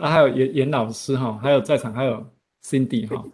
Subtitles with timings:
[0.00, 2.26] 啊，还有严严老师哈，还有在场还有
[2.64, 3.24] Cindy 哈。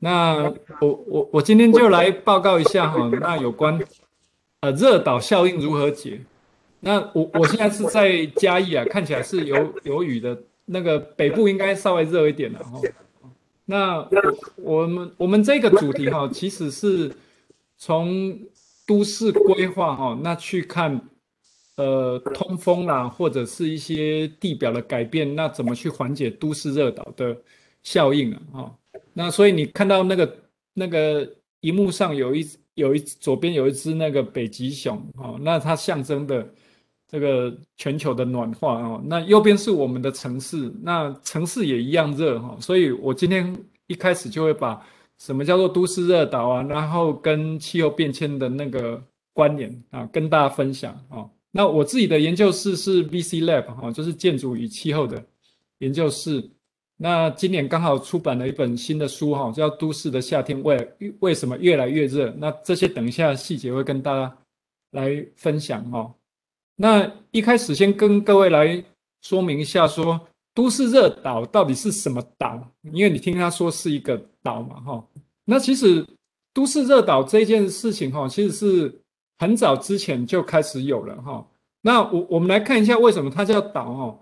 [0.00, 3.80] 那我我我今天就来报告一下哈，那有关
[4.60, 6.20] 呃热岛效应如何解？
[6.80, 12.80] 那我我现在是在嘉义啊，看起来是有有雨的，那个北部应该稍微热一点了哈。
[13.64, 14.08] 那
[14.56, 17.10] 我们我们这个主题哈，其实是
[17.76, 18.38] 从
[18.86, 21.00] 都市规划哈，那去看
[21.78, 27.36] 呃通风啦，或者是一些地表的改变，那怎么去缓解都市热岛的
[27.82, 28.42] 效应啊？
[28.52, 28.74] 哈。
[29.12, 30.36] 那所以你看到那个
[30.74, 31.28] 那个
[31.60, 32.44] 荧幕上有一
[32.74, 36.48] 有一左边有一只那个北极熊哦，那它象征的
[37.06, 39.00] 这个全球的暖化哦。
[39.04, 42.56] 那右边是我们的城市，那城市也一样热哈。
[42.60, 43.56] 所以我今天
[43.86, 44.84] 一开始就会把
[45.18, 49.00] 什么叫做都市热岛啊，然后跟气候变迁的那个
[49.32, 51.24] 关联啊，跟大家分享啊。
[51.58, 55.20] 那我自己的研究室是 VC Lab 哈，就是建筑与气候的
[55.78, 56.48] 研究室。
[56.96, 62.28] 那今年刚好出版了一本新的书哈，叫《都市的夏天为为什么越来越热》。
[62.38, 64.38] 那这些等一下细节会跟大家
[64.92, 66.14] 来分享哈。
[66.76, 68.80] 那一开始先跟各位来
[69.22, 72.72] 说明一下，说都市热岛到底是什么岛？
[72.92, 75.04] 因为你听他说是一个岛嘛哈。
[75.44, 76.06] 那其实
[76.54, 79.00] 都市热岛这件事情哈，其实是
[79.38, 81.46] 很早之前就开始有了哈。
[81.80, 84.18] 那我我们来看一下为什么它叫岛哈。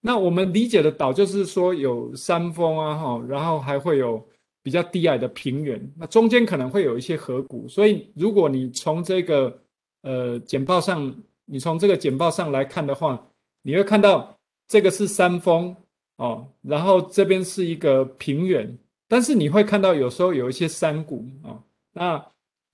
[0.00, 4.24] 那我们理解的岛就是说有山峰啊，哈，然后还会有
[4.62, 7.68] 比较低矮的平原，那中间可能会有一些河谷。
[7.68, 9.60] 所以如果你从这个
[10.02, 13.22] 呃简报上，你从这个简报上来看的话，
[13.62, 14.34] 你会看到
[14.66, 15.76] 这个是山峰
[16.16, 21.58] 哦，然后这边是一个平原，但是你会看到有时候有一些山谷啊。
[21.92, 22.24] 那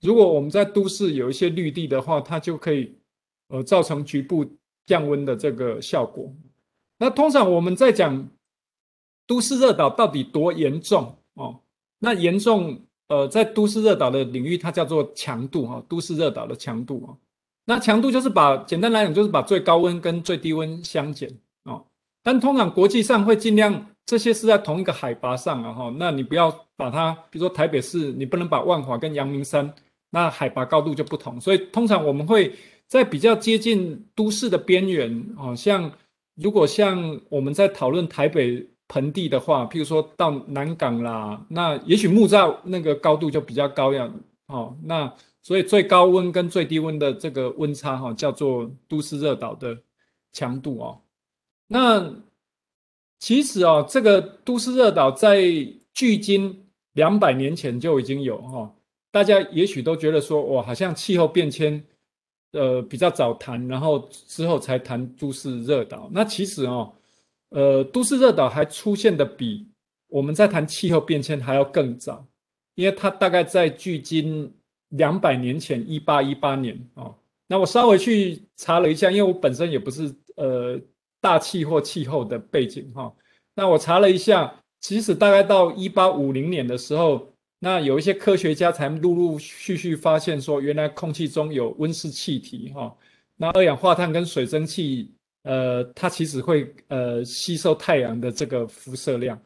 [0.01, 2.95] 如果我们在都市有一些绿地的话，它就可以
[3.49, 4.45] 呃造成局部
[4.85, 6.31] 降温的这个效果。
[6.99, 8.27] 那通常我们在讲
[9.25, 11.59] 都市热岛到底多严重哦？
[11.99, 17.15] 那严重呃，在都市热岛的领域，它叫做强度哈，都市热岛的强度啊。
[17.65, 21.29] 那强度就是把简单来讲，就是把最高温跟最低温相减
[21.63, 21.85] 哦。
[22.21, 25.93] 但通常国际上会尽量这些是在同一个海拔上啊哈。
[25.97, 29.73] 那你不要把它，比如说台北市，你不能把万华跟阳明山，
[30.09, 31.39] 那海拔高度就不同。
[31.39, 32.53] 所以通常我们会
[32.87, 35.91] 在比较接近都市的边缘哦，像。
[36.39, 44.07] 如果像我们在讨论台北盆地的话，譬如说到南港啦，那也许木栅那个高度就比较高呀，
[44.45, 49.75] 哦，那所以最高温跟最低温的这个温差哈，叫做都市热岛的
[50.31, 51.01] 强度哦。
[51.65, 52.07] 那
[53.17, 55.41] 其实哦，这个都市热岛在
[55.91, 58.71] 距今两百年前就已经有哈，
[59.17, 61.83] 大家也许都觉得说哇，好像气候变迁。
[62.53, 66.09] 呃，比较早谈，然后之后才谈都市热岛。
[66.11, 66.93] 那其实哦，
[67.49, 69.67] 呃，都市热岛还出现的比
[70.07, 72.25] 我们在谈气候变迁还要更早，
[72.75, 74.51] 因为它大概在距今
[74.89, 77.13] 两百年前，一八一八年哦。
[77.47, 80.79] 那我稍微去查了一下，因为我本身也不是呃
[81.19, 83.13] 大气或气候的背景哈、哦。
[83.53, 87.27] 那我查了一下，其实大概到一八五零年的时候。
[87.59, 92.95] 那有一些科学家才陆陆续续发现说，原来空气中有温室气体哈。
[93.35, 99.39] 那二氧化碳跟水蒸气，呃，它其实会呃吸收太阳的这个辐射量。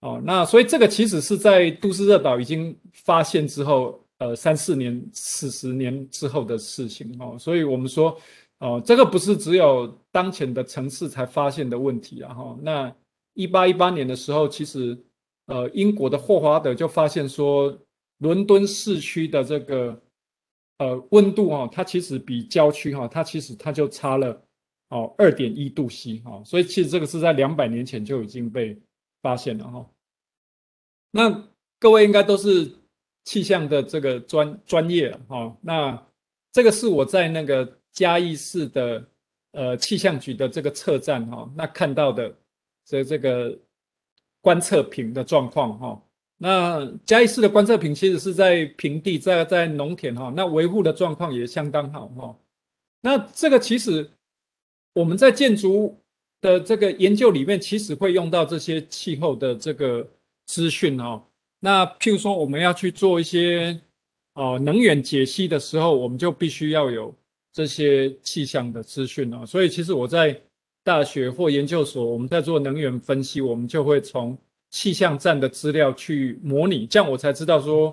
[0.00, 7.36] 哦，那所以这个其实是在都市热岛已经发现之后，呃，三四年、四十年之后的事情哦。
[7.38, 8.18] 所以我们说，
[8.58, 12.58] 哦，这个不是只有当前的城市才发现的问题啊哈。
[12.60, 12.92] 那
[13.34, 14.98] 一八一八年的时候，其实。
[15.46, 17.76] 呃，英国的霍华德就发现说，
[18.18, 20.00] 伦敦市区的这个
[20.78, 24.40] 呃温度哈，它其实比郊区哈，它其实它就差了
[24.90, 28.80] 哦二点一度 C 哈，所以其实这个是在两百年前就已经被
[29.20, 29.90] 发现了哈。
[31.10, 31.48] 那
[31.80, 32.70] 各位应该都是
[33.24, 35.56] 气象的这个专专业哈。
[35.60, 36.06] 那
[36.52, 39.04] 这个是我在那个嘉义市的
[39.50, 42.32] 呃气象局的这个测站哈，那看到的
[42.84, 43.58] 这这个。
[44.42, 46.02] 观测屏的状况哈，
[46.36, 52.36] 那嘉义市的观测屏其实是在平地，在在农田哈，那维护的状况也相当好哈。
[53.00, 54.10] 那这个其实
[54.94, 55.96] 我们在建筑
[56.40, 60.04] 的这个研究里面，其实会用到这些气候的这个
[60.46, 61.24] 资讯哈。
[61.60, 63.80] 那譬如说我们要去做一些
[64.34, 67.14] 哦能源解析的时候，我们就必须要有
[67.52, 69.46] 这些气象的资讯啊。
[69.46, 70.38] 所以其实我在。
[70.84, 74.36] 大学或研究所，我们在做能源分析，我们就会从
[74.70, 77.90] 气象站的资料去模拟，这样我才知道说，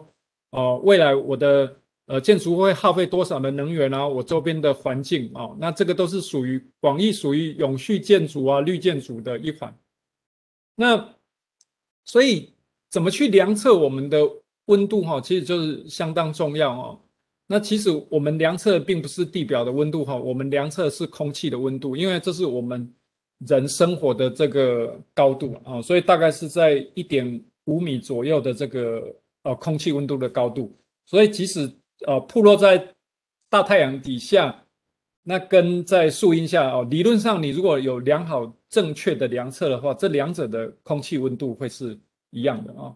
[0.52, 1.76] 哦、呃，未来我的
[2.08, 9.78] 呃建筑会耗费多少的能源啊，我周边的环境啊、哦，那这个都是属于广义属于永续建筑啊、绿建筑的一环。
[10.76, 11.14] 那
[12.06, 12.54] 所以
[12.90, 14.20] 怎么去量测我们的
[14.66, 17.00] 温度哈，其实就是相当重要哦。
[17.52, 22.94] 那其实我们量测并不是地表的温度哈，我们量测是空气的温度，因为这是我们
[23.40, 29.04] 人生活的这个高度啊，所以大概是在一点五米左右的这个
[29.42, 30.72] 呃空气温度的高度。
[31.08, 31.68] 所以即使
[32.06, 32.88] 呃曝落在
[33.50, 34.64] 大太阳底下，
[35.24, 41.98] 那跟在树荫下哦，理论上你如果有良好正确的量测的话，这两者的空气温度会是
[42.30, 42.96] 一样的啊。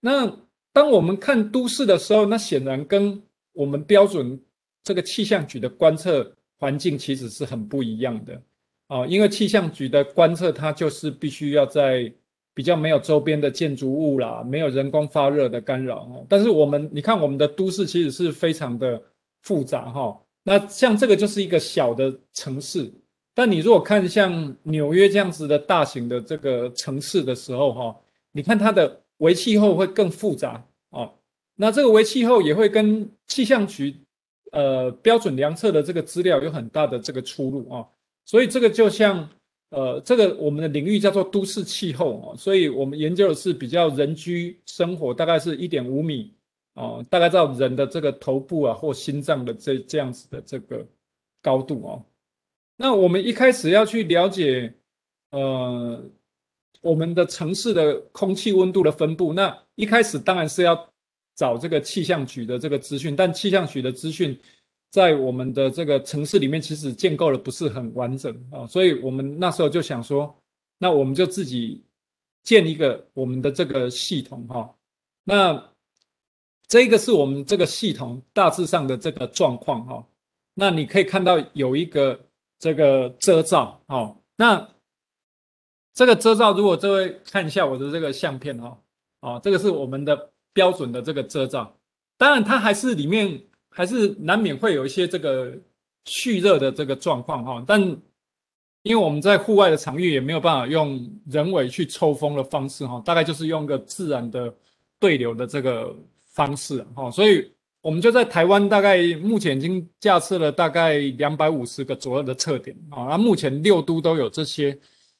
[0.00, 0.36] 那
[0.72, 3.22] 当我们看都市的时候，那显然跟
[3.58, 4.40] 我们标准
[4.84, 8.40] 这个气象局的观测环境其实是很不一样的
[8.86, 12.12] 啊，因为气象局的观测它就是必须要在
[12.54, 16.24] 比较没有周边的建筑物啦，没有人工发热的干扰哦。
[16.28, 19.02] 但是我们你看我们的都市其实是非常的
[19.42, 20.16] 复杂哈。
[20.44, 22.88] 那像这个就是一个小的城市，
[23.34, 27.96] 但你如果看像纽约这样子的大型的这个城市的时候哈，
[28.30, 30.64] 你看它的微气候会更复杂。
[31.60, 33.92] 那这个微气候也会跟气象局
[34.52, 37.84] 呃标准量测的这个资料有很大的这个出入啊，
[38.24, 39.28] 所以这个就像
[39.70, 46.32] 呃这个我们的领域叫做都市气候啊，所以我们研究的是比较人居生活，大概是一点五米
[46.74, 50.86] 啊，大概到人的这个头部啊或心脏的这这样子的这个
[51.42, 51.98] 高度啊。
[52.76, 54.72] 那我们一开始要去了解
[55.32, 56.00] 呃
[56.82, 60.87] 我们的城市的空气温度的分布，那一开始当然是要。
[61.38, 64.36] 找这个气象局的这个资讯，但气象局的资讯
[64.90, 70.36] 在我们的这个城市里面其实建构的不是很完整啊，所以我们那时候就想说，
[70.78, 71.84] 那我们就自己
[72.42, 74.74] 建一个我们的这个系统哈。
[75.22, 75.64] 那
[76.66, 80.04] 这个是我们这个系统大致上的这个状况哈。
[80.54, 82.18] 那你可以看到有一个
[82.58, 84.16] 这个遮罩哈。
[84.34, 84.68] 那
[85.94, 88.82] 这个遮罩，如果这位看一下我的这个相片哈，
[89.20, 90.32] 啊，这个是我们的。
[90.52, 91.76] 标准的这个遮罩，
[92.16, 95.52] 当然它还是里面还是难免会有一些这个
[96.04, 97.80] 蓄热的这个状况哈，但
[98.82, 104.52] 因为我们在户外的场域也没有办法用人为去抽风的方式哈，大概就是用个自然的
[104.98, 105.94] 对流的这个
[106.32, 107.50] 方式哈，所以
[107.80, 114.76] 我们就在台湾大概目前已经架设了大概两百五十个左右的测点啊，那目前六都都有这些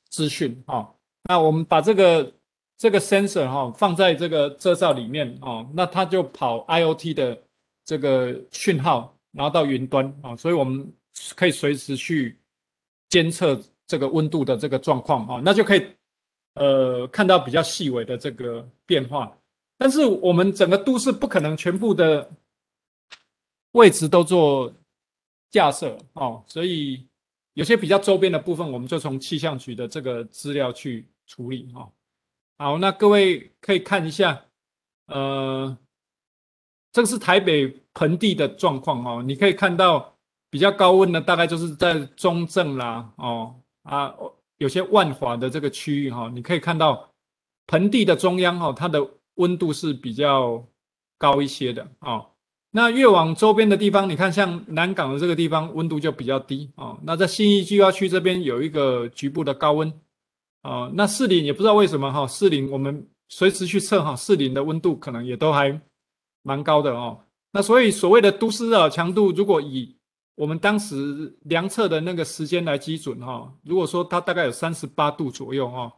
[0.08, 0.92] 资讯哈，
[1.24, 2.32] 那我们把这个。
[2.78, 7.42] 这个 sensor 哈放在这个遮罩里面哦，那它就跑 IoT 的
[7.84, 10.90] 这个讯号，然后到云端啊，所以我们
[11.34, 12.38] 可以随时去
[13.08, 15.84] 监测这个温度的这个状况啊，那就可以
[16.54, 19.36] 呃看到比较细微的这个变化。
[19.76, 22.30] 但是我们整个都市不可能全部的
[23.72, 24.72] 位置都做
[25.50, 27.04] 架设哦，所以
[27.54, 31.90] 有些比较周边的部分，我们就从气象局的这个资料去处理哈。
[32.60, 34.46] 好，那各位可以看一下，
[35.06, 35.78] 呃，
[36.90, 39.22] 这个是台北盆地的状况哦。
[39.22, 40.18] 你可以看到
[40.50, 44.12] 比较高温的，大概就是在中正啦，哦啊，
[44.56, 47.08] 有些万华的这个区域哈，你可以看到
[47.68, 50.66] 盆地的中央哈，它的温度是比较
[51.16, 52.26] 高一些的哦。
[52.72, 56.98] 那越往周边的地方，你看像南港的这个地方，温度就比较低哦。
[57.04, 59.92] 那在信义计划区这边有一个局部的高温。
[60.62, 65.80] 哦，那士林也不知道为什么哈，士林我们随时去测哈，士林的温度可能也都还
[66.42, 67.20] 蛮高的哦。
[67.52, 69.96] 那所以所谓的都市热强度，如果以
[70.34, 75.92] 我们当时量测的那个时间来基准哈，如果说它大概有三十八度左右哈，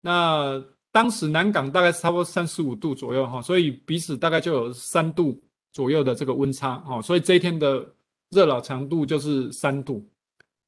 [0.00, 5.38] 那当时南港大概是差不多三十五度左右哈，所以彼此大概就有三度
[5.72, 7.86] 左右的这个温差哈，所以这一天的
[8.30, 10.08] 热岛强度就是三度。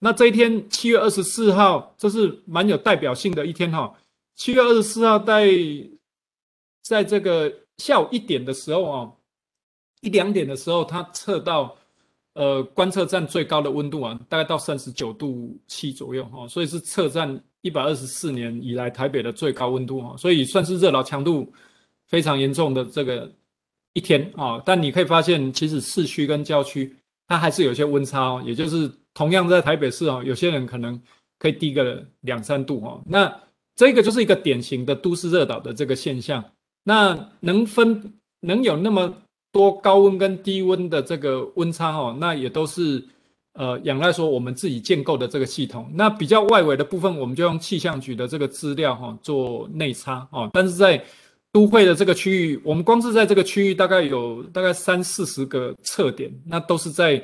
[0.00, 3.92] 那这一天，七月二十四号，这是蛮有代表性的一天哈。
[4.36, 5.48] 七月二十四号在
[6.82, 9.12] 在这个下午一点的时候啊，
[10.00, 11.76] 一两点的时候，它测到
[12.34, 21.52] 呃观测站最高的温度啊，大概到三十九度七左右哈，所以是测站一百二十四年以来台北的最高温度哈，所以算是热岛强度
[22.06, 23.28] 非常严重的这个
[23.94, 24.62] 一天啊。
[24.64, 26.96] 但你可以发现，其实市区跟郊区
[27.28, 28.90] 它还是有些温差哦，也就是。
[29.14, 31.02] 同样在台北市哦，有些人可能
[31.40, 33.02] 可以低个两三度哦。
[33.04, 33.35] 那
[33.75, 36.44] 这个就是一个典型的都市热岛的这个现象。
[36.85, 39.12] 那能分能有那么
[39.50, 43.04] 多高温跟低温的这个温差哦，那也都是
[43.54, 45.90] 呃仰赖说我们自己建构的这个系统。
[45.94, 50.49] 那比较外围的部分，我们就用气象局的这个资料哈做内插哦。
[50.52, 51.02] 但是在
[51.52, 57.22] 都会的这个区域，我们光是在这个区域大概有大概三四十个测点，那都是在。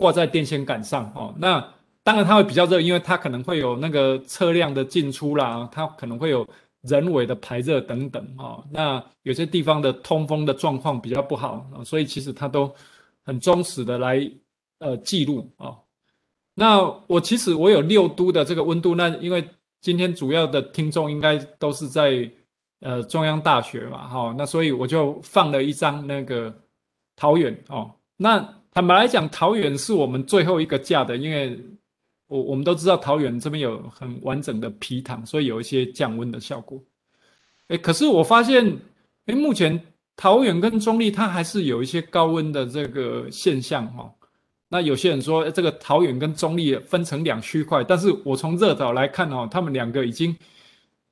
[0.00, 1.62] 挂在电线杆上哦，那
[2.02, 6.48] 当然它会比较热，因为它可能会有那个车辆的进出啦，它可能会有
[6.80, 8.64] 人为的排热等等哦。
[8.72, 12.74] 那有些地方的通风的状况比较不好啊，所以其实它都
[13.26, 14.26] 很忠实的来
[14.78, 15.76] 呃记录啊。
[16.54, 19.46] 那我其实我有六都的这个温度，那因为
[19.82, 22.26] 今天主要的听众应该都是在
[22.80, 26.54] 呃中央大学嘛，哈，那所以我就放了一张那个
[27.16, 27.90] 桃园哦。
[28.16, 28.38] 那
[28.72, 31.58] 坦白来讲，桃园是我们最后一个架的，因为
[32.28, 36.82] 我我们都知道桃园这边有很完整的皮塘，所以有一些降温的效果。
[37.68, 38.66] 哎，可是我发现，
[39.26, 39.80] 哎，目前
[40.16, 44.12] 桃园跟中立它还是有一些高温的这个现象哈。
[44.68, 50.36] 那有些人说，这个桃园跟中立分成两区块，但是我从热岛来看哦，他们两个已经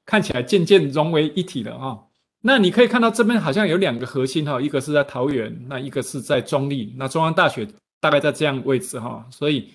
[0.08, 1.98] 看起来渐渐融为一体了啊。
[2.40, 7.68] 那你可以看到这边好像有两个核心哈，一个是在桃园，那一个是在中坜，那中央大学
[8.00, 9.68] 大概在这样位置哈，所以、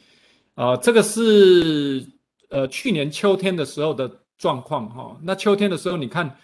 [0.55, 2.03] 呃，这个是
[2.49, 4.09] 呃去年秋天的时候的
[4.39, 5.15] 状况哈。
[5.21, 6.35] 那秋天的时候，你看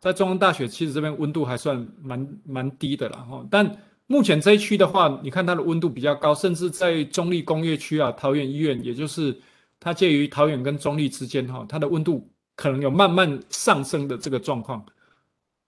[0.00, 3.70] 在中央大学其实这边温度还算蛮蛮低的了哈，但
[4.06, 9.36] 目前这一区的话，你看它的温度比较高，甚至在中坜工业区啊，桃园医院，也就是
[9.80, 14.84] 它介于桃园跟中坜之间哈，它的温度可能有慢慢上升的这个状况。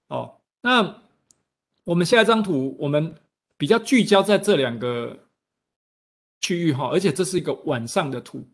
[0.09, 1.03] 哦，那
[1.85, 3.15] 我们下一张图，我们
[3.57, 5.17] 比较聚焦在这两个
[6.41, 8.47] 区域哈，而且这是一个晚上的图。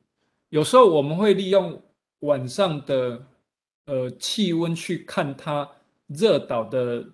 [0.48, 1.82] 有时候我们会利用
[2.20, 3.24] 晚上的
[3.86, 5.68] 呃气温去看它
[6.06, 7.04] 热岛的。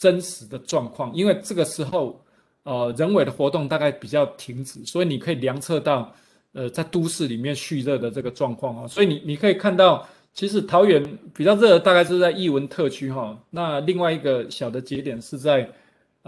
[0.00, 2.24] 真实的状况，因为这个时候，
[2.62, 6.14] 呃，人为的活动大概比较停止，所以你可以量测到，
[6.52, 8.86] 呃，在都市里面蓄热的这个状况啊。
[8.86, 10.08] 所以你你可以看到，
[10.38, 11.02] 其实桃园
[11.34, 13.36] 比较热大概是在艺文特区哈。
[13.50, 15.68] 那另外一个小的节点是在，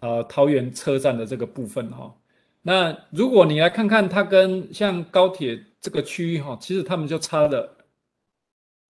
[0.03, 2.13] 呃，桃园车站的这个部分哈。
[2.61, 7.73] 那如果你来看看它跟像高铁这个区域哈，其实他们就差了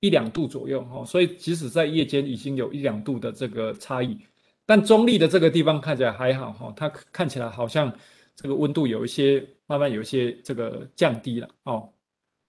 [0.00, 1.04] 一两度左右哈。
[1.04, 4.16] 所以即使在夜间已经有一两度的这个差异。
[4.64, 7.92] 但中立的这个地方看起来还好哈，它看起来好像
[8.34, 11.92] 这个温度有一些慢慢有一些这个降低了哦。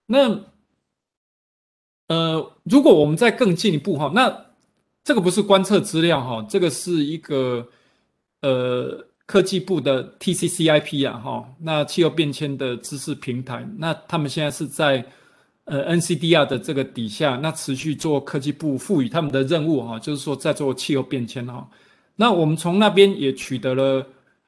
[0.06, 0.40] 那
[2.12, 4.46] 呃，如果我们再更进一步哈，那
[5.02, 7.66] 这个不是观测资料哈，这个是一个
[8.42, 15.06] 呃科技部的 TCCIP 啊哈，那气候变迁的知识平台，那他们现在是在
[15.64, 21.66] 呃 NCDR 的这个底下，那持续做科技部赋予他们的任务哈，就是说在做气候变迁哈。
[22.18, 24.06] 那我们从那边也取得了，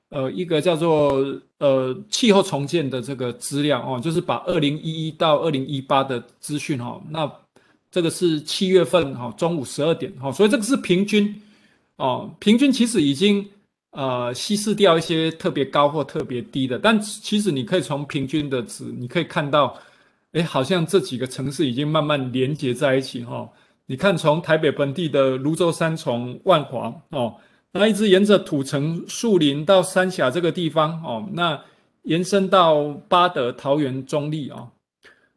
[0.09, 1.23] 呃，一个叫做
[1.59, 7.25] 呃气候重建的这个资料哦，就是把二零一一到二零一八的资讯哈，那
[7.93, 11.39] 这个是七月份哈中午十二点哈，所以这个是平均
[11.97, 13.47] 哦，平均其实已经
[13.91, 19.77] 呃稀释掉一些特别高或特别低的，但其实你可以从平均的值，你可以看到，
[20.31, 23.47] 哎，好像这几个城市已经慢慢连接在一起哈。
[23.85, 27.35] 你看，从台北本地的芦洲三重、万华哦。
[27.73, 31.61] 那一直沿着土城树林到三峡这个地方哦，那
[32.03, 34.69] 延伸到八德、桃园、中坜哦，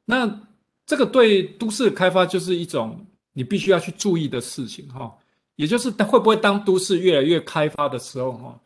[0.05, 0.41] 那
[0.87, 5.13] 这个对都市开发就是一种你必须要去注意的事情哈，
[5.57, 8.61] 也就是会不会当都市越来越开发的时候哈，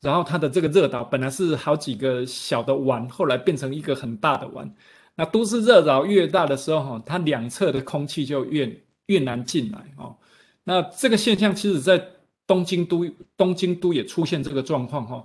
[0.00, 4.72] 然后它的这个热岛本来是好几个小的湾，后来变成一个很大的湾，
[5.16, 10.14] 那都市热岛越大的时候哈，它两侧的空气就越越难进来哦，
[10.62, 12.06] 那这个现象其实在。
[12.44, 15.24] 东京都东京都也出现这个状况哈，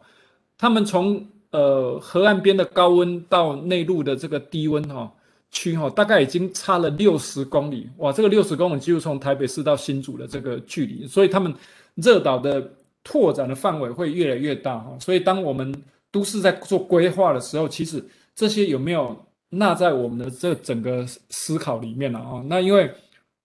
[0.55, 5.11] 他们从呃河岸边的高温到内陆的这个低温哈
[5.57, 8.11] 区哈，大概已经差了六十公里哇！
[8.11, 11.51] 这个六十公里几乎从台北市到新竹的这个距离，所以他们
[11.95, 12.71] 热岛的
[13.03, 14.95] 拓展的范围会越来越大哈。
[14.99, 15.73] 所以当我们
[16.11, 18.03] 都市在做规划的时候，其实
[18.35, 19.17] 这些有没有
[19.49, 22.43] 纳在我们的这整个思考里面了啊？
[22.45, 22.91] 那因为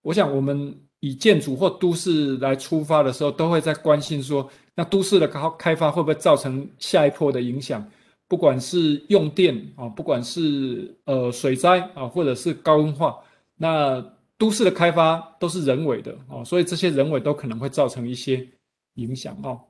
[0.03, 0.75] 我想我们。
[1.05, 7.85] 以建筑或都市来出发的时候，都会在关心说，那都市的开开发会不会造成下一波的影响？
[8.33, 13.19] 不管是用电啊，不管是呃水灾啊，或者是高温化，
[13.59, 14.03] 那
[14.39, 18.49] 都市的开发都是人为的啊，所以这些人为都可能会造成一些
[18.95, 19.61] 影响啊。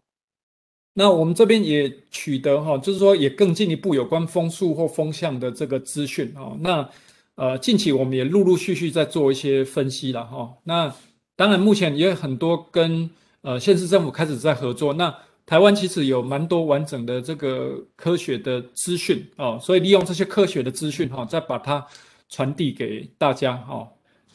[0.95, 6.57] 那我们这边也取得哈，就是说也更进一步有关风速或风向的这个资讯啊。
[6.61, 6.89] 那
[7.35, 10.55] 呃，近期我们也陆陆续续在做一些分析了哈。
[10.63, 10.95] 那
[11.35, 14.95] 当然，目前也有很多跟呃县市政府开始在合作。
[14.95, 15.13] 那
[15.45, 21.85] 台湾其实有蛮多完整的这个科学的资讯哦，所以利用这些科学的资讯哈，再把它
[22.29, 23.87] 传递给大家哈。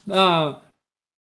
[0.04, 0.56] 那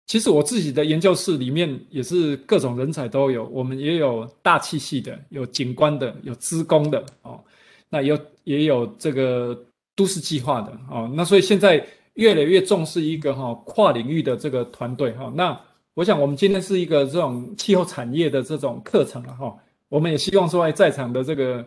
[0.06, 7.42] 其实我自己的研究室里面也是各种人才都有，我们也有大气系的，有景观的，有资工的哦，
[7.88, 9.66] 那有也有这个
[9.96, 11.10] 都市计划的哦。
[11.14, 15.32] 那所以现在越来越重视一个哈跨领域的这个团队哈。
[15.34, 15.58] 那
[15.94, 19.56] 我想我们今天是一个这种气候产业的这种课程了哈，
[19.88, 21.64] 我们也希望说在场的这个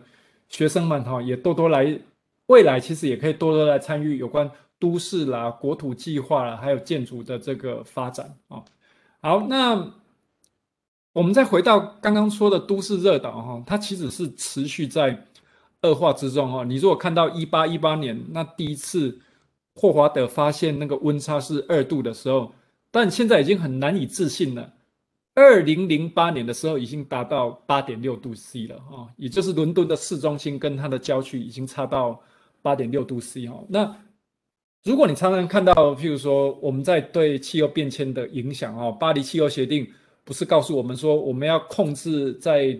[0.48, 1.98] 学生们哈，也多多来，
[2.46, 8.62] 未来其实也可以多多来参与有关都市啦、国土计划啦，还有建筑的这个发展啊。
[9.22, 9.92] 好，那
[11.12, 15.26] 我们再回到刚刚说的都市热岛哈，它其实是持续在
[15.82, 16.62] 恶化之中哈。
[16.64, 19.18] 你如果看到一八一八年那第一次
[19.74, 22.52] 霍华德发现那个温差是二度的时候，
[22.90, 24.72] 但现在已经很难以置信了。
[25.40, 32.20] 二零零八年的时候已经达到八点六度 C 了哈，也就是伦敦的市中心跟它的郊区已经差到。
[32.62, 33.96] 八点六度 C 哈，那
[34.84, 39.90] 如果你常常看到，譬如说我们在对气候变迁的影响哦，巴黎气候协定
[40.24, 42.78] 不是告诉我们说我们要控制在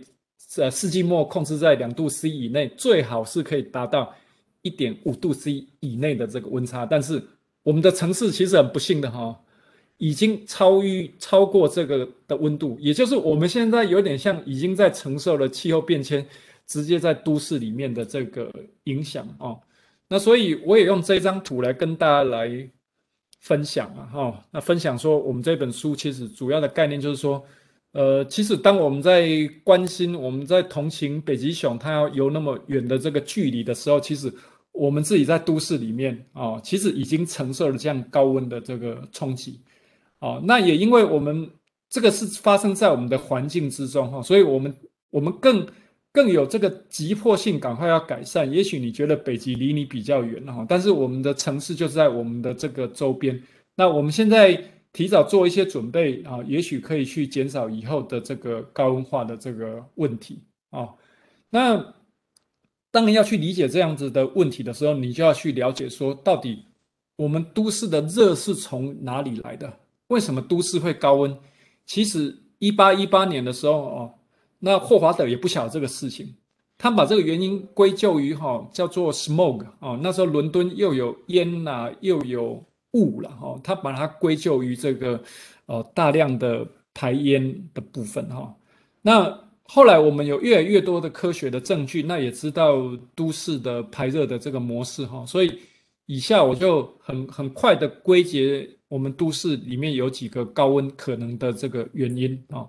[0.59, 4.15] 呃世纪末控制在两度 C 以内，最好是可以达到
[4.61, 7.23] 一点五度 C 以内的这个温差，但是
[7.63, 9.41] 我们的城市其实很不幸的哈，
[10.01, 16.27] 已经超越超过这个的温度，也就是我们现在有点像已经在承受了气候变迁
[16.67, 18.51] 直接在都市里面的这个
[18.85, 19.61] 影响哦。
[20.09, 22.69] 那所以我也用这张图来跟大家来
[23.41, 27.45] 分享啊，哈，那分享说我们这本书其实主要的概念就是说，
[27.93, 29.29] 呃，其实当我们在
[29.63, 34.33] 关心、我们在同情北极熊它要游那么远的这个距离的时候，其实
[34.73, 39.61] 我们自己在都市里面啊，其实已经承受了这样高温的这个冲击，
[40.21, 41.51] 哦，那也因为我们
[41.89, 44.75] 这个是发生在我们的环境之中哈，所以我们
[45.11, 45.67] 我们更。
[46.13, 48.51] 更有这个急迫性，赶快要改善。
[48.51, 53.41] 也许你觉得北极离你比较远哈，但是我们的城市就在我们的这个周边。
[53.77, 54.61] 那我们现在
[54.93, 60.89] 提早做一些准备啊，也许可以去减少以后的这个高温化的这个问题啊。
[61.49, 61.77] 那
[62.91, 66.65] 当然要去理解这样子的问题的时候，你就要去了解说，到底
[67.15, 69.73] 我们都市的热是从哪里来的？
[70.11, 71.37] 为什么都市会高温？
[71.87, 74.15] 其实一八一八年的时候哦。
[74.63, 76.35] 那霍华德也不晓得这个事情，
[76.77, 85.19] 他把这个原因归咎于哈叫做 smog 啊，那时候伦敦又有烟呐，又有雾了哈，他把它归咎于这个
[85.65, 88.55] 呃大量的排烟的部分哈。
[89.01, 92.77] 那后来我们有越来越多的科学的证据，那也知道
[93.15, 95.59] 都市的排热的这个模式哈，所以
[96.13, 102.67] 以下我就很很快的归结我们都市里面有几个高温可能的这个原因啊。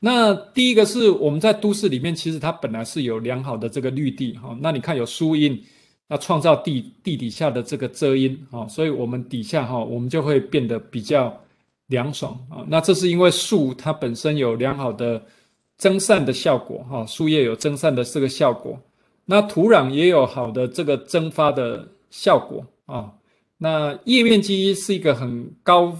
[0.00, 4.58] 那第一个是我们在都市里面，其实它本来是有良好的这个绿地哈。
[4.60, 5.62] 那你看有树荫，
[6.08, 11.40] 那创造地地底下的这个遮阴啊，所以我们底下哈，我们就会变得比较
[11.86, 12.66] 凉爽啊。
[12.68, 15.22] 那这是因为树它本身有良好的
[15.76, 18.76] 蒸散的效果哈，树叶有蒸散的这个效果。
[19.24, 23.12] 那土壤也有好的这个蒸发的效果啊。
[23.56, 25.96] 那叶面积是一个很高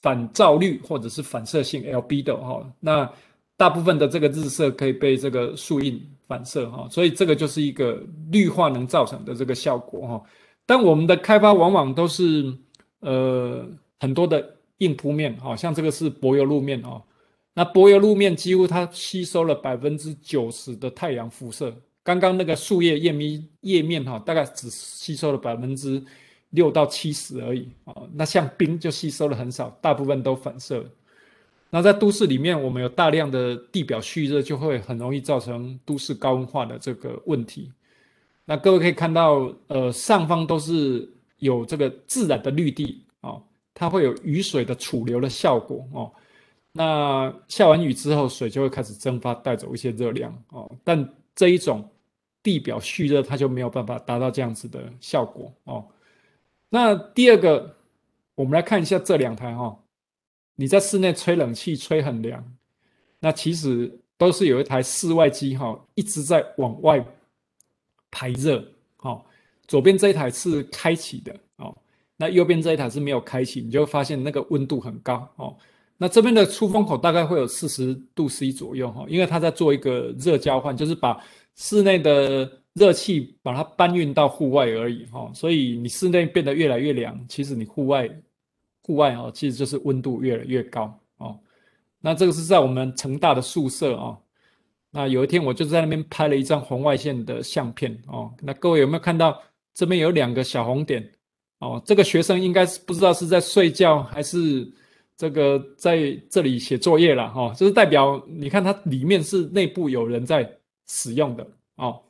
[0.00, 2.72] 反照率或者是反射性 Lb 的哈。
[2.80, 3.10] 那
[3.56, 10.22] 大部分的这个日射可以被这个树荫反射哈，所以这个就是一个绿化能造成的这个效果哈。
[10.66, 12.52] 但我们的开发往往都是
[13.00, 13.64] 呃
[14.00, 17.02] 很多的硬铺面，好像这个是柏油路面哦。
[17.54, 26.02] 那柏油路面几乎它吸收了百分之九十的太阳辐射，刚刚那个树叶叶面叶面哈，大概只吸收了百分之
[26.50, 27.94] 六到七十而已啊。
[28.12, 30.84] 那像冰就吸收了很少，大部分都反射。
[31.70, 37.72] 那在都市里面，我们有大量的地表蓄热，就会很容易造成都市高温化的这个问题。
[38.44, 46.12] 那各位可以看到，呃，上方都是有这个自然的绿地哦，它会有雨水的储留的效果哦。
[46.72, 50.70] 那下完雨之后，水就会开始蒸发，带走一些热量哦。
[50.84, 51.88] 但这一种
[52.42, 55.86] 地表蓄热，它就没有办法达到这样子的效果哦。
[56.68, 57.76] 那第二个，
[58.34, 59.78] 我们来看一下这两台哈。
[60.54, 62.44] 你在室内吹冷气吹很凉，
[63.18, 67.04] 那其实都是有一台室外机哈，一直在往外
[68.10, 68.62] 排热。
[68.96, 69.26] 好，
[69.66, 71.76] 左边这一台是开启的哦，
[72.16, 75.56] 那右边这一台是没有开启，你就会发现那个温度很高哦。
[75.96, 81.18] 那这边的出风口大概会有四十度 C 左右哈，因为它在做一个热交换，就是把
[81.62, 85.30] 室内的热气把它搬运到户外而已哈。
[85.32, 88.10] 所以你室内变得越来越凉，其实你户外。
[88.84, 91.38] 户外哦，其实就是温度越来越高哦。
[92.00, 94.18] 那这个是在我们成大的宿舍哦。
[94.90, 98.34] 那有一天我就在那边拍了一张红外线的相片哦。
[98.40, 99.40] 那各位有没有看到
[99.72, 101.08] 这边有两个小红点
[101.60, 101.80] 哦？
[101.86, 104.68] 这个学生应该是不知道是在睡觉还是
[105.16, 107.54] 这个在这里写作业了哈。
[107.54, 110.42] 就是代表你看它里面是内部有人在
[110.92, 112.02] 使用的哦。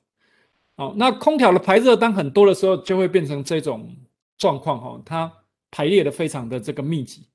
[0.76, 3.88] 哦，那空调的排热当很多的时候，就会变成这种
[4.38, 5.00] 状况哈。
[5.04, 5.32] 它
[5.70, 7.26] 排列的非常的这个密集，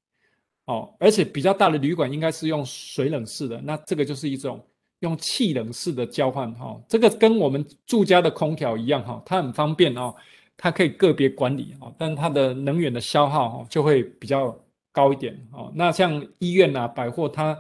[0.66, 4.60] 哦，而且比较大的旅馆应该是用水冷式的，那这个就是一种
[5.00, 10.14] 用气冷式的交换哈、哦，这个跟我们住家的空调一样哈、哦，它很方便哦，
[10.58, 14.54] 它可以个别管理哦，但它的能源的消耗哦就会比较
[14.92, 15.72] 高一点哦。
[15.76, 17.58] 那像医院啊、百货，它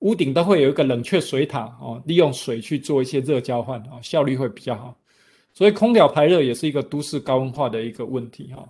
[0.00, 4.96] 屋顶都会有一个冷却水塔哦，利用水去做一些热交换哦，效率会比较好。
[5.52, 8.68] 所以空调排热也是一个都市高温化的一个问题哈。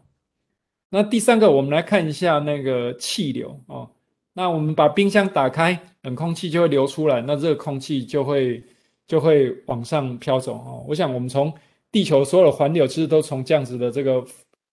[0.89, 3.89] 那第三个，我们来看一下那个气流哦。
[4.33, 8.63] 那我们把冰箱打开，冷空气就会流出来，那热空气就会
[9.07, 10.85] 就会往上飘走哦。
[10.89, 11.53] 我想我们从
[11.93, 14.25] 地球所有的环流其实都从这样子的这个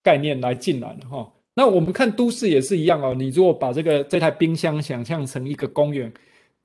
[0.01, 1.31] 概念来进来的哈。
[1.53, 3.13] 那我们看都市也是一样哦。
[3.13, 6.11] 你如果把这个这台冰箱想象成一个公园，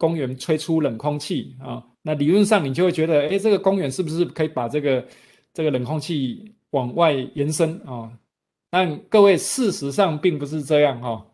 [0.03, 5.07] 公园吹出冷空气啊，那理论上你就会觉得，哎，这个公园是不是可以把这个
[5.55, 8.11] 这个冷空气往外延伸啊？
[8.69, 11.25] 但各位，事实上并不是这样哈，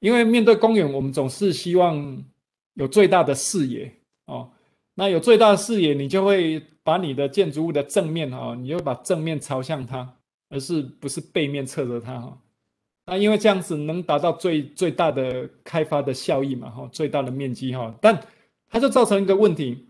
[0.00, 2.24] 因为面对公园，我们总是希望
[2.72, 3.92] 有最大的视野
[4.24, 4.50] 哦。
[4.94, 10.10] 那有最大的视野，你就会把你的建筑物的正面哈，你就把正面朝向它，
[10.48, 12.38] 而是不是背面侧着它哈。
[13.06, 18.20] 那因为这样子能达到最最大的开发的效益嘛哈，最大的面积哈，但
[18.68, 19.86] 它就造成一个问题，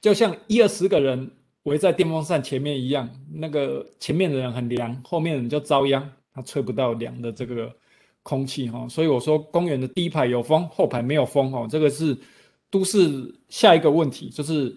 [0.00, 1.30] 就像一二十个人。
[1.64, 7.70] 围在电风扇前面一样，那个前面的人很凉，后面的人就遭殃，他吹不到凉的这个
[8.22, 8.88] 空气哈。
[8.88, 12.16] 所以我说，公园的第一排有风，后排没有风哦，这个是
[12.70, 14.74] 都市下一个问题，就是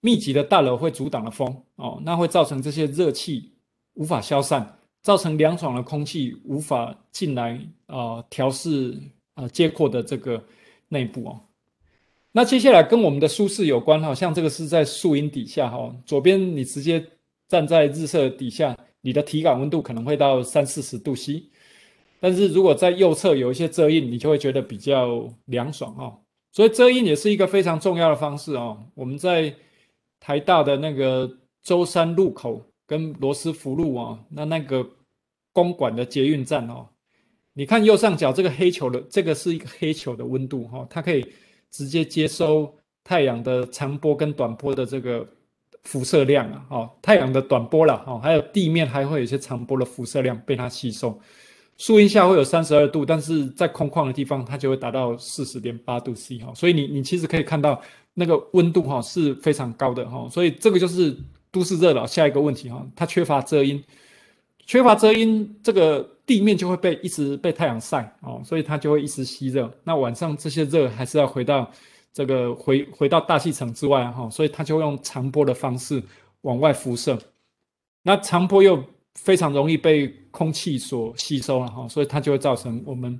[0.00, 3.52] 密集的大楼会阻挡了风哦，那会造成这些热气
[3.94, 4.75] 无法消散，
[5.06, 8.92] 造成凉爽的空气无法进来啊，调适
[9.34, 10.44] 啊街廓的这个
[10.88, 11.40] 内部哦。
[12.32, 17.06] 那接下来跟我们的舒适有关哈，像这个是在树荫底下哈，左边你直接
[17.46, 21.44] 站在日射底下，你的体感温度可能会到三四十度 C，
[22.18, 26.18] 但是如果在右侧有一些遮荫，你就会觉得比较凉爽哈。
[26.50, 28.84] 所以遮荫也是一个非常重要的方式哦。
[28.96, 29.54] 我们在
[30.18, 31.30] 台大的那个
[31.62, 34.88] 舟山路口跟罗斯福路啊，那那个
[35.52, 36.86] 公馆的捷运站哦，
[37.52, 41.26] 你看右上角这个黑球的，这个是一个黑球的温度哈，它可以。
[41.68, 42.72] 直接接收
[43.02, 45.28] 太阳的长波跟短波的这个
[45.82, 51.20] 辐射量啊，哦，太阳的短波了，哦，还有地面还会有一些长波的辐射量被它吸收。
[51.76, 57.82] 树荫下会有三十二度，但是在空旷的地方它就会达到四十点八度 C 哈，所以你你其实可以看到
[58.14, 61.14] 那个温度哈是非常高的哈，所以这个就是
[61.56, 63.82] 都市热岛下一个问题哈，它缺乏遮阴，
[64.66, 66.12] 缺乏遮阴这个。
[66.26, 69.72] 地面就会被一直被太阳晒哦，所以它就会一直吸热。
[69.84, 71.70] 那晚上这些热还是要回到
[72.12, 76.02] 这个回回到大气层之外哈，所以它就用长波的方式
[76.40, 77.16] 往外辐射。
[78.02, 78.82] 那长波又
[79.14, 83.16] 非常容易被空气所吸收了哈，所以它就会造成我们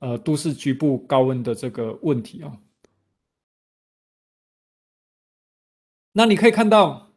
[0.00, 2.52] 呃都市局部高温的这个问题啊。
[6.12, 7.11] 那你可以看到，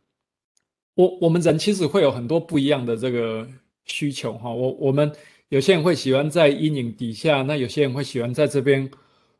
[0.95, 3.47] 我我们人其实会有很多不一样的这个。
[3.87, 5.11] 需求哈，我我们
[5.49, 8.89] 有些人会喜欢在阴影底下，那有些人会喜欢在这边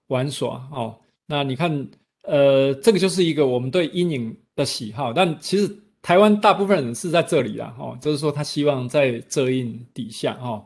[0.05, 0.95] 玩耍哦。
[1.25, 1.89] 那你看，
[2.21, 5.11] 呃，这个就是一个我们对阴影的喜好。
[5.11, 5.67] 但其实
[6.03, 10.63] 台湾大部分人是在这里啦，哈，就是说他希望在遮阴底下哈。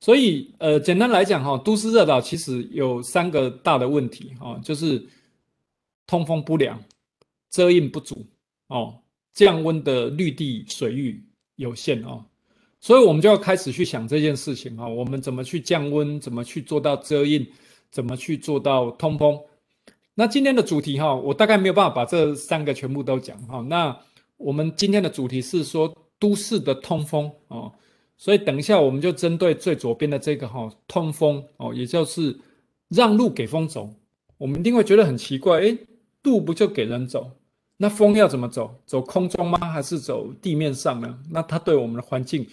[0.00, 5.06] 所以，呃，简单来讲哈，都市热岛其实有三个大的问题哈，就是
[6.06, 6.82] 通风不良、
[7.50, 8.24] 遮阴不足
[8.68, 8.98] 哦，
[9.38, 11.22] 降温的绿地水域
[11.54, 12.24] 有限哦。
[12.80, 17.46] 所以，我们就要开始去想这件事情啊，我们怎么去降温，怎么去做到遮阴，
[17.88, 19.38] 怎么去做到通风。
[20.14, 23.60] 那今天的主题哈，我大概没有办法把这三个全部都讲哈。
[23.60, 23.96] 那
[24.38, 27.72] 我们今天的主题是说都市的通风哦，
[28.16, 32.36] 所以等一下我们就针对最左边的这个哈通风哦，也就是
[32.88, 33.88] 让路给风走。
[34.36, 35.78] 我们一定会觉得很奇怪，诶，
[36.24, 37.30] 路不就给人走？
[37.80, 38.74] 那风要怎么走？
[38.84, 39.56] 走空中吗？
[39.58, 41.16] 还是走地面上呢？
[41.30, 42.44] 那它对我们的环境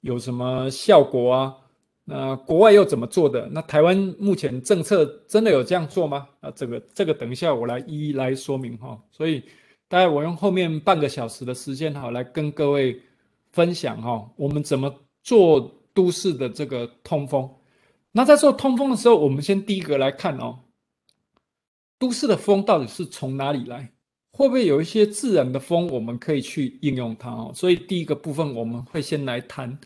[0.00, 1.54] 有什么效果啊？
[2.04, 3.46] 那国外又怎么做的？
[3.52, 6.26] 那台湾目前政策真的有这样做吗？
[6.40, 8.98] 啊，这个这个等一下我来一一来说明哈。
[9.12, 9.44] 所以
[9.86, 12.98] 大概我用后面半个小时的时间哈，来跟各位
[13.52, 17.48] 分享哈，我们怎么做都市的这个通风。
[18.12, 20.58] 那在做通风的时候，我们先第一个来看哦，
[21.98, 23.92] 都市的风到底是从哪里来？
[24.40, 27.52] 会不会有一些自然的风，我们可以去应用它哦？
[27.54, 29.78] 所以第一个部分我们会先来谈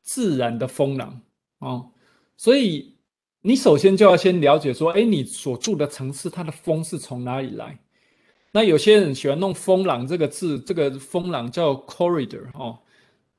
[0.00, 1.20] 自然的风廊
[1.58, 1.90] 哦。
[2.36, 2.94] 所以
[3.42, 7.76] 你首先就要先了解说，哎，你所住的城市它的风是从哪里来？
[8.52, 12.78] 那有些人喜欢弄风廊这个字，这个风廊叫 corridor 哦。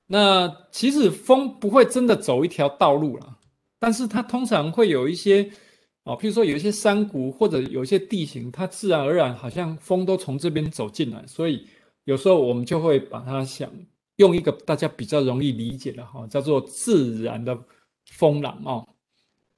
[0.06, 3.38] 那其实风不会真的走一条道路了，
[3.80, 5.50] 但是它通常会有一些
[6.04, 11.68] 哦，譬如说有一些山谷或者有一些地形，它自然而然好像风都从这边走进来，所以
[12.06, 13.72] 有时候我们就会把它想
[14.16, 17.58] 用一个大家比较容易理解的哈，叫做自然的
[18.06, 18.88] 风廊哦。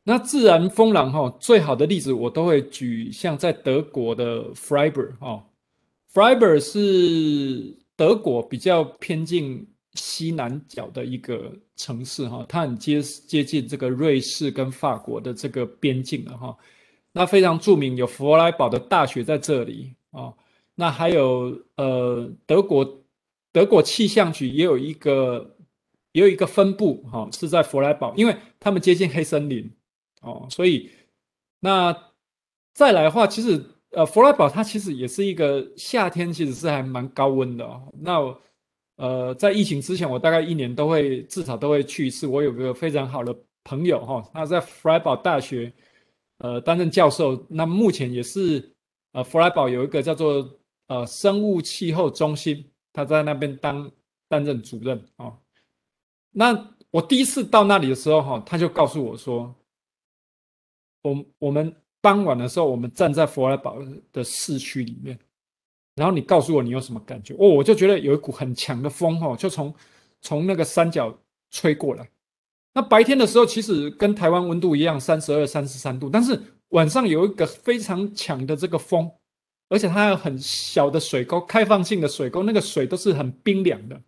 [0.03, 5.45] 那自然风廊哈，最好的例子我都会举，像在德国的 Freiburg 哈
[6.13, 16.57] ，Freiburg 是德国比较偏近西南角的一个城市哈，它很接接近这个瑞士跟法国的这个边境了哈。
[17.11, 20.33] 那非常著名，有弗莱堡的大学在这里啊。
[20.75, 23.03] 那还有呃，德国
[23.51, 25.55] 德国气象局也有一个
[26.11, 29.71] 也有一个分部哈，是在弗莱堡，因为他们接近黑森林。
[30.21, 30.89] 哦，所以
[31.59, 31.95] 那
[32.73, 37.93] 再来的话，其实呃，弗莱堡它其实也是一个夏天，其实是还蛮高温的哦。
[37.99, 38.19] 那
[38.95, 42.27] 呃，在疫情之前，我大概一年都会至少都会去一次。
[42.27, 45.71] 我有个非常好的朋友哈，他在弗莱堡大学
[46.37, 48.73] 呃担任教授，那目前也是
[49.13, 53.91] 呃弗莱堡有一个叫做呃生物气候中心，他在那边当
[54.27, 55.37] 担任主任哦。
[56.31, 59.53] 那我第一次到那里的时候哈，他就告诉我说。
[61.05, 63.77] 我我们傍晚的时候，我们站在弗莱堡
[64.13, 65.19] 的市区里面，
[65.95, 67.33] 然后你告诉我你有什么感觉？
[67.35, 69.73] 哦，我就觉得有一股很强的风哦，就从
[70.21, 71.17] 从那个山脚
[71.51, 72.09] 吹过来。
[72.73, 79.11] 那白天的时候，其实跟台湾温度一样，三十二、三十三度，但是晚上有一个非常强的这个风，
[79.69, 84.01] 而且它有很小的水沟，开放性的水沟，那个水都是很冰凉的。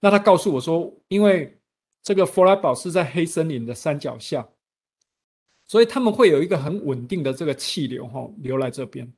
[0.00, 1.58] 那他告诉我说，因为
[2.02, 4.48] 这个弗莱堡是在黑森林的山脚下。
[5.64, 9.10] 所以他们会有一个很稳定的这个气流哈流来这边，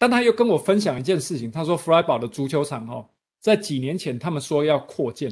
[0.00, 3.06] 但他又跟我分享一件事情，他说弗莱堡的足球场哦
[3.38, 5.30] 在几年前他们说要扩建，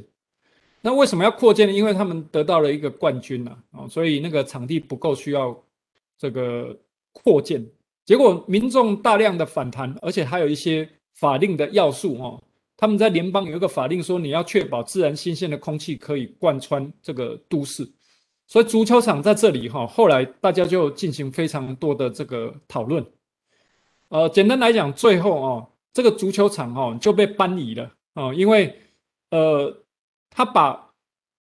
[0.82, 1.72] 那为什么要扩建呢？
[1.72, 5.58] 因为他们得到了一个冠军呐啊，所以那个场地不够，需要
[6.18, 6.78] 这个
[7.14, 7.66] 扩建，
[8.04, 12.38] 结果民众大量的反弹，而且还有一些法令的要素哈，
[12.76, 17.90] 他们在联邦有一个法令说你要确保自然新鲜的空气可以贯穿这个都市。
[18.46, 23.02] 所以足球场在这里哈，后来大家就进行非常多的这个讨论。
[24.08, 28.74] 呃，简单来讲，最后哦，这个足球场哦就被搬移了哦，因为
[29.30, 29.82] 呃，
[30.30, 30.90] 他把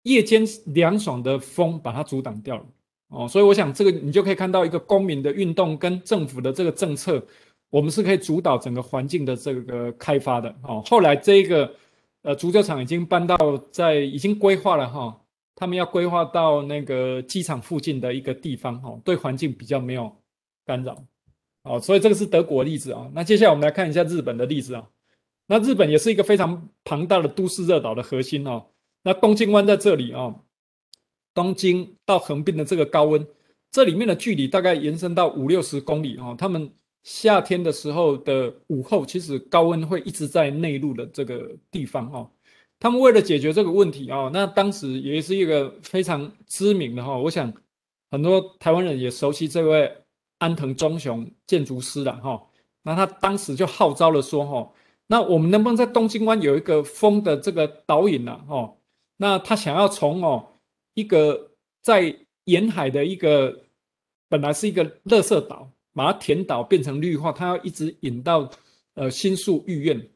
[0.04, 2.66] 夜间凉爽的风把它阻挡掉了
[3.10, 7.24] 哦，所以我想这个你就可以看到一个公民的运动跟政府的这个政策，
[7.70, 10.84] 我们是可以主导整个环境的这个开发的哦。
[10.86, 11.74] 后来这个
[12.22, 13.38] 呃足球场已经搬到
[13.72, 15.20] 在已经规划了哈。
[15.56, 20.12] 他们要规划到那个机场附近的一个地方，哦，对环境比较没有
[20.66, 20.98] 干扰，
[21.64, 23.10] 哦，所以这个是德国例子啊。
[23.14, 24.88] 那接下来我们来看一下日本的例子啊。
[25.48, 28.66] 那日本也是一个非常庞大的都市热岛的核心哦。
[29.04, 30.34] 那东京湾在这里啊，
[31.34, 33.28] 东京到横滨的这个高温，
[33.72, 36.34] 这里面的距离大概延伸到五六十公里哦。
[36.38, 36.72] 他们
[37.04, 42.30] 夏天的时候的午后，其实高温会一直在内陆的这个地方哦。
[42.80, 47.54] 他们为了解决这个问题啊，那当时也是一个非常知名的哈，我想
[48.12, 49.92] 很多台湾人也熟悉这位
[50.38, 52.42] 安藤忠雄建筑师了哈。
[52.82, 54.72] 那他当时就号召了说哈，
[55.08, 58.38] 那我们能不能在东京湾有一个风的这个导引呢？
[58.48, 58.74] 哈，
[59.18, 60.46] 那他想要从哦
[60.94, 62.16] 一个在
[62.46, 63.64] 沿海的一个
[64.30, 68.50] 本来是一个垃圾岛，把它填岛变成绿化，他要一直引到
[68.96, 70.10] 呃新宿御苑。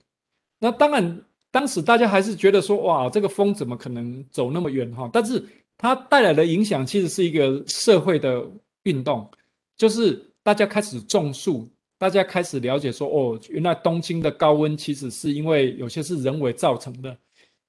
[0.60, 1.24] 那当然。
[1.50, 5.10] 当时大家还是觉得说，哇，这个风怎么可能走那么远哈？
[5.12, 5.44] 但是
[5.78, 8.46] 它带来的影响其实是一个社会的
[8.84, 9.28] 运动，
[9.78, 17.16] 就是大家开始种树，大家开始了解说，哦，原来东京的高温其实是因为有些是人为造成的。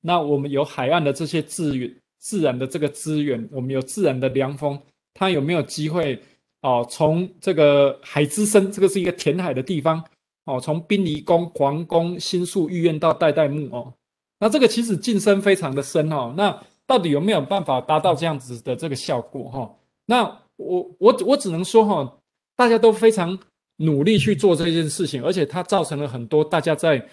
[0.00, 4.80] 那我们有海岸的这些资源，自然的这个资源，我们有自然的凉风，
[5.12, 6.20] 它有没有机会
[6.62, 6.86] 哦？
[6.88, 10.02] 从这个海之深，这个是一个填海的地方。
[10.44, 13.92] 哦，从滨离宫、皇宫、新宿御苑到代代木哦，
[14.38, 16.32] 那这个其实进深非常的深哦。
[16.38, 19.76] 那到底有没有办法达到这样子的这个效果哈？
[20.06, 22.18] 那我我我只能说哈，
[22.54, 23.38] 大家都非常
[23.76, 27.04] 努力去做这件事情，而且它造成了很多大家在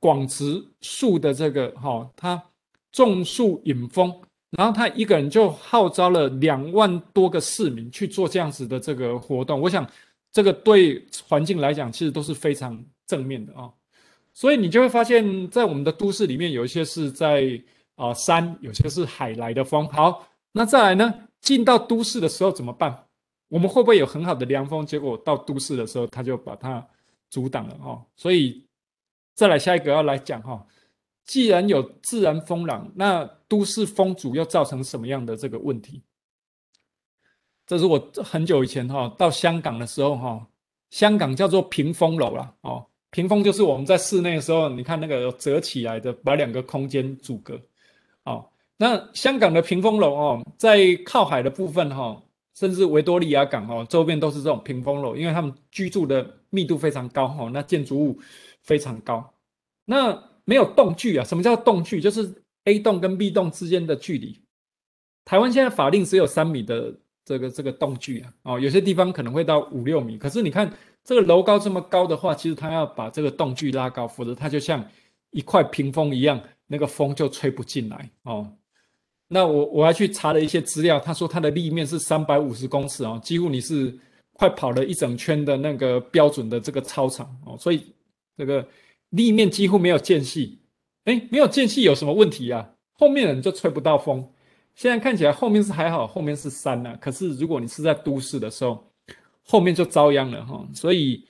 [0.00, 2.42] 广植树的这个哈，他
[2.90, 4.12] 种树引风，
[4.56, 9.86] 然后他一个人就号召了两万多个市民去做这样子的这个活动，我想。
[10.34, 13.68] 这个对环境来讲，其实都是非常正面的啊，
[14.32, 17.62] 所以你就会发现，在我们的都市里面，有一些是在
[17.96, 19.86] 啊山，有些是海来的风。
[19.88, 23.06] 好，那再来呢，进到都市的时候怎么办？
[23.48, 24.86] 我们会不会有很好的凉风？
[24.86, 26.82] 结果到都市的时候，它就把它
[27.28, 28.02] 阻挡了哦。
[28.16, 28.64] 所以
[29.34, 30.64] 再来下一个要来讲哈，
[31.24, 36.02] 既然有自然风廊，那都市风阻又造成什么样的这个问题？
[37.66, 40.46] 这是我很久以前哈到香港的时候哈，
[40.90, 42.54] 香港叫做屏风楼啦。
[42.62, 47.60] 哦，屏风就是我们在室内的时候，你看那个折起来的，把两个空间阻隔。
[48.82, 52.20] 那香港的屏风楼哦，在靠海的部分哈，
[52.52, 58.18] 甚至维多利亚港哦，周边都是这种屏风楼，因为他们居住的密度非常高哈，那建筑物
[58.62, 59.32] 非常高，
[59.84, 61.24] 那没有栋距啊？
[61.24, 62.00] 什么叫栋距？
[62.00, 64.40] 就是 A 栋跟 B 栋之间的距离。
[65.24, 66.92] 台湾现在法令只有三米的。
[67.24, 70.18] 这个这个栋距啊，哦，有些地方可能会到五六米。
[70.18, 70.68] 可是你看
[71.04, 74.84] 这个楼高这么高的话，其实它要把这个栋距拉高，否则它就像
[75.30, 78.52] 一块屏风一样，那个风就吹不进来哦。
[79.32, 83.98] 那我我还去查了一些资料，他说它的立面是三百五十公尺哦，几乎你是
[84.34, 87.82] 快跑了一整圈的那个标准的这个操场哦，所以
[88.36, 88.66] 这个
[89.10, 90.58] 立面几乎没有间隙。
[91.04, 92.68] 哎，没有间隙有什么问题啊？
[92.92, 94.22] 后面人就吹不到风。
[94.74, 96.96] 现在看起来后面是还好，后面是山呐。
[97.00, 98.84] 可是如果你是在都市的时候，
[99.44, 100.66] 后面就遭殃了哈。
[100.74, 101.26] 所以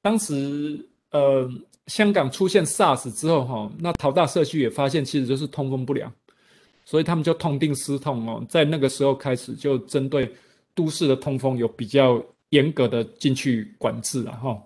[0.00, 0.78] 当时
[1.10, 1.50] 呃，
[1.86, 6.12] 香港出现 SARS 之后哈，那桃大社区也发现其实就是通风不良，
[6.86, 10.32] 所以他们就痛定思痛哦，在那个时候开始就针对
[10.74, 14.58] 都市的通风有比较严格的进去管制了哈。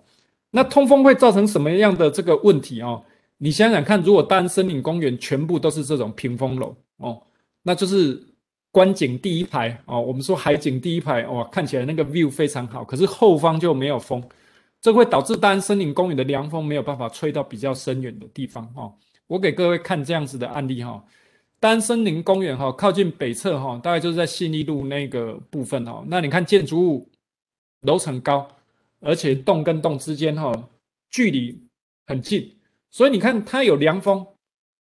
[0.51, 3.03] 那通风会造成什么样的这个问题哦？
[3.37, 7.21] 你想想看，如果大安森林公园全部都是这种屏风楼哦。
[7.63, 8.21] 那就是
[8.71, 14.23] 观景第一排哦，我们说海景第一排哦，看起来那个 view 非常好，可是后方就没有风，
[14.79, 18.91] 这会导致大安森林公园的凉风没有办法吹到比较深远的地方哈。
[19.27, 21.03] 我给各位看这样子的案例哈，
[21.61, 26.03] 丹森林公园哈，靠近北侧哈，大概就是在信义路那个部分哈。
[26.07, 27.07] 那你看建筑物
[27.81, 28.47] 楼层高，
[28.99, 30.51] 而且栋跟栋之间哈
[31.11, 31.57] 距离
[32.07, 32.57] 很近，
[32.89, 34.25] 所以你看它有凉风，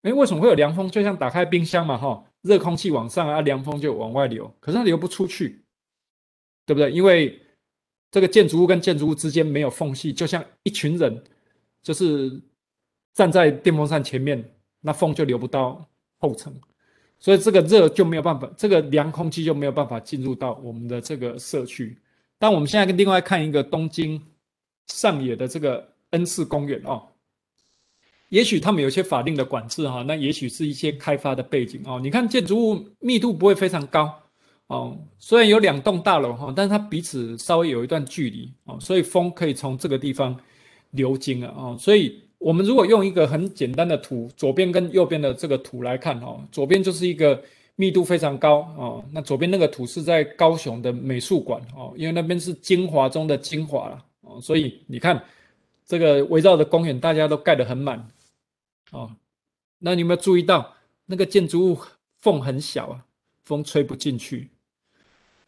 [0.04, 0.90] 诶，为什么会有凉风？
[0.90, 2.26] 就像打开冰箱嘛哈。
[2.44, 5.62] 热空气往上啊，凉风就往外流，可是它流不出去，
[6.66, 6.90] 对不对？
[6.90, 7.38] 因为
[8.10, 11.22] 这个建筑物跟建筑物之间没有缝隙，就像一群人
[11.84, 12.42] 就是
[13.14, 14.42] 站在电风扇前面，
[14.80, 15.86] 那风就流不到
[16.20, 16.58] 后层，
[17.20, 21.98] 所以这个热就没有办法，这个凉空气就没有办法进入到我们的这个社区。
[22.38, 24.22] 但我们现在跟另外看一个东京
[24.88, 27.04] 上野的这个恩赐公园哦。
[28.30, 32.00] 也许他们有些法令的管制哈，那也许是一些开发的背景哦。
[32.02, 34.14] 你看建筑物密度不会非常高
[34.68, 40.40] 哦，虽然有两栋大楼哈，但是它彼此稍微有一段距离哦，所以风可以从这个地方
[40.92, 41.78] 流经啊哦。
[41.80, 47.42] 所以我们如果用一个很简单的图，左边跟右边的这个图来看哦，左边就是一个
[47.76, 55.24] 密度非常高哦，那左边那个图是在高雄的美术馆哦，因为那边是精华中的精华了哦，所以你看
[55.86, 58.08] 这个围绕的公园大家都盖得很满。
[58.92, 59.12] 哦，
[59.78, 60.74] 那你有没有注意到
[61.06, 61.78] 那个建筑物
[62.22, 63.06] 缝很小啊，
[63.44, 64.50] 风吹不进去。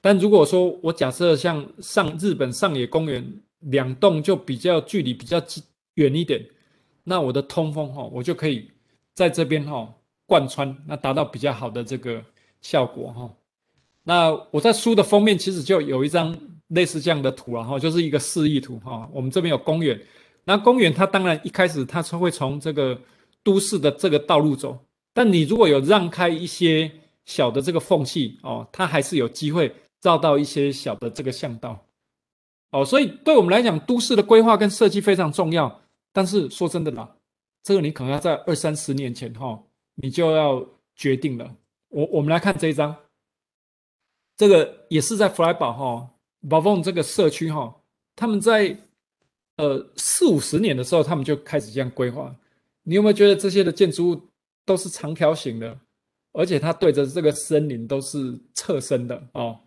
[0.02, 3.24] 但如果说我假设像上日本上野公园
[3.60, 6.44] 两栋就比较距离比较近远一点，
[7.04, 8.70] 那我的通风哈，我就可以
[9.14, 9.92] 在这边哈
[10.26, 12.24] 贯穿，那达到比较好的这个
[12.62, 13.30] 效果哈。
[14.04, 16.38] 那我在书的封面其实就有一张
[16.68, 19.10] 类似这样的图啊，哈，就是一个示意图哈。
[19.14, 20.00] 我们这边有公园，
[20.44, 23.00] 那公园它当然一开始它是会从这个。
[23.44, 24.78] 都市的这个道路走，
[25.16, 26.92] 但你如果有让开一些
[27.26, 31.84] 小的这个缝隙哦，它还是有机会绕到一些小的这个巷道
[32.70, 35.81] 哦，所以对我们来讲，都市的规划跟设计非常重要。
[36.14, 37.16] 但是说真的啦，
[37.64, 39.64] 这个你可能要在二三十年前哈、哦，
[39.96, 41.56] 你就要决定了。
[41.90, 42.96] 我我们来看这一张，
[44.38, 46.10] 这个也是在弗莱堡哈，
[46.50, 47.76] 宝凤这个社区哈，
[48.16, 48.78] 他们在
[49.58, 52.36] 呃四五十年的时候，他们就开始这样规划。
[52.84, 54.22] 你有没有觉得这些的建筑物
[54.66, 55.80] 都是长条形的，
[56.32, 59.60] 而且它对着这个森林都是侧身的哦？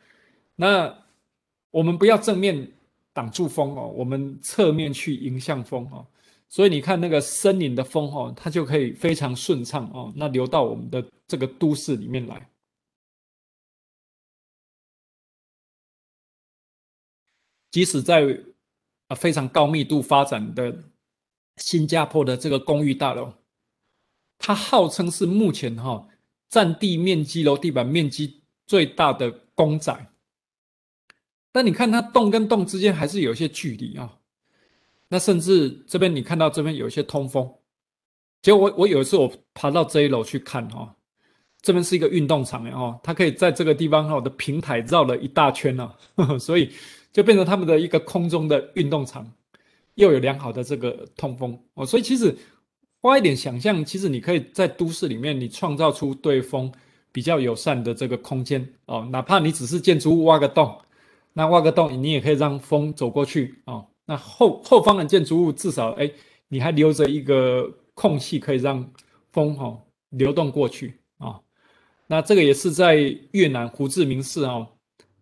[0.56, 0.92] 那
[1.70, 2.72] 我们不要正面
[3.12, 6.06] 挡住风哦，我们侧面去迎向风哦。
[6.48, 12.50] 所以你看那个森林的风哦，它就可以非常顺畅哦，那流到我们的这个都市里面来。
[17.70, 18.42] 即使在
[19.08, 20.84] 啊非常高密度发展的。
[21.58, 23.32] 新加坡的这个公寓大楼，
[24.38, 26.04] 它号称是目前哈
[26.48, 30.10] 占地面积、楼地板面积最大的公宅。
[31.52, 34.18] 但你看它栋跟栋之间还是有一些距离啊。
[35.14, 37.48] 那甚至这边你看到这边有一些通风。
[38.42, 40.92] 结果我我有一次我爬到这一楼去看哈，
[41.62, 45.88] 这边是一个运动场哦，它可以在这个地方哈的平台绕了一大圈呢，
[46.40, 46.72] 所以
[47.12, 49.24] 就变成他们的一个空中的运动场。
[49.94, 52.36] 又有良好的这个通风哦，所以其实
[53.00, 56.72] 花一点想象，其实你可以在都市里面，你创造出对风
[57.12, 60.76] 比较友善的这个空间哦，哪怕你只是建筑物挖个洞
[61.32, 63.86] 那挖个洞，你也可以让风走过去哦。
[64.06, 66.10] 那后后方的建筑物至少哎，
[66.48, 68.92] 你还留着一个空隙，可以让
[69.32, 69.78] 风哈
[70.10, 71.40] 流动过去啊。
[72.06, 72.96] 那这个也是在
[73.32, 74.68] 越南胡志明市哦。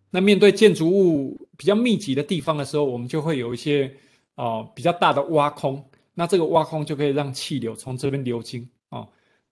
[0.09, 3.91] 那面对建筑物比较密集的地方的时候，我们就会有一些
[4.35, 5.83] 啊比较大的挖空。
[6.13, 9.07] 那这个挖空就可以让气流从这边流经啊。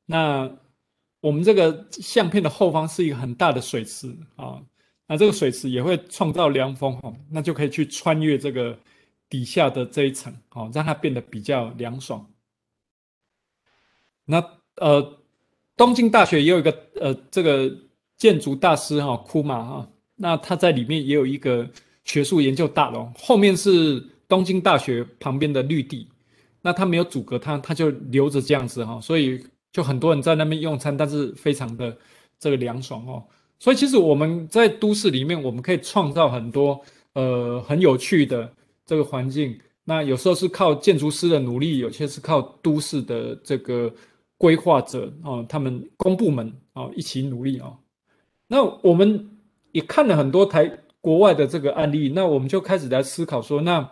[0.06, 0.52] 那
[1.22, 4.62] 我们这个相片的后方是一个很大的水池啊。
[5.08, 8.78] 那这个水池也会创造凉风哈，那就可以去穿越这个
[9.32, 12.24] 底下的这一层哦，让它变得比较凉爽。
[14.26, 14.44] 那
[14.76, 15.18] 呃，
[15.76, 17.72] 东京大学也有一个呃这个
[18.18, 19.88] 建筑大师哈库马哈。
[20.16, 21.68] 那他在里面也有一个
[22.04, 26.08] 学术研究大楼，后面是东京大学旁边的绿地，
[26.62, 31.98] 那他没有阻隔它，他就留着这样子哈，所以就很多人在那边用餐，但是非常的
[32.38, 33.24] 这个凉爽哦。
[33.58, 36.80] 所以其实我们在都市里面，我们可以创造很多
[37.14, 38.52] 呃很有趣的
[38.92, 39.58] 这个环境。
[39.84, 43.92] 那有时候是靠建筑师的努力，有些是靠都市的这个
[44.38, 47.78] 规划者哦，他们公部门哦一起努力哦。
[48.48, 49.28] 那我们。
[49.74, 50.70] 也看了很多台
[51.00, 53.90] 国外的这个案例，那我们就开始来思考说，那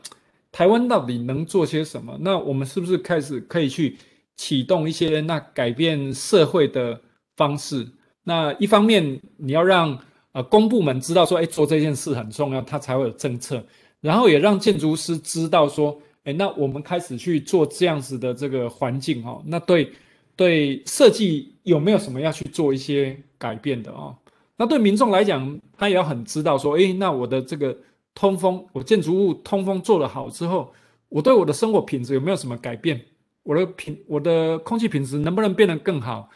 [0.52, 2.18] 台湾到底能做些什么？
[2.20, 3.98] 那我们是不是开始可以去
[4.36, 7.00] 启动一些那改变社会的
[7.38, 7.88] 方式？
[8.26, 9.98] 那一方面你要让
[10.34, 13.64] 呃公部门知道说，哎，做这件事很重要，它才会有政策，
[14.02, 19.92] 然后也让建筑师知道说，哎，那我们开始去做这样子的这个环境哈，那对
[20.36, 24.16] 对设计有没有什么要去做一些改变的啊？
[24.56, 27.78] 那对民众来讲，他也要很知道说，诶，那我的这个
[28.14, 30.74] 通风，我建筑物通风做得好之后，
[31.10, 33.00] 我对我的生活品质有没有什么改变？
[33.44, 36.30] 我的品，我的空气品质能不能变得更好？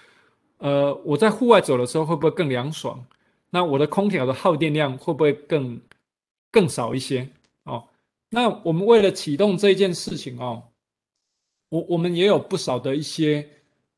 [0.58, 3.06] 呃，我在户外走的时候会不会更凉爽？
[3.50, 5.80] 那我的空调的耗电量会不会更
[6.50, 7.28] 更少一些？
[8.34, 10.64] 那我们为了启动这件事情哦，
[11.70, 13.48] 我我们也有不少的一些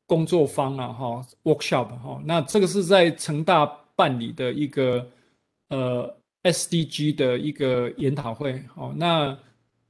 [0.06, 3.80] 工作坊啊，哈，workshop 哈，那这个是在成大。
[3.98, 5.10] 办理的一个
[5.70, 9.34] 呃 SDG 的一个研讨会哦，那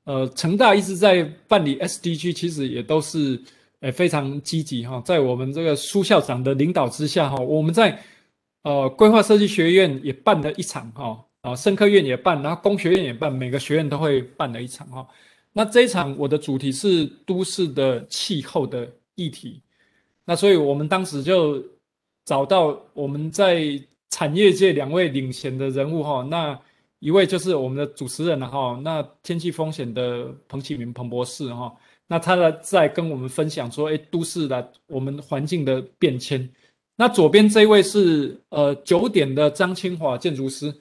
[0.05, 3.43] 呃成大一直在办理 SDG，其实也都是
[3.81, 8.01] 诶非常积极哈，在我们这个苏校长的领导之下哈，我们在
[8.63, 15.07] 呃规划设计学院也办了一场哈，啊生科院也办，然后工学院也办，每个学院都会办了一场哈。
[15.53, 19.63] 那这一场我的主题是都市的气候的议题，
[20.25, 21.63] 那所以我们当时就
[22.25, 23.81] 找到我们在。
[24.09, 26.59] 产业界两位领衔的人物哈，那
[27.01, 31.75] 一位就是我们的主持人了哈，那天气风险的彭启明彭博士哈，
[32.07, 36.49] 那他呢在跟我们分享说，哎，都市的我们环境的变迁。
[36.95, 40.73] 那左边这位是呃九点的张清华建筑师，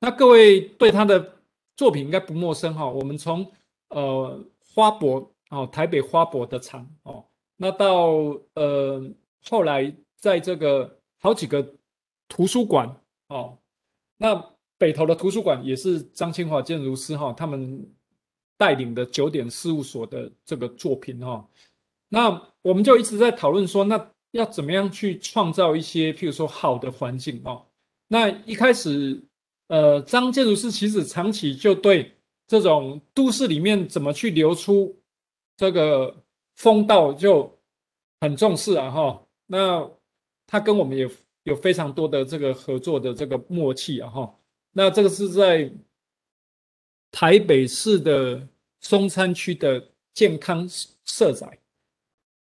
[0.00, 1.36] 那各位对他的
[1.76, 3.50] 作品应该不陌生哈，我们从
[3.88, 7.24] 呃花博哦台北花博的场哦，
[7.56, 9.02] 那到呃
[9.44, 11.74] 后来在这个好几个。
[12.26, 12.88] 图书馆
[13.28, 13.56] 哦，
[14.16, 14.34] 那
[14.78, 17.86] 北投的图书馆也是张清华建筑师哈，他们
[18.56, 21.46] 带领的九点事务所的这个作品哈。
[22.08, 27.66] 那我们就一直在讨论说，那要怎么样去创造一些，譬如说好的环境哦。
[28.08, 29.22] 那一开始，
[29.68, 32.12] 呃，张建筑师其实长期就对
[32.46, 34.94] 这种都市里面怎么去留出
[35.56, 36.14] 这个
[36.54, 37.58] 风道就
[38.20, 39.26] 很重视啊哈。
[39.46, 39.90] 那
[40.46, 41.08] 他跟我们也。
[41.44, 44.34] 有非常多的这个合作的这个默契啊哈，
[44.72, 45.70] 那这个是在
[47.12, 48.48] 台北市的
[48.80, 50.66] 松山区的健康
[51.04, 51.58] 社宅，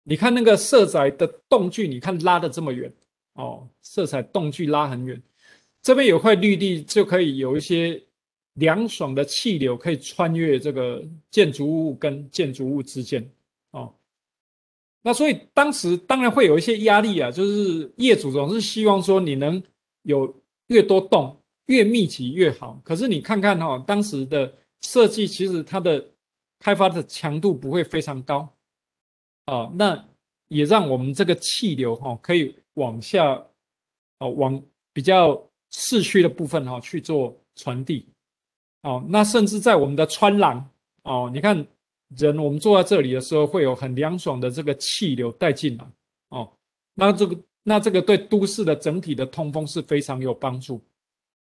[0.01, 2.91] 你看那个社宅的动距，你看拉的这么远
[3.33, 5.21] 哦，色彩动距拉很远，
[5.87, 8.03] 这边有块绿地就可以有一些
[8.55, 13.25] 凉爽的气流可以穿越这个建筑物跟建筑物之间
[13.71, 13.95] 哦。
[15.01, 19.63] 那所以当时当然会有一些压力啊，就是业主总是希望说你能
[20.01, 20.35] 有
[20.67, 22.81] 越多栋越密集越好。
[22.83, 26.05] 可是你看看哈，当时的设计其实它的
[26.59, 28.53] 开发的强度不会非常高
[29.45, 30.05] 啊，那
[30.49, 33.41] 也让我们这个气流哈可以往下
[34.19, 34.61] 哦往
[34.91, 38.05] 比较市区的部分哈去做传递
[38.83, 40.69] 哦，那甚至在我们的穿廊
[41.03, 41.65] 哦，你看。
[42.15, 45.85] 人，我们坐在这里的时候，会有很凉爽的这个气流带进来
[46.29, 46.49] 哦。
[46.93, 50.81] 那这个，那这个对都市的整体的通风是非常有帮助。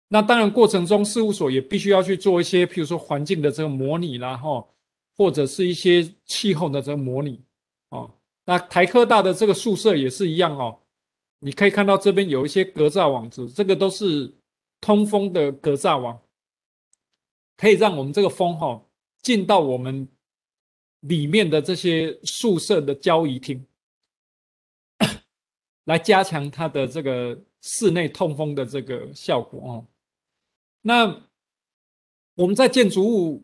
[0.08, 4.66] 那当然，过程中事务所也必须要去做一些，譬如说环境的这个模拟啦，哈，
[5.18, 7.38] 或者是一些气候的这个模拟
[7.90, 8.10] 哦。
[8.46, 10.78] 那台科大的这个宿舍也是一样哦。
[11.44, 14.34] 你可以看到这边有一些格栅网子，这个都是
[14.80, 16.18] 通风的格栅网。
[17.54, 18.82] 可以让我们这个风哈
[19.20, 20.08] 进到我们
[21.00, 23.62] 里面的这些宿舍的交谊厅，
[25.84, 29.86] 来加强它的这个室内通风的这个效果哦。
[30.80, 31.04] 那
[32.36, 33.42] 我们在建筑物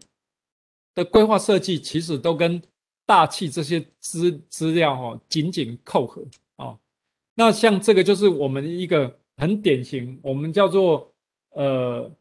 [0.94, 2.60] 的规划设计，其实都跟
[3.04, 6.24] 大气这些资资料哈紧紧扣合。
[7.40, 11.10] 那像这个就是我们一个很典型，我们叫做
[11.52, 12.12] 呃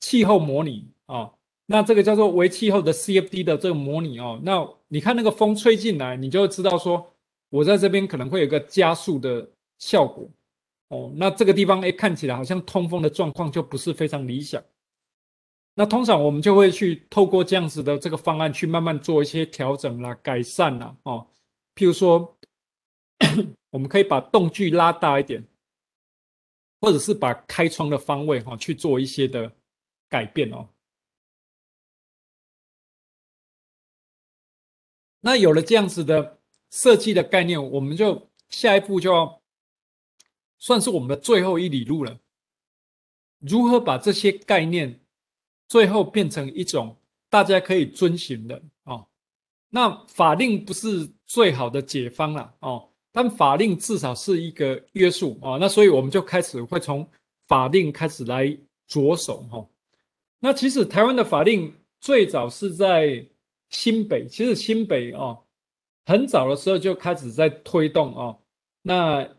[0.00, 1.30] 气候模拟啊。
[1.66, 4.40] 那这个叫做为气候的 CFD 的这个模拟哦。
[4.42, 7.12] 那你看那个风吹进来，你就会知道说，
[7.50, 9.46] 我在这边可能会有个加速的
[9.78, 10.26] 效果
[10.88, 11.12] 哦。
[11.14, 14.64] 那这个地方哎，看起来好像通风的状况就不是非常理想。
[15.74, 21.26] 那通常我们就会去透过这样子的这个方案去慢慢做一些调整啦、改善啦哦。
[21.74, 22.34] 譬如说，
[23.74, 25.44] 我们可以把栋距拉大一点，
[26.80, 29.50] 或者是把开窗的方位哈去做一些的
[30.08, 30.68] 改变哦。
[35.18, 36.38] 那有了这样子的
[36.70, 39.42] 设计的概念，我们就下一步就要
[40.58, 42.20] 算是我们的最后一里路了。
[43.40, 45.00] 如何把这些概念？
[45.66, 46.96] 最后变成一种
[47.28, 49.08] 大家可以遵循的哦，
[49.70, 57.08] 那法令不是最好的解方了哦，但法令至少是一个约束哦，那所以我们就开始会从
[57.46, 58.44] 法令开始来
[58.88, 59.64] 着手哈。
[60.40, 63.24] 那其实台湾的法令最早是在
[63.70, 65.44] 新北，其实新北哦，
[66.06, 68.42] 很早的时候就开始在推动哦，
[68.82, 69.36] 那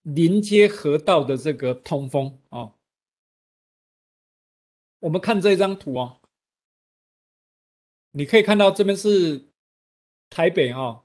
[0.00, 2.72] 临街河道的这个通风哦。
[5.00, 6.22] 我们看这张图哦，
[8.12, 9.44] 你可以看到这边是
[10.30, 11.03] 台北啊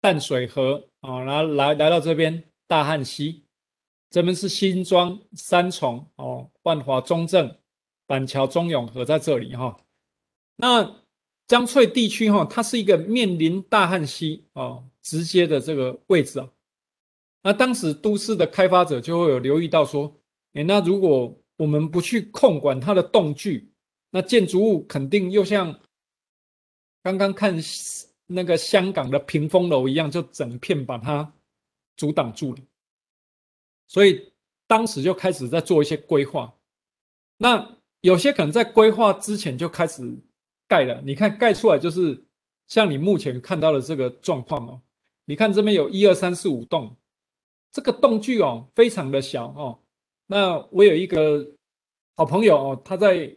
[0.00, 3.44] 淡水河啊，然后来来到这边大汉溪，
[4.10, 7.58] 这边是新庄三重哦，万华中正
[8.06, 9.76] 板桥中永和在这里哈。
[10.56, 11.02] 那
[11.46, 16.48] 江翠地区哈，它是一个面临大汉溪哦直接的这个位置啊。
[17.42, 20.14] 那当时都市的开发者就会有留意到说，
[20.54, 23.72] 诶，那如果我们不去控管它的栋距，
[24.10, 25.78] 那建筑物肯定又像
[27.02, 27.60] 刚刚看
[28.30, 31.32] 那个香港的屏风楼一样，就整片把它
[31.96, 32.60] 阻挡住了。
[33.88, 34.30] 所以
[34.66, 36.54] 当时就开始在做一些规划。
[37.38, 40.02] 那有些可能在规划之前就开始
[40.66, 41.00] 盖了。
[41.02, 42.22] 你看盖出来就是
[42.66, 44.80] 像你目前看到的这个状况哦。
[45.24, 46.94] 你看这边有一二三四五栋，
[47.72, 49.78] 这个栋距哦非常的小哦。
[50.26, 51.46] 那我有一个
[52.14, 53.34] 好朋友哦，他在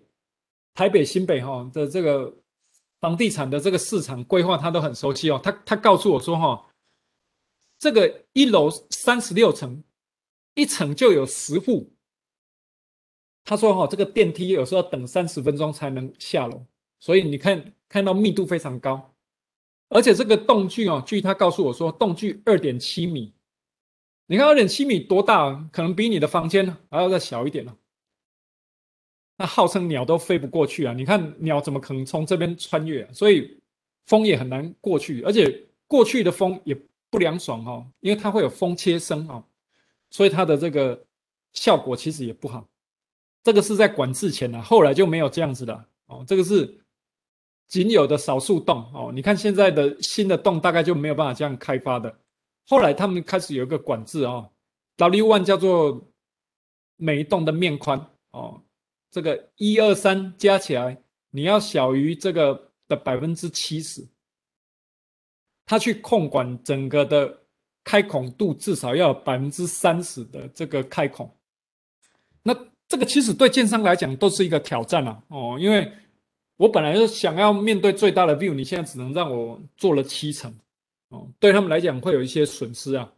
[0.73, 2.33] 台北新北哈的这个
[3.01, 5.39] 房地产的这个市场规划，他都很熟悉哦。
[5.43, 6.65] 他他告诉我说哈，
[7.77, 9.83] 这个一楼三十六层，
[10.53, 11.91] 一层就有十户。
[13.43, 16.63] 他说哈，这个电梯有时候要等三十分钟才能下楼，
[16.99, 19.15] 所以你看看到密度非常高，
[19.89, 23.33] 而且这个栋距哦，据他告诉我说，栋距二点七米。
[24.27, 25.67] 你看二点七米多大？
[25.73, 27.75] 可能比你的房间还要再小一点呢。
[29.41, 30.93] 那号称鸟都飞不过去啊！
[30.93, 33.11] 你看鸟怎么可能从这边穿越？
[33.11, 33.59] 所以
[34.05, 36.79] 风也很难过去，而且过去的风也
[37.09, 39.43] 不凉爽哦，因为它会有风切声哦，
[40.11, 41.03] 所以它的这个
[41.53, 42.69] 效果其实也不好。
[43.41, 46.23] 这个是在管制前啊，后来就没有这样子的哦。
[46.27, 46.79] 这个是
[47.67, 49.11] 仅有的少数洞哦。
[49.11, 52.15] 你看现在的新的洞大概就没有办法这样开发的。
[52.67, 54.51] 后来他们开始有一个管制哦
[54.97, 55.99] ，W one 叫做
[56.97, 58.61] 每一栋的面宽哦，
[59.11, 60.97] 这个一二三加起来
[61.29, 64.07] 你要小于这个的百分之七十，
[65.65, 67.41] 他去控管整个的
[67.83, 71.29] 开孔度至少要有百分之三十的这个开孔，
[72.41, 72.55] 那
[72.87, 75.91] 这个其实对建商来讲都是一个挑战啊哦，因为
[76.57, 80.53] 我本来就想要面对最大的 view，你现在只能让我做了七成。
[81.09, 83.11] 哦，对他们来讲会有一些损失啊，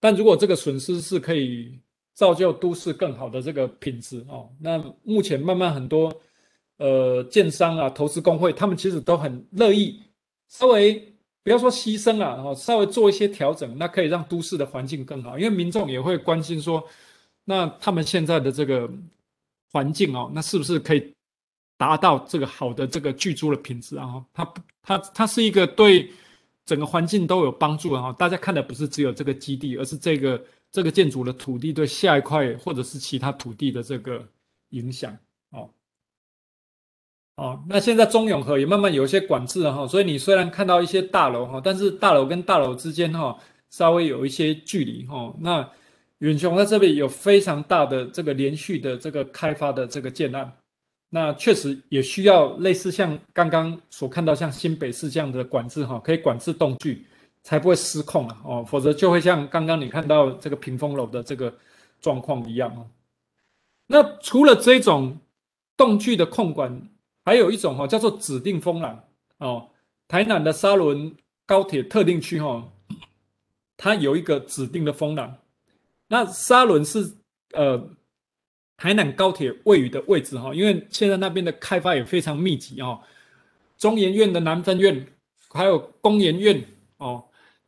[0.00, 1.78] 但如果这个损失是可以
[2.20, 6.12] 造就都市更好的这个品质哦，那目前慢慢很多
[6.76, 9.98] 呃建商啊、投资公会，他们其实都很乐意
[10.46, 11.02] 稍微
[11.42, 16.86] 不要说牺牲了哦，稍微做一些调整，那可以让都市的环境更好，因为民众也会关心说，
[17.46, 18.86] 那他们现在的这个
[19.72, 21.14] 环境哦，那是不是可以
[21.78, 24.22] 达到这个好的这个居住的品质啊？
[24.34, 26.10] 它它它是一个对。
[26.66, 30.40] 整个环境都有帮助啊，大家看的不是只有这个基地，而是这个
[30.72, 34.26] 这个建筑的土地对下一块或者是其他土地的这个
[34.70, 35.16] 影响
[35.50, 35.70] 哦。
[37.36, 43.38] 哦，那现在中永和也慢慢有一些管制哈，所以你虽然看到一些大楼哈，但是大楼跟大楼之间哈
[43.70, 45.34] 稍微有一些距离哈。
[45.40, 45.66] 那
[46.18, 50.52] 远雄在这边有非常大的这个连续的这个开发的这个建案，
[51.08, 57.06] 那确实也需要类似像刚刚所看到像新北市这样的管制哈，可以管制栋距，
[57.50, 61.52] 才不会失控啊哦，否则就会像刚刚你看到这个屏风楼的这个
[62.00, 62.86] 状况一样哦。
[63.88, 65.18] 那除了这种
[65.76, 66.80] 动距的控管，
[67.24, 69.02] 还有一种哈叫做指定风廊
[69.38, 69.68] 哦，
[70.06, 71.12] 台南的沙仑
[71.44, 72.70] 高铁特定区哈，
[73.76, 75.36] 它有一个指定的风廊。
[76.06, 77.12] 那沙仑是
[77.54, 77.90] 呃。
[78.82, 82.98] 台南高铁位于的位置哈，因为现在那边的开发也非常密集哦，
[83.76, 85.06] 中研院的南分院，
[85.50, 86.64] 还有工研院
[86.96, 87.22] 哦，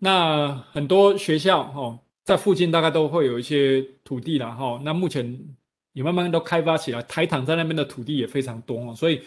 [0.04, 4.80] 那很多学校哦，在附近大概都会有一些土地了哈。
[4.84, 5.38] 那目前
[5.92, 9.20] 也慢慢都开发起来，台糖在那边的土地也非常多哦，所以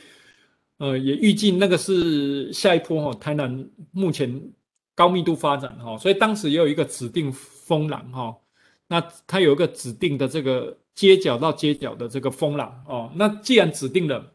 [0.80, 4.42] 呃也预计那个是下一波哈，台南目前
[4.94, 8.36] 高密度发展哈，所以当时也有一个指定风廊哈，
[8.88, 10.78] 那它有一个指定的这个。
[10.96, 14.32] 街角到街角的这个风廊哦，那既然指定了，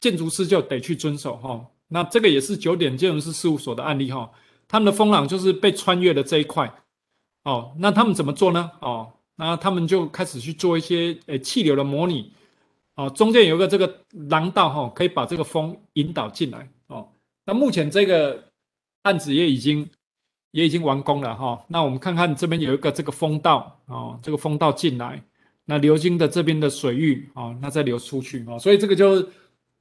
[0.00, 1.66] 建筑师就得去遵守哈。
[1.86, 4.30] 那这个也是九点建筑师事务所的案例哈，
[4.72, 6.72] 他们的风廊就是被穿越的这一块
[7.44, 7.74] 哦。
[7.78, 8.70] 那他们怎么做呢？
[8.80, 12.32] 哦，那他们就开始去做一些诶气流的模拟
[12.94, 14.00] 哦，中间有一个这个
[14.30, 17.06] 廊道哈，可以把这个风引导进来哦。
[17.44, 18.42] 那目前这个
[19.02, 19.86] 案子也已经
[20.52, 21.62] 也已经完工了哈。
[21.68, 25.22] 那我们看看这边有一个这个风道哦，这个风道进来。
[25.66, 29.28] 那流经的这边的水域啊，那再流出去啊，所以这个就是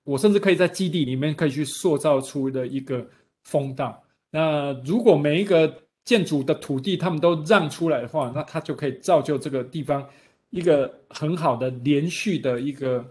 [0.03, 3.07] 我甚至可以在基地里面可以去塑造出的一个
[3.45, 4.03] 风道。
[4.31, 10.03] 那如果每一个建筑的土地他们都让出来的话，那它就可以造就这个地方
[10.49, 13.05] 一个很好的连续的一个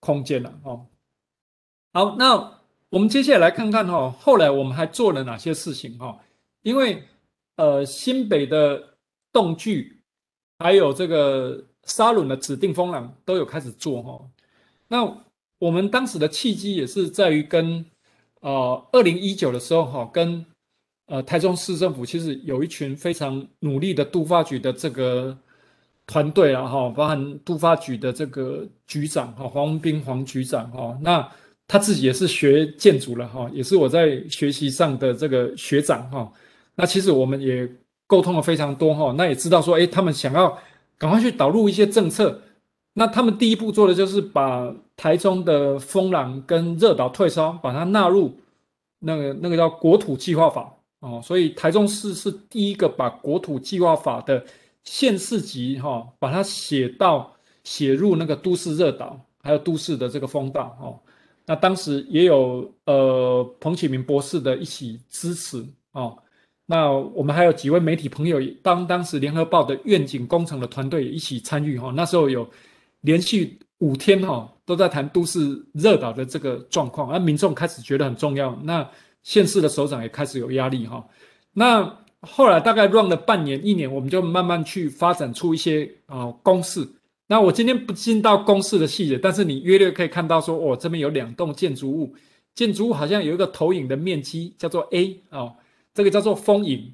[0.00, 0.86] 空间了哦。
[1.92, 6.18] 好，那我们接下来看看哈，后来我们还做了哪些事情哈？
[6.62, 7.02] 因为
[7.56, 8.96] 呃，新北的
[9.30, 10.00] 动距
[10.58, 11.62] 还有这个。
[11.84, 14.30] 沙仑的指定风廊都有开始做哈，
[14.86, 15.02] 那
[15.58, 17.84] 我们当时的契机也是在于跟
[18.38, 20.46] 呃二零一九的时候哈，跟
[21.12, 25.36] 呃台中市政府其实有一群非常努力的都发局的这个
[26.06, 31.28] 团队啊哈，包含都发局的这个局长哈黄文斌黄局长哈，那
[31.68, 36.32] 他自己也是学建筑了哈，也是我在学习上的这个学长哈，
[36.74, 37.68] 那其实我们也
[38.06, 40.58] 沟通了非常多哈，那也知道说哎他们想要。
[40.98, 42.40] 赶快去导入一些政策，
[42.92, 48.38] 那他们第一步做的就是把台中的风廊跟热岛退烧，把它纳入
[49.00, 54.44] 那个那个叫国土计划法哦，所以台中市是第一个把国土计划法的
[54.84, 57.34] 县市级哈，把它写到
[57.64, 60.98] 写入那个都市热岛，还有都市的这个风道哦。
[61.44, 66.16] 那当时也有呃彭启明博士的一起支持哦。
[66.66, 71.92] 那我们还有几位媒体朋友，当当时联合报的愿景工程的团队一起参与哈。
[71.96, 72.48] 那时候有
[73.00, 78.56] 连续五天哈都在谈都市热岛的这个状况，而民众开始觉得很重要。
[78.62, 78.88] 那
[79.22, 81.06] 县市的首长也开始有压力哈。
[81.52, 86.88] 那后来大概 run 了半年一年，我们就慢慢去发展出一些啊公式。
[87.26, 92.14] 那我今天不进到公式的细节，但是你约略可以看到说，哦，这边有两栋建筑物，
[92.54, 95.54] 建筑物好像有一个投影的面积叫做 A 哦。
[95.94, 96.92] 这个叫做风影，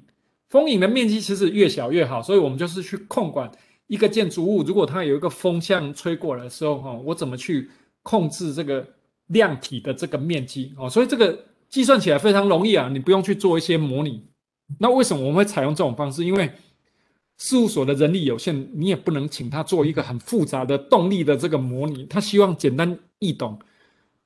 [0.49, 3.49] 风影的面积其实越小越好，所以我们就是去控管
[3.87, 7.69] 一个建筑物，如果它有一个风向吹过来的时候，哈，我怎么去
[8.03, 8.85] 控制这个
[9.27, 11.37] 量体的这个面积，哦，所以这个
[11.69, 14.23] 计算起来非常容易啊，你不用去做一些模拟。
[14.79, 16.25] 那为什么我们会采用这种方式？
[16.25, 16.51] 因为
[17.37, 23.57] 事务所的人力有限，你也不能请他做一个很复杂的动力的这个模拟，他希望简单易懂，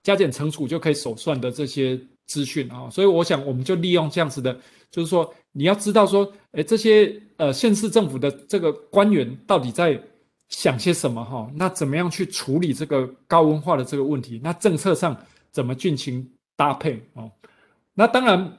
[0.02, 2.00] 加减乘除就可以手算的这些。
[2.26, 4.58] 资讯啊，所以我想我们就利用这样子的，
[4.90, 10.02] 就是说你要知道说，诶，这些呃县市政府的这个官员到底在
[10.48, 11.52] 想些什么哈？
[11.54, 14.40] 那怎么样去处理这个高温化的这个问题？
[14.42, 15.16] 那政策上
[15.52, 16.26] 怎么进行
[16.56, 17.32] 搭配哦？
[17.94, 18.58] 那当然，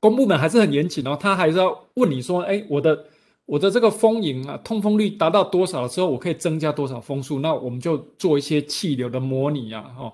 [0.00, 3.04] 公部门还是很严谨哦，他还是要问你说，诶，我的
[3.44, 7.38] 我的这个风影啊，通风率达到多少之后，我可以增加多少风速？
[7.40, 10.12] 那我们就做一些气流的模拟啊，哦。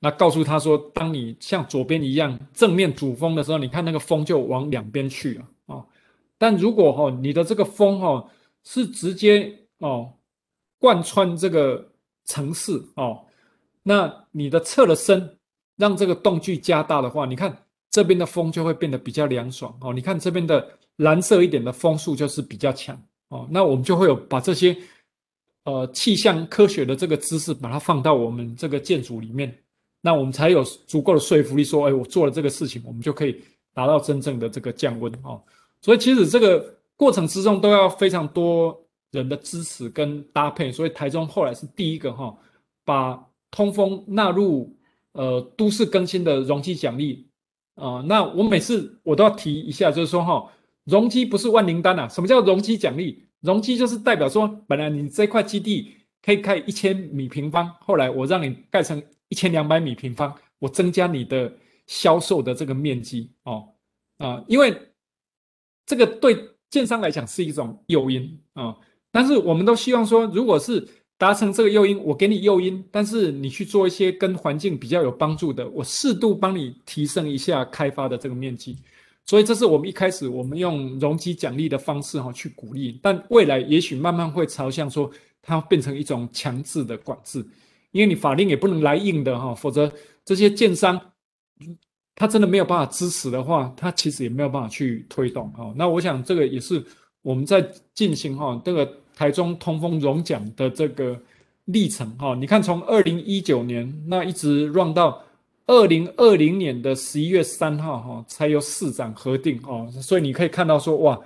[0.00, 5.84] 那告诉他说，当你像左边一样正面主风的时候，你看那个风就往两边去了啊。
[6.36, 8.22] 但如果哈你的这个风哈
[8.64, 10.12] 是直接哦
[10.78, 11.90] 贯穿这个
[12.26, 13.24] 城市哦，
[13.82, 15.33] 那你的侧了身
[15.76, 17.56] 让这个栋距加大的话，你看
[17.90, 19.92] 这边的风就会变得比较凉爽哦。
[19.92, 20.66] 你看这边的
[20.96, 23.46] 蓝色一点的风速就是比较强哦。
[23.50, 24.76] 那我们就会有把这些
[25.64, 29.56] 呃气象科学的这个知识把它放到我们这个建筑里面。
[30.00, 35.42] 那我们才有足够的说服力，说，哎，我做了这个事情，我们就可以达到真正的这个降温哦。
[35.80, 38.78] 所以其实这个过程之中都要非常多
[39.12, 40.70] 人的支持跟搭配。
[40.70, 42.36] 所以台中后来是第一个哈，
[42.84, 43.18] 把
[43.50, 44.76] 通风纳入
[45.14, 47.26] 呃都市更新的容积奖励
[47.76, 50.48] 啊、那我每次我都要提一下，就是说哈，
[50.84, 52.06] 容积不是万灵丹啊。
[52.06, 53.24] 什么叫容积奖励？
[53.40, 55.92] 容积就是代表说，本来你这块基地
[56.22, 61.52] 可以盖一千米平方，后来我让你盖成一千两百米平方，我增加你的
[61.88, 63.68] 销售的这个面积哦
[64.18, 64.80] 啊、因为
[65.84, 68.76] 这个对建商来讲是一种诱因啊、
[69.10, 70.86] 但是我们都希望说，如果是
[71.24, 78.76] 达成这个诱因，我给你诱因，但是你去做一些跟环境比较有帮助的，我适度帮你提升一下开发的这个面积。
[79.24, 85.10] 所以这是我们一开始我们用容积奖励的方式哈去鼓励，但未来也许慢慢会朝向说
[85.40, 87.38] 它变成一种强制的管制，
[87.92, 89.90] 因为你法令也不能来硬的哈，否则
[90.26, 91.00] 这些建商
[92.14, 95.72] 他真的没有办法支持的话，他其实也没有办法去推动哈。
[95.74, 96.84] 那我想这个也是
[97.22, 98.86] 我们在进行哈这个。
[99.14, 101.18] 台中通风融奖的这个
[101.66, 105.22] 历程哈，你看从二零一九年那一直 run 到
[105.66, 111.18] 二零二零年的十一月三号哈，才由市长核定哦，所以你可以看到说哇，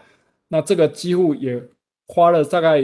[0.48, 1.60] 那这个几乎也
[2.06, 2.78] 花了大概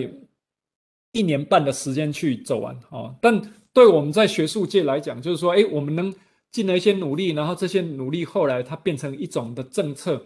[1.12, 3.14] 一年半的时间去走完啊。
[3.20, 3.40] 但
[3.72, 6.12] 对我们在学术界来讲，就是说，哎，我们能
[6.50, 10.24] 尽了一些努力，然后这些努力后来它变成一种的政策。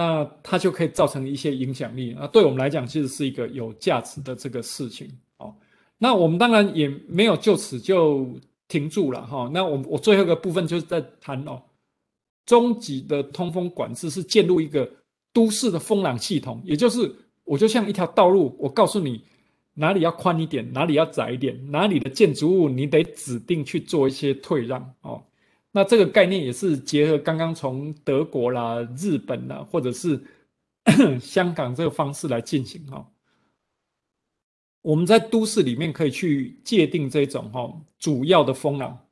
[0.00, 5.54] 那它就可以造成一些影响力啊，对我们来讲，其实是一个有价值的这个事情哦。
[5.98, 8.26] 那我们当然也没有就此就
[8.66, 9.50] 停住了哈。
[9.52, 11.60] 那我我最后一个部分就是在谈哦，
[12.46, 14.90] 终极的通风管制是建立一个
[15.34, 19.22] 都市的风廊系统，也就是我就像一条道路，我告诉你
[19.74, 25.22] 哪里要宽一点，哪里要窄一点，哪里的建筑物你得指定去做一些退让哦。
[25.72, 30.20] 那这个概念也是结合刚刚从德国啦、日本啦，或者是
[31.22, 33.08] 香港这个方式来进行哈。
[34.82, 39.06] 我们在都市里面可以去界定这种哈主要的风廊，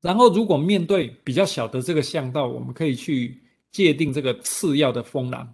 [0.00, 5.52] 然后如果面对比较小的这个巷道，我们可以去界定这个次要的风廊。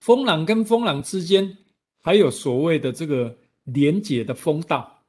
[0.00, 1.58] 风廊跟风廊之间
[2.00, 5.04] 还有所谓的这个连接的风道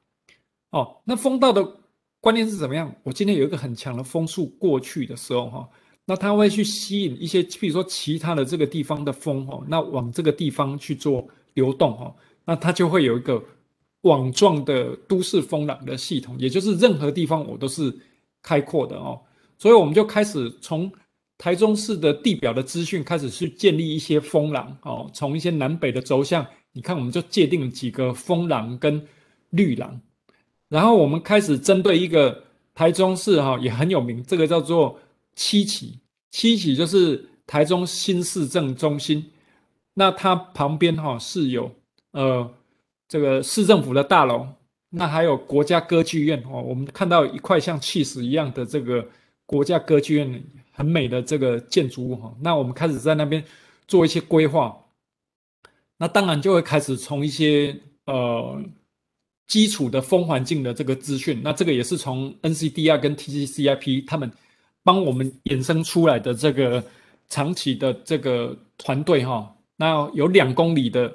[0.70, 1.80] 哦，那风道的。
[2.24, 2.90] 关键是怎么样？
[3.02, 5.68] 我今天有一个很强的风速过去的时候，哈，
[6.06, 12.16] 那它会去吸引一些，比如说其他的这个地方的风，哈，那往这个地方去做流动，哈，
[12.46, 13.44] 那它就会有一个
[14.04, 17.94] 网状的都市风廊的系统，也就是任何地方我都是
[18.42, 19.20] 开阔的哦。
[19.58, 20.90] 所以我们就开始从
[21.36, 29.06] 台中市的地表的资讯开始去建立一些风廊，哦，从一些南北的轴向，你看我们就界定几个风廊跟
[29.50, 30.00] 绿廊。
[30.74, 32.42] 然后我们开始针对一个
[32.74, 34.98] 台中市哈也很有名，这个叫做
[35.36, 36.00] 七期，
[36.32, 39.24] 七期就是台中新市政中心，
[39.94, 41.70] 那它旁边哈是有
[42.10, 42.52] 呃
[43.06, 44.48] 这个市政府的大楼，
[44.90, 49.06] 那还有国家歌剧院哦，我们看到一块像气势一样的这个
[49.46, 53.44] 国家歌剧院很美的这个建筑物哈，那我们开始在那边
[53.86, 54.76] 做一些规划，
[55.98, 58.60] 那当然就会开始从一些呃。
[59.46, 64.30] 基础的风环境的这个资讯，那这个也是从 NCDR 跟 TCCIP 他们
[64.82, 66.82] 帮我们衍生出来的这个
[67.28, 69.54] 长期的这个团队哈。
[69.76, 71.14] 那有两公里的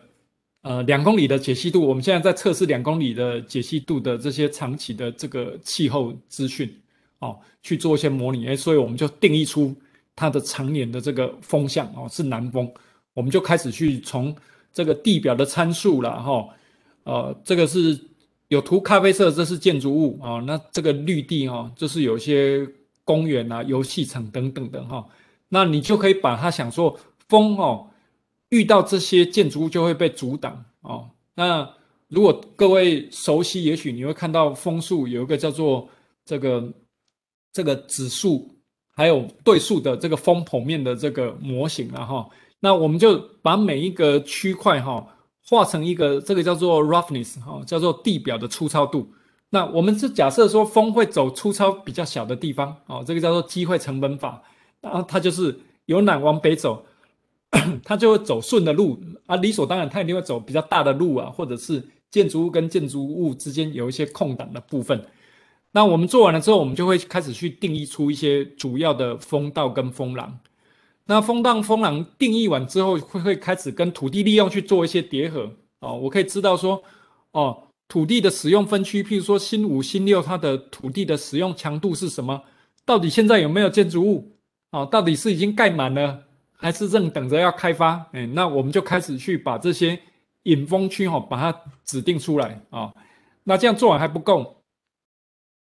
[0.62, 6.72] 呃两公里的解析度，我们现在在测试两公里的解析度的这些长期的这个气候资讯
[7.20, 8.48] 哦，去做一些模拟。
[8.48, 9.76] 哎，所以我们就定义出
[10.16, 12.72] 它的常年的这个风向哦是南风，
[13.16, 14.36] 我们就开始去从
[14.72, 16.48] 这个地表的参数了哈，
[17.06, 18.00] 呃，这个是。
[18.50, 20.40] 有涂咖啡色，这是建筑物啊。
[20.46, 22.68] 那这个绿地哈，就是有些
[23.04, 25.06] 公园啊、游戏场等等的哈。
[25.48, 27.88] 那你就可以把它想说，风哦，
[28.50, 31.10] 遇到这些建筑物就会被阻挡哦。
[31.36, 31.68] 那
[32.08, 35.88] 如果各位熟悉，也许你会看到风速有一个叫做
[36.26, 36.74] 这个
[37.54, 38.50] 这个指数，
[38.96, 42.28] 还有对数的这个风剖面的这个模型了哈。
[42.60, 45.08] 那我们就把每一个区块哈。
[45.50, 49.12] 画成一个，这个叫做 roughness 哈，叫做地表的粗糙度。
[49.50, 54.42] 那我们是假设说风会走粗糙比较小的地方哦，这个叫做机会成本法。
[54.80, 56.86] 然后它就是由南往北走，
[57.84, 65.04] 它就会走顺的路啊，理所当然它一定会走比较大的路啊，或者是建筑物跟建筑物之间有一些空档的部分。
[65.72, 70.40] 那我们做完了之后，我们就会开始去定义出一些主要的风道跟风廊。
[71.10, 75.98] 那风荡风廊定义完之后，会会开始跟土地利用去做一些叠合哦。
[75.98, 76.80] 我可以知道说，
[77.32, 82.40] 哦，土地的使用分区，譬如说新五、新六，它的土地的使用强度是什么？
[82.86, 84.32] 到底现在有没有建筑物？
[84.70, 88.06] 哦，到底是已经盖满了，还是正等着要开发？
[88.12, 90.00] 哎，那我们就开始去把这些
[90.44, 92.94] 引风区哈，把它指定出来啊。
[93.44, 94.62] 那这样做完还不够，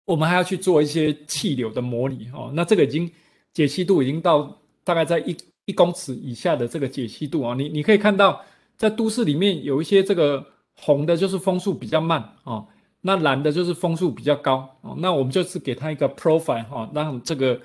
[0.04, 2.52] 我们还要去做一些气流的模拟哦。
[2.52, 3.10] 那这个已经
[3.54, 4.54] 解析度已经到
[4.84, 7.54] 大概在一一公尺以下的这个解析度啊。
[7.54, 8.40] 你你可以看到，
[8.76, 12.66] 在都市里面有一些这个红的，就是风速比较慢哦。
[13.00, 14.94] 那蓝的就是风速比较高哦。
[14.98, 17.60] 那我们就是给它一个 profile 哈，让这个。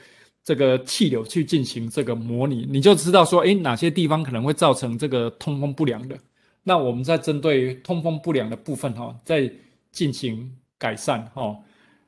[0.47, 6.15] 这个气流去进行这个模拟，你就知道说，诶，哪些地方可能会造成这个通风不良的。
[6.61, 9.51] 那我们再针对通风不良的部分哈，再
[9.91, 11.57] 进行改善哈。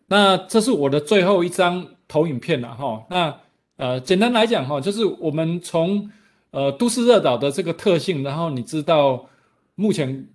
[0.05, 3.03] 那这是我的最后一张投影片了哈。
[3.09, 3.35] 那
[3.77, 6.11] 呃，简单来讲哈，就是我们从
[6.51, 9.27] 呃都市热岛的这个特性，然后你知道
[9.75, 10.27] 目前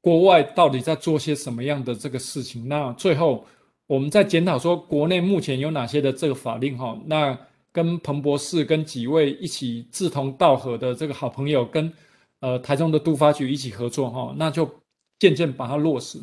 [0.00, 2.68] 国外到底在做些什么样的这个事情。
[2.68, 3.44] 那最后。
[3.88, 6.96] 我们在检讨说，国内目前有哪些的这个法令哈？
[7.04, 7.36] 那
[7.72, 11.92] 跟彭博士跟几位一起志同道合的这个好朋友，跟
[12.40, 14.66] 呃台中的都发局一起合作哈，那就
[15.18, 16.18] 渐渐把它落实。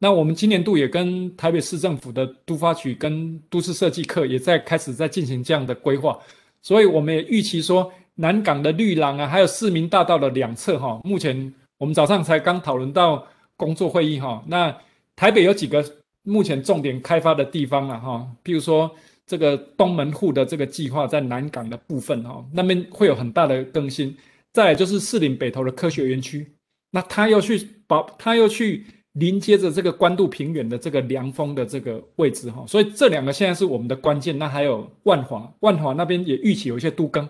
[0.00, 6.18] 那我们今年度也跟台北市政府的都发局跟都市设计课也在开始在进行这样的规划，
[6.60, 13.24] 所以我们也预期说，南港的绿廊啊，还有市民大道的两侧哈，目前我们早上才刚讨论到
[13.56, 14.76] 工作会议哈，那
[15.14, 15.84] 台北有几个。
[16.22, 18.94] 目前重点开发的地方了哈，譬如说
[19.26, 24.14] 这个东门户的这个计划在南港的部分哈，那边会有很大的更新。
[24.52, 26.46] 再来就是士林北投的科学园区，
[26.90, 34.38] 那他又去把他又去连接着这个关渡平原的这个凉风的这个位置哈，所以这两个现在是我们的关键。
[34.38, 37.28] 那还有万华，万华那边也预期有一些都更，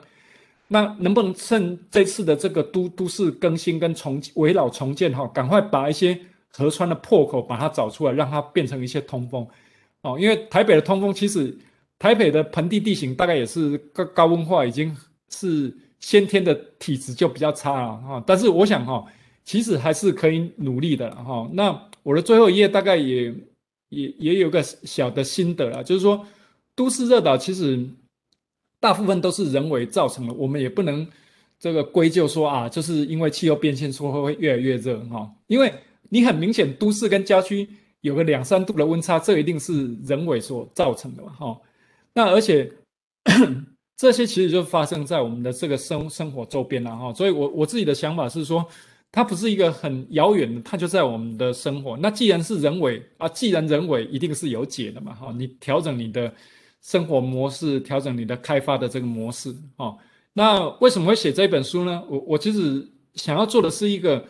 [0.68, 6.18] 那能不能趁这次的这个都都市更新跟重围绕重建哈，赶快把一些。
[6.52, 9.46] 河川的破口，把它找出来，让它变成一些通风，
[10.02, 11.56] 哦，因为台北的通风，其实
[11.96, 14.94] 台北的盆地地形大概也是高高温化，已经
[15.28, 18.24] 是先天的体质就比较差了哈。
[18.26, 19.04] 但是我想哈，
[19.50, 21.50] 其实还是可以努力的哈。
[21.52, 23.34] 那我的最后一页大概也
[23.88, 26.24] 也也有个小的心得啦，就是说
[26.76, 27.84] 都市热岛其实
[28.78, 31.04] 大部分都是人为造成的，我们也不能
[31.58, 35.72] 这个归咎说啊，就是因为气候变迁说会会越来越热哈，因为。
[36.12, 37.68] 你很明显，都市跟郊区
[38.00, 41.30] 有个两三度的温差，这一定是人为所造成的嘛？
[41.38, 41.60] 哈，
[42.12, 42.68] 那而且
[43.96, 47.14] 这些其实就发生在我们的这个生生活周边了哈。
[47.14, 48.66] 所以我我自己的想法是说，
[49.12, 51.96] 它不是一个很遥远的，它就在我们的生活。
[51.96, 55.14] 那既然是人为啊，既然人为，一定是有解的嘛？
[55.14, 56.32] 哈，你调整你的
[56.80, 59.54] 生活模式，调整你的开发的这个模式。
[59.76, 59.96] 哈，
[60.32, 62.02] 那为什么会写这本书呢？
[62.08, 64.24] 我我其实想要做的是一个。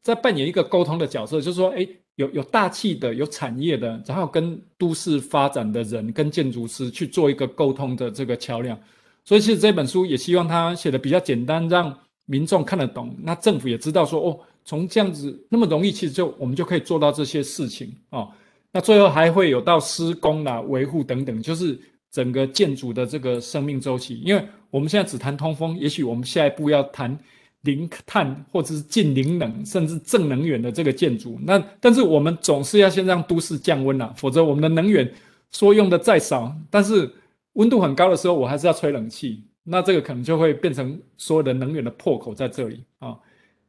[0.00, 8.78] 在扮演一个沟通的角色，就是说，诶，有有大气的，有产业的，然后跟都市发展的人，跟建筑师去做一个沟通的这个桥梁。
[9.24, 11.94] 所以，其实这本书也希望他写的比较简单，让
[12.28, 13.12] 民众看得懂。
[13.24, 18.30] 那政府也知道说，哦，从这样子那么容易，其实就我们就可以做到这些事情哦。
[18.70, 21.76] 那最后还会有到施工啦、维护等等，就是
[22.12, 24.20] 整个建筑的这个生命周期。
[24.24, 27.18] 因为我们现在只谈通风，也许我们下一步要谈。
[27.62, 35.12] 零碳或者是近零能，甚至正能源的这个建筑，那但是我们总是要先让都市降温啊，否则我们的能源
[35.50, 37.10] 说用的再少，但是
[37.54, 43.16] 温度很高的时候，我还是要吹冷气，那这个可能就会变成所有的能源的破口在这里啊。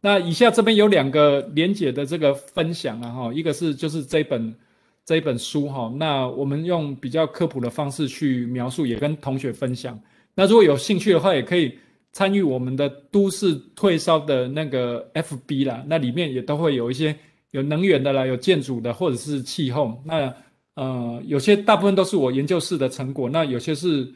[0.02, 4.56] 那以下这边有两个连结的这个分享啊哈，一个是就是这本
[5.06, 10.00] 这一本书哈，那我们用比较科普的方式去描述，也跟同学分享。
[10.34, 11.78] 那如果有兴趣的话，也可以。
[12.12, 17.16] 参与我们的都市退烧的那个 FB 啦，那里面也都会有一些
[17.52, 19.96] 有能源的啦，有建筑的，或者是气候。
[20.04, 20.34] 那
[20.74, 24.12] 呃，有些大部分都是我研究室的成果，那有些是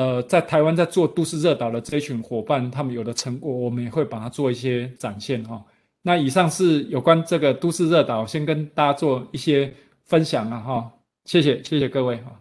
[0.00, 5.62] 呃在台湾在做都市热岛的这一群伙伴他们有的成果，我们也会把它做一些展现哈。
[6.00, 9.74] 那以上是有关这个都市热岛，先跟大家做一些
[10.06, 10.90] 分享了哈。
[11.26, 12.40] 谢谢，谢谢各位哈。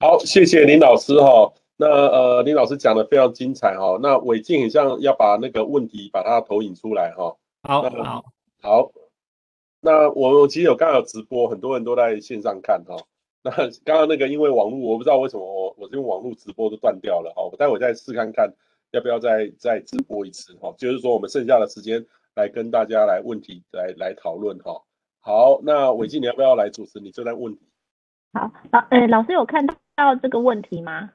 [0.00, 1.52] 好，谢谢林老师哈。
[1.76, 3.98] 那呃，林老师讲的非常精彩哈。
[4.00, 7.36] 那伟静很像要把那个问题把它投影出来哈。
[7.68, 8.24] 好，好，
[8.62, 8.90] 好。
[9.82, 12.96] 那我其实有刚刚有直播，很多人都在线上看哈。
[13.42, 13.50] 那
[13.84, 17.42] 刚刚那个因为网络，我不知道为什么我我用网络直播都断掉了哈。
[17.42, 18.52] 我待会再试看看
[18.92, 20.74] 要不要再再直播一次哈。
[20.78, 24.82] 就是说我们剩下的时间来跟大家来问题来来讨论哈。
[25.20, 27.62] 好，那伟静你要不要来主持你这段问题？
[28.32, 29.74] 好，老呃老师有看到。
[29.94, 31.10] 到这个问题吗？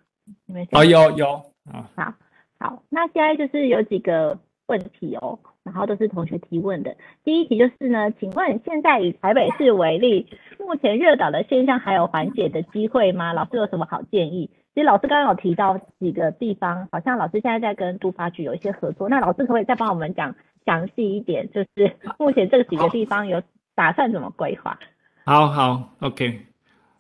[0.46, 1.28] 你们啊有有
[1.66, 2.14] 啊，好
[2.60, 6.96] 好，那现在就是有几个问题哦，然后都是同学提问的。
[7.24, 10.26] 第一题就是呢，请问现在以台北市为例，
[10.58, 13.34] 目前热岛的现象还有缓解的机会吗？
[13.34, 14.50] 老师有什么好建议？
[14.74, 20.34] 其实老师刚刚有提到几个地方，好像老师现在在跟都发局有一些合作，那老师可不可以再帮我们讲
[20.66, 23.42] 详细一点，就是目前这几个地方有
[23.76, 24.80] 打算怎么规划？
[25.26, 26.42] 好好，OK。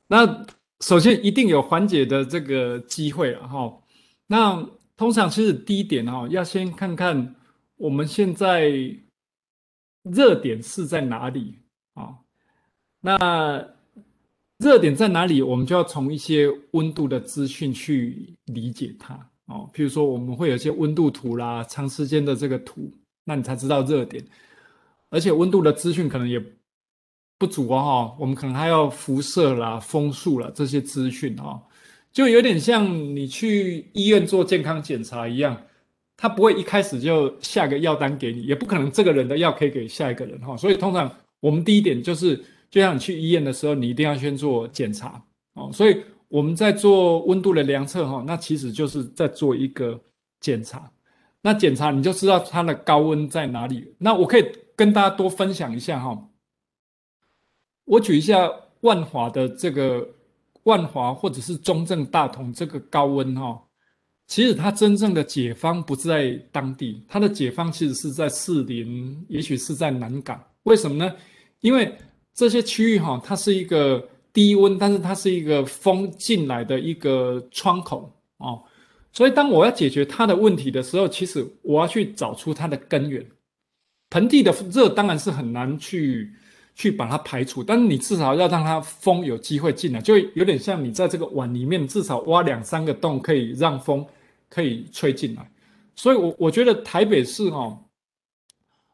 [0.07, 0.45] 那
[0.79, 3.71] 首先一定有缓解的这个机会了哈。
[4.27, 4.65] 那
[4.97, 7.35] 通常其实第一点哈，要先看看
[7.77, 8.71] 我们现在
[10.03, 11.59] 热点是在哪里
[11.93, 12.17] 啊？
[12.99, 13.67] 那
[14.57, 15.41] 热点在哪里？
[15.41, 19.13] 我们就要从一些温度的资讯去理解它
[19.45, 19.69] 哦。
[19.73, 22.91] 譬如说，我们会有一些温度图啦，长时间的这个图，
[23.23, 24.25] 那你才知道热点。
[25.09, 26.43] 而且温度的资讯可能也
[27.37, 31.61] 不足哦，我们可能还要辐射啦、风速啦这些资讯哦，
[32.11, 35.61] 就有点像你去医院做健康检查一样，
[36.17, 40.57] 他不会一开始就下个药单给你，也不可能这个人的药可以给下一个人哈。
[40.57, 41.09] 所以通常
[41.39, 42.43] 我们第一点就是。
[42.69, 45.71] 就像你去医院的时候，你一定要先做检查哦。
[45.71, 49.97] 所以我们在做温度的量测哈，那其实就是在做一个
[50.41, 50.91] 检查。
[51.41, 53.95] 那检查你就知道它的高温在哪里。
[53.97, 54.45] 那我可以
[54.75, 56.29] 跟大家多分享一下哈。
[57.85, 58.51] 我举一下
[58.81, 60.05] 万华的这个
[60.63, 63.63] 万华或者是中正大同这个高温哈，
[64.27, 70.41] 其实它真正的解方不在当地，它的解方其实是在士林，也许是在南港。
[70.63, 71.13] 为什么呢？
[71.61, 71.91] 因为
[72.33, 78.61] 这些区域哈，它是一个低温，但是它是一个风进来的一个窗口哦。
[79.13, 83.25] 所以当我要解决它的问题的时候，其实我要去找出它的根源。
[84.09, 86.31] 盆地的热当然是很难去
[86.75, 94.05] 去把它排除，但是你至少要让它风有机会进来，就有点像你在这个碗里面至少挖两三个洞，可以让风
[94.49, 95.49] 可以吹进来。
[95.95, 97.77] 所以我，我觉得台北市哈，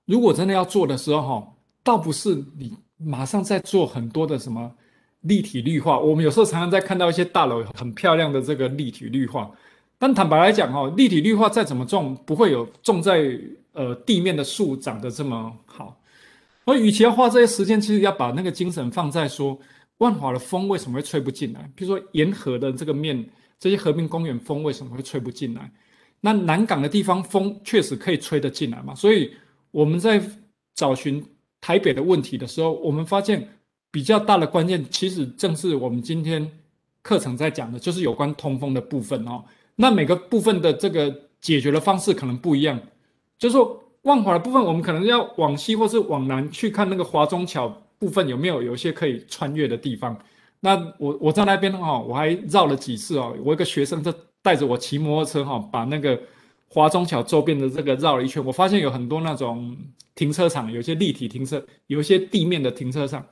[0.06, 2.76] 如果真的要做的时候哈，倒不是你。
[3.06, 4.72] 马上在做很多的什么
[5.22, 9.52] 立体绿化，我们有时候常常在看到一些大楼很漂亮的这个立体绿化，
[9.98, 13.38] 但坦白来讲哈，立体绿化再怎么种，不会有种在
[13.74, 16.00] 呃地面的树长得这么好。
[16.64, 19.60] 而与其花这些时间，其实要把那个精神放在说，
[19.98, 21.70] 万华的风为什么会吹不进来？
[21.76, 23.28] 比如说沿河的这个面，
[23.64, 25.72] 这些和平公园风为什么会吹不进来？
[26.20, 28.94] 那南港的地方风确实可以吹得进来嘛？
[28.94, 29.34] 所以
[29.72, 30.22] 我们在
[30.76, 31.24] 找寻。
[31.66, 33.48] 台北的问题的时候，我们发现
[33.90, 36.46] 比较大的关键，其实正是我们今天
[37.02, 39.42] 课程在讲的，就是有关通风的部分哦。
[39.78, 41.10] 那每个部分的这个
[41.40, 42.78] 解决的方式可能不一样，
[43.40, 50.20] 就是说万华的部分，我们可能要往西或是往南去看那个华中桥部分有没有有一些可以穿越的地方。
[50.64, 53.36] 那我我在那边哈，我还绕了几次哦。
[53.44, 54.12] 我一个学生就
[54.42, 56.20] 带着我骑摩托车哈，把那个。
[56.76, 59.78] 华中桥周边的这个绕了一圈，我发现有很多那种
[60.16, 63.24] 停车场，有些立体停车，有一些地面的停车场，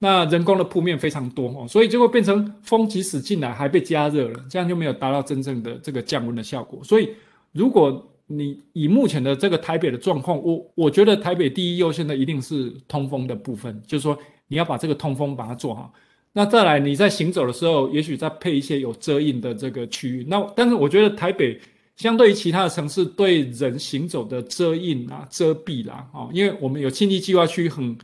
[0.00, 6.82] 那人工的铺面非常多哦，所以就会变成风即使进来还被加热了，这样就没有达到真正的这个降温的效果。
[6.82, 7.10] 所以，
[7.52, 15.92] 如果你以目前的这个台北的状况，我我觉得台北第一优先的一定是通风的部分，就是说你要把这个通风把它做好。
[16.34, 20.26] 那再来你在行走的时候，也许再配一些有遮荫的这个区域。
[20.28, 21.58] 那但是我觉得台北。
[21.96, 27.96] 相对于其他的城市，对人行走的遮荫啊、遮蔽啦，啊，因为我们有经济计划区很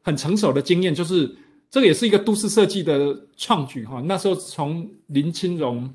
[0.00, 1.28] 很成熟的经验，就是
[1.68, 4.00] 这个也是一个都市设计的创举哈。
[4.06, 5.92] 那时候从林清荣，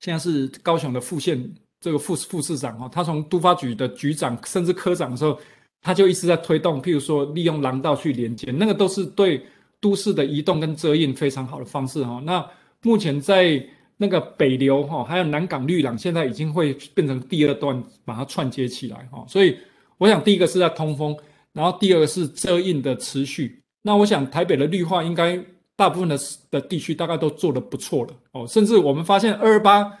[0.00, 1.40] 现在是高雄的副县
[1.80, 5.38] 这个副副市长哈，他从都发局的局长甚至科长的时候，
[5.80, 9.46] 他就一直在推动，譬如说利用廊道去连接，那个都是对
[9.80, 12.20] 都市的移动跟遮荫非常好的方式哈。
[12.24, 12.44] 那
[12.82, 13.64] 目前在
[13.96, 19.24] 那个北流哈，还有南港绿廊，现在已经会变成第二段，把它串接起来哈。
[19.28, 19.56] 所以
[19.96, 21.16] 我想，第一个是在通风，
[21.52, 23.60] 然后第二个是遮荫的持续。
[23.82, 25.36] 那我想，台北的绿化应该
[25.74, 26.18] 大部分的
[26.50, 28.46] 的地区大概都做得不错了哦。
[28.46, 29.92] 甚至我们发现二二八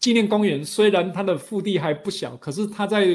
[0.00, 3.06] 纪念公园虽然它的腹地还不小，可是它在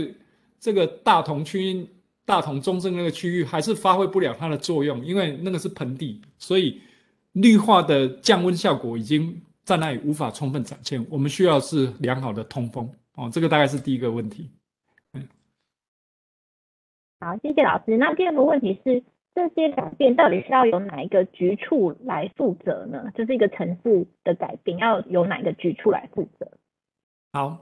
[0.59, 1.85] 这个大同区、
[2.25, 6.81] 大同中正那个区域还是发挥不了它的作用，因为那个是盆地，所以
[7.33, 9.41] 绿化的降温效果已经。
[9.63, 14.49] 在那里无法充分展现，我们需要是良好的通风哦，这个大概是第一个问题。
[15.13, 15.27] 嗯，
[17.19, 17.95] 好，谢谢老师。
[17.95, 19.03] 那第二个问题是，
[19.35, 23.11] 这些改变到底是要由哪一个局处来负责呢？
[23.15, 26.51] 就是一个城市的改变，要由哪一个局处来负责？
[27.31, 27.59] 好，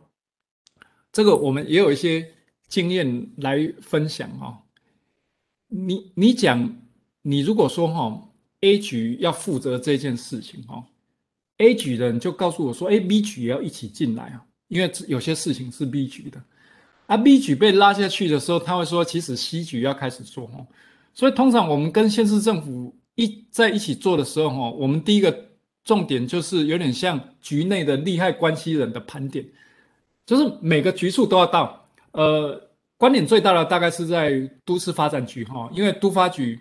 [1.12, 2.26] 这个我们也有一些
[2.70, 4.56] 经验来分享哦。
[5.68, 6.74] 你你讲，
[7.22, 8.30] 你如果说哈
[8.62, 10.84] ，A 局要负责这件事情哈。
[11.58, 16.42] A 局的人就告诉我说：“哎，B 局也要一起进来啊，因为有些事情是 B 局的。
[17.08, 20.66] 啊，B 局被拉下去的时候，他会说，其实 C 局要开始做哦。
[21.14, 25.50] 所以通常我们跟县市政府一在一起做的时候，哈，我们第一个
[25.84, 29.46] 重点就是有点像局内的利害关系人的盘点，
[30.26, 31.89] 就是每个局处都要到。
[32.12, 32.62] 呃，
[32.98, 36.60] 观点最大的大概是在都市发展局哈，因为都发局，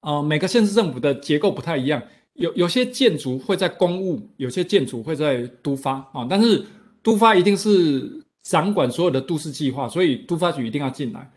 [0.00, 2.02] 呃，每个县市政府的结构不太一样，
[2.34, 6.64] 有有些建筑会在公务，有些建筑会在都发啊，但是
[7.02, 8.10] 都发一定是
[8.42, 11.30] 掌管所有的都市计划，所以都发局一定要进来。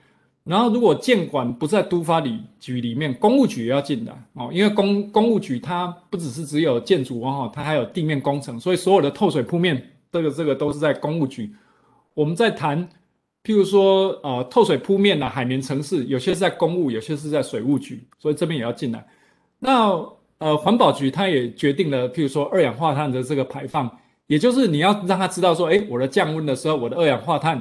[0.43, 11.53] 然后如果建管不在都发里局里面，公务局也要进来哦，因为公公务局它不只是只有建筑哦，它还有地面工程，所以所有的透水铺面，这个这个都是在公务局。
[12.13, 12.87] 我们在谈。
[13.43, 19.03] 譬如说，呃，透水铺面呐、海绵城市，有些是在公务，有些是在水务局，所以这边也要进来。
[19.57, 19.97] 那
[20.37, 23.89] 呃，环保局它也决定了，譬如说二氧化碳的这个排放，
[24.27, 27.59] 也就是你要让他知道说，哎，我的降温的时候，我的二氧化碳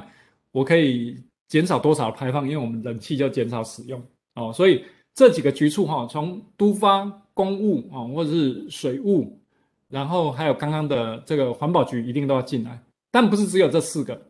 [0.51, 3.99] 我可以减少多少排放，因为我们冷气就减少使用
[4.35, 4.53] 哦。
[4.53, 4.85] 所以
[5.15, 9.35] 这几个局处哈，从都发、公务啊，或者是水务，
[9.89, 12.79] 然后还有刚刚的这个环保局，一定都要进来，
[13.09, 14.21] 但不是只有这四个。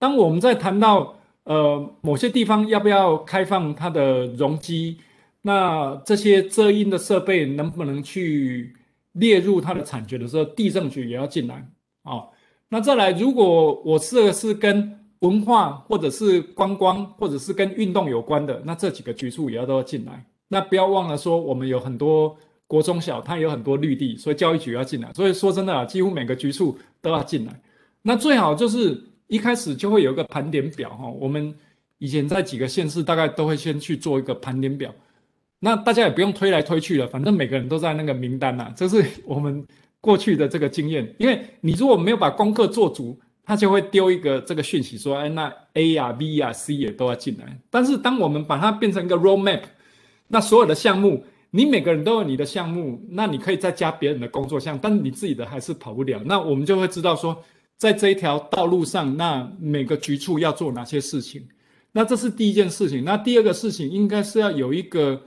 [0.00, 4.96] 当我们在谈到呃某些地方要不要开放它的容积，
[5.42, 8.74] 那这些遮阴的设备能不能去
[9.12, 11.56] 列入它的产权的时候，地政局也要进来
[12.02, 12.28] 啊、哦。
[12.70, 20.24] 那再来，如果我这个是跟文化或者是观光或者是跟运动有关的，那这几个局处也要都要进来。
[20.48, 22.34] 那不要忘了说，我们有很多
[22.66, 25.12] 国中小，它有很多绿地，所以教育局要进来。
[25.12, 27.60] 所以说真的啊，几乎每个局处都要进来。
[28.00, 29.09] 那最好就是。
[29.30, 31.54] 一开始就会有一个盘点表哈，我们
[31.98, 34.92] 以前在几个县市大概都会先去做一个盘点表，
[35.60, 39.64] 那大家也不用推来推去了，反正每个人都在那个名单呐，这是我们
[40.00, 41.14] 过去的这个经验。
[41.18, 47.56] 因为你如果没有把功课做足，他就会丢一个这个讯息说，哎，那 A 呀、B 呀、C 也都要进来。
[47.70, 49.62] 但是当我们把它变成一个 roadmap，
[50.26, 56.20] 那所有的项目，你每个人都有你的项目，那你可以再加别人的工作项，但你自己的还是跑不了。
[56.24, 57.40] 那我们就会知道说。
[57.80, 61.48] 在这一条道路上，那每个局处要做哪些事情？
[61.92, 63.02] 那这是第一件事情。
[63.02, 65.18] 那第二个事情应该是要有一个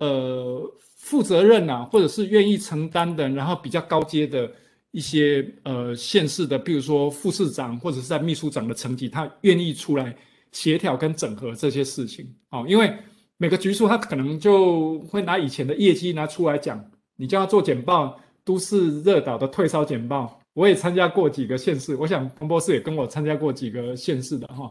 [0.00, 4.50] 呃负责任啊，或者是愿意承担的，然后比较高阶的
[4.90, 10.12] 一些呃县市的，比如说副市长或者是在秘书长的层级，他愿意出来
[10.50, 12.28] 协调跟整合这些事情。
[12.50, 12.92] 哦，因为
[13.36, 16.84] 每个局处他可能就会拿以前的业绩拿出来讲，
[17.14, 20.41] 你叫他做简报，都市热岛的退烧简报。
[20.54, 24.70] 我也参加过几个县市，我想彭博士也跟我参加过几个县市的哈。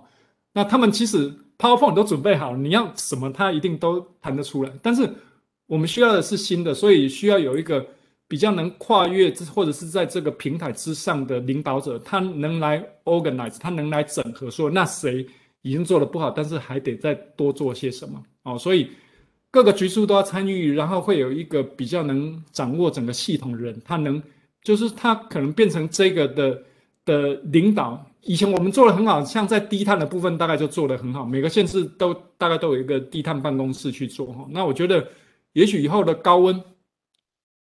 [0.54, 4.72] 那他们其实 PowerPoint 都准备好了，你要什么他一定都谈得出来。
[4.82, 5.10] 但是
[5.66, 7.84] 我们需要的是新的，所以需要有一个
[8.28, 15.26] 比较能跨越或者是在这个平台之上的领导者，他能来 organize，他能来整合，说那谁
[15.64, 18.56] 已经做得不好，但是还得再多做些什么哦。
[18.56, 18.90] 所以
[19.50, 24.22] 各个局处都要参与，然后会有一个比较能掌握整个系统的人，他能。
[24.64, 26.64] 就是他可能变成这个的
[27.06, 28.06] 的领导。
[28.24, 31.26] 以前我们做的很好，像在低碳的部分，大概就做得很好。
[31.26, 34.48] 每个县市都大概都有一个低碳办公室去做哈。
[34.52, 35.08] 那我觉得，
[35.54, 36.64] 也许以后的高温，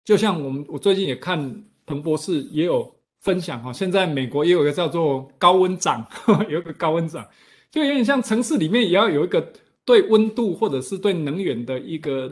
[0.03, 2.91] 就像我们我最近也看彭博士也有
[3.21, 3.71] 分享哈。
[3.71, 6.03] 现在美国也有一个叫做高温长，
[6.49, 7.23] 有一个高温长，
[7.69, 9.53] 就有点像城市里面也要有一个
[9.85, 12.27] 对温度或者是对能源的一个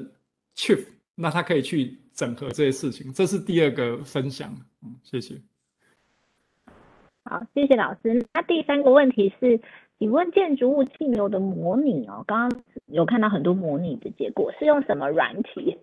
[0.58, 2.00] chief，那他可以去。
[2.16, 4.50] 整合这些事情，这是第二个分享。
[4.82, 5.36] 嗯，谢谢。
[7.26, 8.26] 好，谢谢老师。
[8.34, 9.60] 那第三个问题是，
[10.00, 15.78] 请问建筑物气流的模拟哦，刚刚有看到很多模拟的结果，是用什么软体？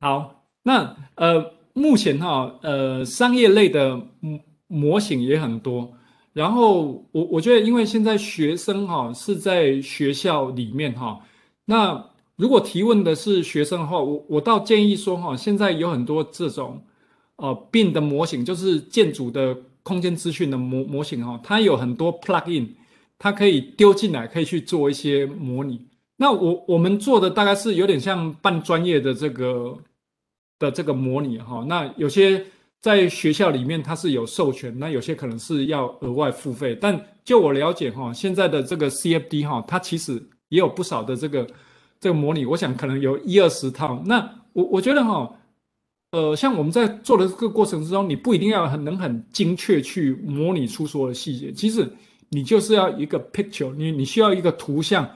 [0.00, 5.96] 好，那呃，目前哈、哦，呃，商业类的模模型也很多。
[6.34, 11.20] 然后我我觉得，因为现在学生哈、哦、是在学校里面哈、哦，
[11.64, 12.13] 那。
[12.36, 16.82] 如果提问的是学生的话，我我倒建议说哈，现在有很多这种
[17.36, 22.66] 呃 b 的模型，就是建筑的空间资讯的模模型哈，它有很多 plugin，
[23.18, 25.86] 它可以丢进来，可以去做一些模拟。
[26.16, 29.78] 那我我们做的大概是有点像半专业的这个
[30.58, 31.64] 的这个模拟哈。
[31.68, 32.44] 那有些
[32.80, 36.76] 在学校里面它是有授权，那有些可能是要额外付费。
[36.80, 40.14] 但就我了解哈，现在的这个 CFD 哈，它其实
[40.48, 41.46] 也有不少的这个。
[42.04, 44.02] 这个模拟，我想可能有一二十套。
[44.04, 45.34] 那我我觉得哈，
[46.10, 51.50] 呃，像我们在做的这个过程之中，你不一定要很能很精确去模拟出所有的细节。
[51.50, 51.90] 其实
[52.28, 55.08] 你就是要一个 picture，你你需要一个图像，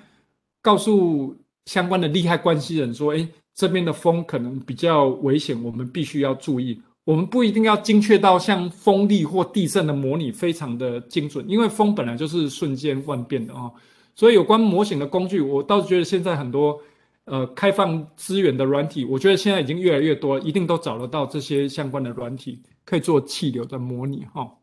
[0.62, 1.36] 告诉
[1.66, 6.80] 相关的利害关系人说，哎，这边的风可能比较危险，我们必须要注意。
[7.04, 13.70] 我们不一定要精确到像风力或地震的模拟非常的精准，因为风本来就是瞬间万变的啊。
[14.18, 16.80] 所以有关模型的工具，我倒是觉得现在很多，
[17.26, 24.56] 呃，开放资源的软体，我觉得现在已经越来越多，一定都找得到这些相关的软体，可以做气流的模拟哈。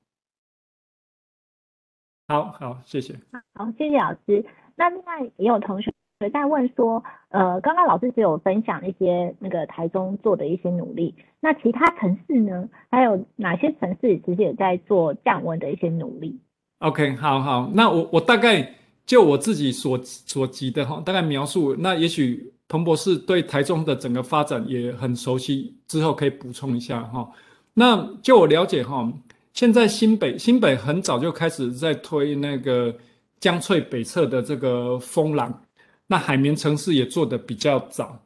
[2.28, 3.16] 好好，谢谢。
[3.54, 4.46] 好，谢谢老师。
[4.76, 5.90] 那另外也有同学
[6.34, 12.68] 在问说，呃，刚刚老师只有分享一些那个台中做的一些努力，那其他城市呢？
[12.92, 16.38] 还有哪些城市其实也在做降温的一些努力
[16.80, 18.76] ？OK，好好，那我我大概
[19.06, 21.76] 就我自己所所及的哈，大概描述。
[21.78, 27.30] 那也许彭博士对台中的整个发展也很熟悉，之后可以补充一下哈。
[27.74, 29.12] 那就我了解哈。
[29.54, 32.94] 现在新北新北很早就开始在推那个
[33.40, 35.64] 江翠北侧的这个风廊，
[36.08, 38.20] 那海绵城市也做得比较早。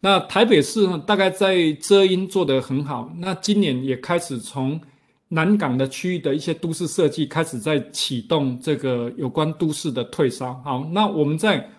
[0.00, 3.12] 那台北市呢，大概在遮阴做得很好。
[3.18, 4.80] 那今年也开始从
[5.34, 10.52] 南港的区域的一些都市设计开始在启动这个有关都市的退烧。
[10.62, 11.70] 好，那我们再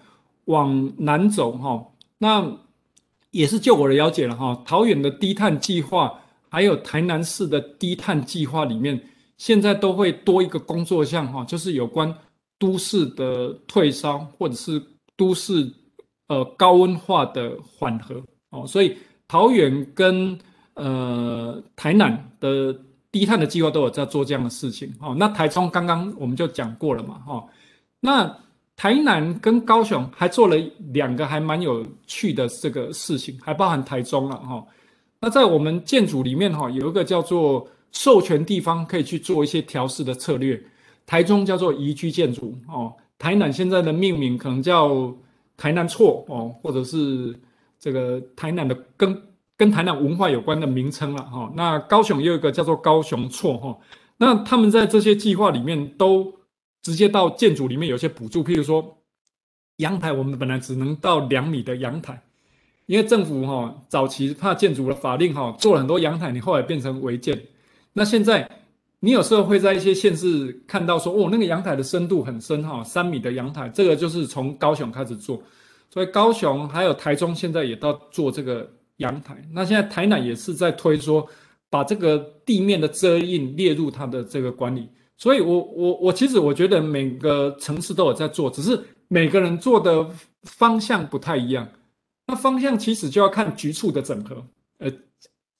[0.46, 1.86] 往南走哈，
[2.18, 2.44] 那
[3.30, 6.20] 也是就我的了解了哈，桃园的低碳计划。
[6.50, 9.02] 还有台南市的低碳计划里面，
[9.38, 12.16] 现在都会多一个工作项哈，就是有关
[12.60, 14.80] 都市的退烧或者是
[15.18, 15.68] 都市
[16.28, 18.22] 呃高温化的缓和
[18.52, 18.96] 哦，所以
[19.28, 20.38] 桃园跟
[20.76, 22.76] 呃台南的
[23.14, 25.16] 低碳的计划都有在做这样的事情哦。
[25.18, 27.46] 那台中刚刚我们就讲过了嘛哈，
[28.00, 28.36] 那
[28.76, 30.58] 台南跟高雄还做了
[30.92, 34.66] 两个还蛮有趣的这个事情，还包含台中了哈。
[35.20, 40.62] 那在我们建筑里面哈，有一个叫做授权地方可以去做一些调试的策略。
[41.06, 45.14] 台中叫做宜居建筑哦，台南现在的命名可能叫
[45.56, 47.38] 台南错哦，或者是
[47.80, 49.16] 这个台南的跟
[49.64, 51.50] 跟台南文化有关的名称了哈。
[51.56, 53.78] 那高雄又有一个叫做高雄错哈。
[54.18, 56.34] 那他们在这些计划里面都
[56.82, 58.98] 直接到建筑里面有些补助，譬如说
[59.78, 62.22] 阳台，我们本来只能到两米的阳台。
[62.88, 67.42] 因为政府哈早期怕建筑的法令哈做了很多阳台，你后来变成违建。
[67.94, 68.46] 那现在
[69.00, 75.42] 你有时候会在一些县市看到说，哦，那个阳台的深度很深哈，三米的阳台，这个就是从高雄开始做。
[75.90, 79.44] 所以高雄还有台中现在也到做这个阳台。
[79.52, 81.28] 那现在台南也是在推说，
[81.70, 84.90] 把这个地面的遮荫列入它的这个管理。
[85.18, 90.10] 所以我我我其实我觉得每个城市都有在做，只是每个人做的
[90.44, 91.68] 方向不太一样。
[92.28, 94.44] 那方向其实就要看局处的整合。
[94.80, 94.92] 呃，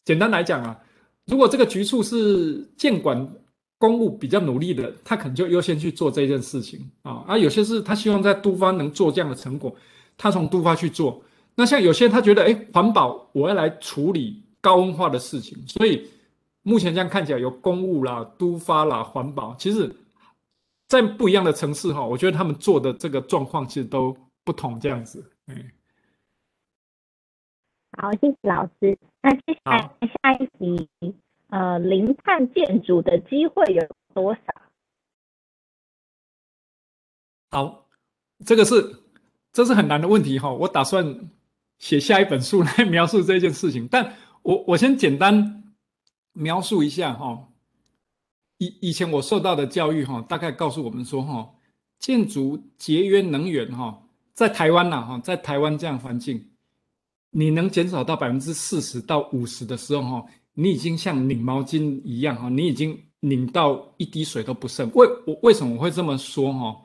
[0.06, 0.78] 简单来讲啊，
[1.26, 3.30] 如果这个局处是建管
[3.78, 7.24] 公务比较努力的，他可能就优先去做这件事情啊。
[7.28, 9.74] 啊，有些是他希望在都发能做这样的成果，
[10.18, 11.22] 他从都发去做。
[11.56, 16.10] 那像有些他觉得，哎，环保我要来处理高温化的事情，所以
[16.64, 19.94] 目前这样看起来有公务啦、都发啦、环保，其实，
[20.88, 25.72] 在不一样的城市哈，我觉得他们做的这个状况其实都不同这样子，嗯。
[27.98, 28.98] 好，谢谢老师。
[29.22, 29.90] 那接下来
[30.22, 30.90] 下一题，
[31.50, 34.42] 呃，零碳建筑的机会有多少？
[37.52, 37.86] 好，
[38.44, 39.04] 这个是
[39.52, 40.52] 这是很难的问题哈。
[40.52, 41.06] 我打算
[41.84, 45.74] 写下一本书来 描述这件事情，但我我先简单
[46.32, 47.50] 描述一下哈。
[48.58, 51.54] 以以前我受到的教育哈，大概告诉我们说哈，
[52.00, 54.02] 建筑节约能源哈，
[54.34, 56.52] 在台湾呐哈，在台湾这样环境。
[57.32, 64.90] 你能减少到百分之四十到五十的时候，哈，你已经像拧毛巾一样，哈，你已经拧到一滴水都不剩。
[64.94, 66.78] 为我为什么我会这么说，哈？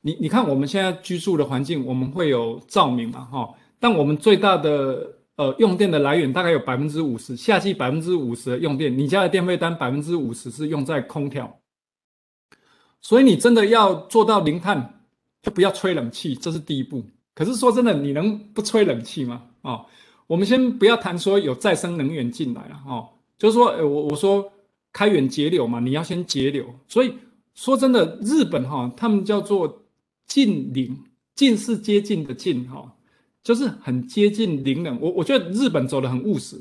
[0.00, 11.60] 你你看我们现在居住的环境，我们会有照明嘛，哈，但我们最大的呃用电的来源大概有百分之五十，夏季百分之五十的用电，你家的电费单百分之五十是用在空调，
[13.00, 15.02] 所以你真的要做到零碳，
[15.42, 17.04] 就不要吹冷气，这是第一步。
[17.34, 19.44] 可是说真的，你能不吹冷气吗？
[19.62, 19.86] 哦，
[20.26, 24.52] 我们先不要谈说有再生能源进来了，哦，就是说，呃，我我说
[24.92, 26.66] 开源节流嘛，你要先节流。
[26.88, 27.14] 所以
[27.54, 29.84] 说真的，日本哈，他们叫做
[30.26, 30.98] 近零，
[31.36, 32.92] 近是接近的近，哈，
[33.42, 34.98] 就是很接近零冷。
[35.00, 36.56] 我我觉得日本走得很务实。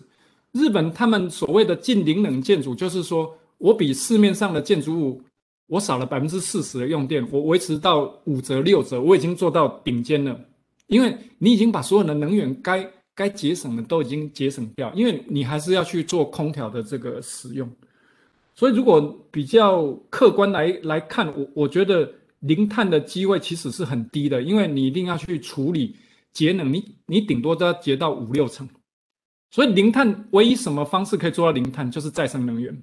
[0.53, 5.21] 日本他们所谓的近零冷建筑，就是说我比市面上的建筑物，
[5.67, 10.39] 我少了百分之四十的用电，我维持到五折六折，我已经做到顶尖了。
[10.87, 17.69] 因为你已经把所有的能源该该节省的都已经节省掉，因为你还是要去做空调的这个使用，
[18.55, 22.09] 所以如果比较客观来来看，我我觉得
[22.39, 25.93] 零碳的机会其实是很低的，因为你一定要去处理
[26.33, 28.67] 节能，你你顶多都要节到五六成，
[29.51, 32.75] 所以零碳唯一什么方式可以做到零碳，就是再生能源，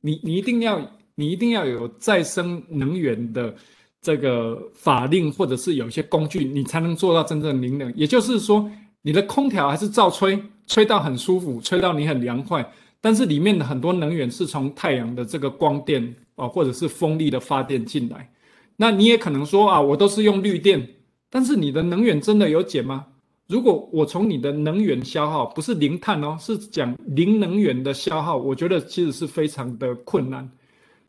[0.00, 0.80] 你你一定要
[1.14, 3.54] 你一定要有再生能源的。
[4.04, 7.94] 这个法令或者是有一些工具，你才能做到真正零能。
[7.94, 8.68] 也就是说，
[9.02, 10.36] 你的空调还是照吹，
[10.66, 12.68] 吹到很舒服，吹到你很凉快。
[13.00, 18.28] 但是里面的很多能源是从太阳的这个光电啊，或者是风力的发电进来。
[18.74, 20.84] 那你也可能说啊，我都是用绿电，
[21.34, 23.06] 但是你的能源真的有减吗？
[23.48, 30.46] 如果我从你的能源消耗不是零碳哦，是讲零能源的消耗，我觉得其实是非常的困难。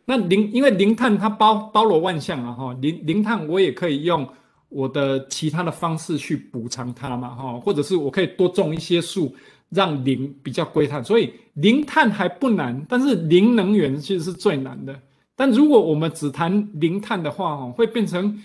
[0.06, 4.26] 那零，因为零碳它包包罗万象啊哈，零零碳我也可以用
[4.70, 9.36] 我的其他的方式去补偿它嘛哈，或者是我可以多种一些树，
[9.70, 11.04] 让零比较归碳。
[11.04, 14.98] 所以零碳还不难，但是零能源其实是最难的。
[15.36, 18.42] 但如果我们只谈零碳的话，哦，会变成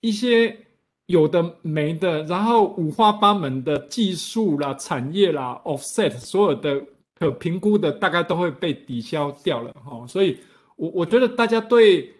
[0.00, 0.56] 一些
[1.10, 6.82] 有的没的，然后五花八门的技术啦、产业啦、offset，所有的
[7.18, 10.06] 可评估的大概都会被抵消掉了，哈。
[10.06, 10.36] 所以，
[10.76, 12.10] 我我觉得大家对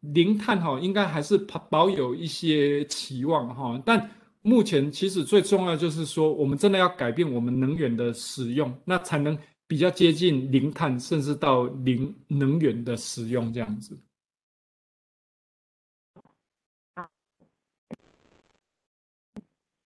[0.00, 1.36] 零碳哈应该还是
[1.68, 3.82] 保有一些期望，哈。
[3.84, 4.10] 但
[4.42, 9.36] 目前其实最重要就是说，我们真的要改变我们能源的使用，那才能。
[9.66, 13.98] 比较接近零碳，甚至到零能源的使用这样子。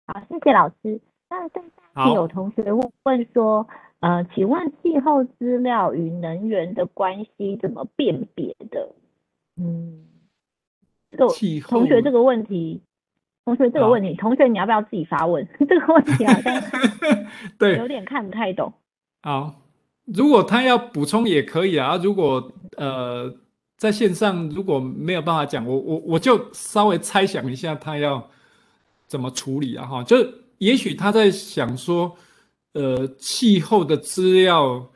[0.07, 0.99] 好，谢谢老师。
[1.29, 1.61] 那对，
[2.15, 3.67] 有同学问问说，
[3.99, 8.89] 呃，请问气候资料与能源的关系怎么辨别的？
[9.57, 10.05] 嗯，
[11.11, 11.27] 这个
[11.67, 12.81] 同学这个问题，
[13.43, 15.45] 同学这个问题，同学你要不要自己发问？
[15.59, 16.63] 这个问题好像
[17.59, 18.71] 对，有点看不太懂。
[19.23, 19.55] 好，
[20.05, 21.97] 如果他要补充也可以啊。
[22.01, 23.35] 如果呃
[23.75, 28.29] 在线上如果没有办法讲，我我我就稍微猜想一下他要
[29.07, 30.03] 怎么处理啊哈。
[30.03, 30.17] 就
[30.57, 32.15] 也许他在想说，
[32.73, 34.87] 呃，气候的资料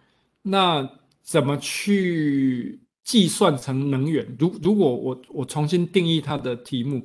[0.42, 0.88] 那
[1.24, 4.26] 怎么去计算成能源？
[4.38, 7.04] 如如果我我重新定义他的题目，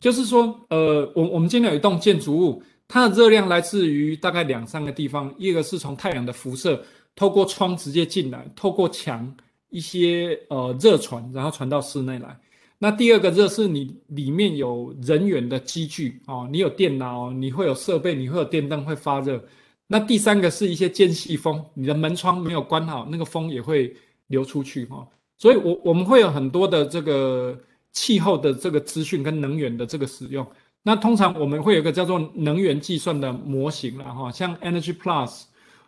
[0.00, 2.62] 就是说，呃，我我们今天有一栋建筑物。
[2.88, 6.80] 它的热量来自于大概两三个地方，一个是从太阳的辐射
[7.16, 9.36] 透过窗直接进来，透过墙
[9.70, 12.38] 一些呃热传，然后传到室内来。
[12.78, 19.42] 那第二个热是你里面有人员的机具哦，你有电脑，你会有设备，你会有电灯会发热。
[19.86, 23.94] 那第三个是一些间隙风，你的门窗没有关好，那个风也会
[24.26, 25.06] 流出去哈。
[25.38, 27.58] 所以我我们会有很多的这个
[27.92, 30.46] 气候的这个资讯跟能源的这个使用。
[30.82, 35.42] 那通常我们会有一个叫做能源计算的模型了哈，像 Energy Plus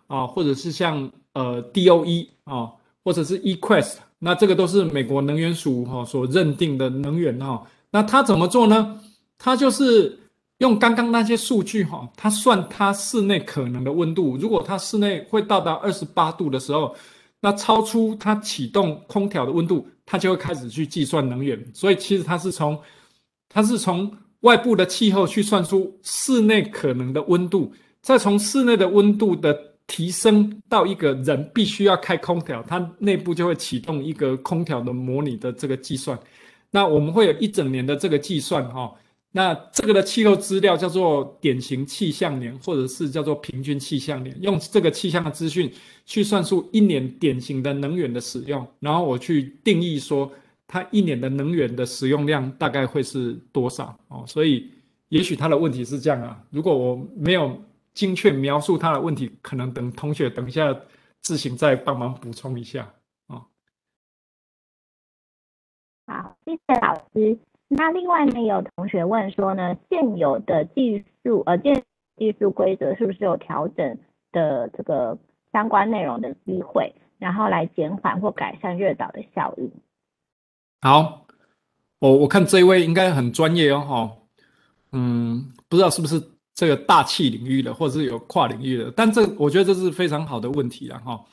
[0.06, 2.72] 啊，或者是像呃 DOE 啊，
[3.04, 7.62] 或者是 EQuest，那这个都是美国能源署哈所认定的能源哈。
[7.90, 9.00] 那它怎么做呢？
[9.38, 10.18] 它就是
[10.58, 16.94] 用刚刚那些数据哈，它算它室内可能的温度，如果它室内会到达二十八度的时候，
[17.40, 21.62] 那超出它启动空调的温度，它就会开始去计算能源。
[21.72, 22.78] 所以其实它是从，
[23.48, 24.10] 它是从。
[24.42, 29.52] 外部的气候去算出室内可能的温度，再从室内的温度的
[29.88, 36.16] 提升到一个人必须要开空调，它内部就会启动一个空调的模拟的这个计算。
[36.70, 38.94] 那我们会有一整年的这个计算哈。
[39.32, 45.68] 那这个的气候资料叫做典型气象年，或者是叫做平均气象年，用这个气象的资讯
[46.06, 50.30] 去算出一年典型的能源的使用，然后我去定义说。
[50.70, 54.22] 它一年的能源的使用量大概会是多少哦？
[54.26, 54.70] 所以
[55.08, 56.38] 也许他的问题是这样啊。
[56.50, 57.58] 如果我没有
[57.98, 60.72] 精确描述他的问题，可能等同学等一下
[61.20, 62.94] 自行再帮忙补充一下
[63.26, 63.44] 啊。
[66.06, 67.36] 好，谢谢老师。
[67.66, 71.82] 那另外呢，有同学问说呢，现有的技术呃，建
[72.16, 73.98] 技术规则是不是有调整
[74.30, 75.18] 的这个
[75.50, 79.72] 相关内容的机会，然后来减缓或改善热岛的效应？
[80.82, 81.26] 好，
[81.98, 84.16] 我我看这一位应该很专业哦，哈，
[84.92, 91.24] 嗯，不知道是不是这个大气领域的，或者是有跨领域的，但这我觉得这是非常好的问题了，哈。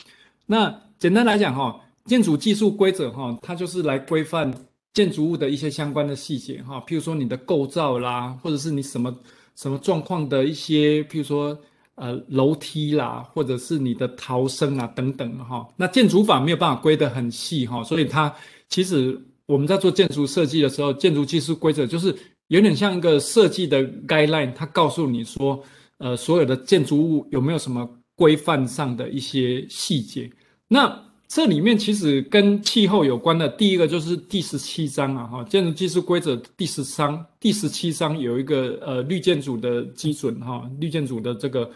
[0.46, 4.54] 那简单来讲，哈，建筑技术规则，哈，它就是来规范
[4.94, 9.12] 建筑物的一些相关的细节，哈，譬如说你的构造啦，或者是你什么
[9.56, 11.58] 什么状况的一些，譬如说
[11.96, 15.68] 呃楼梯啦，或者是你的逃生啊等等，哈。
[15.76, 18.32] 那建筑法没有办法规得很细，哈，所以它
[18.70, 19.20] 其实。
[19.48, 22.16] 我们在做建筑设计的时候，建筑技术规则就是
[22.48, 25.64] 有点像一个设计的 guideline，它告诉你说，
[25.98, 30.30] 呃，所有的建筑物有没有什么规范上的一些细节。
[30.68, 41.70] 那这里面其实跟气候有关的，第一个就是第十七章啊，哈，建筑技术规则第十章、第十七章有一个呃绿建筑的基准哈，绿建筑的这个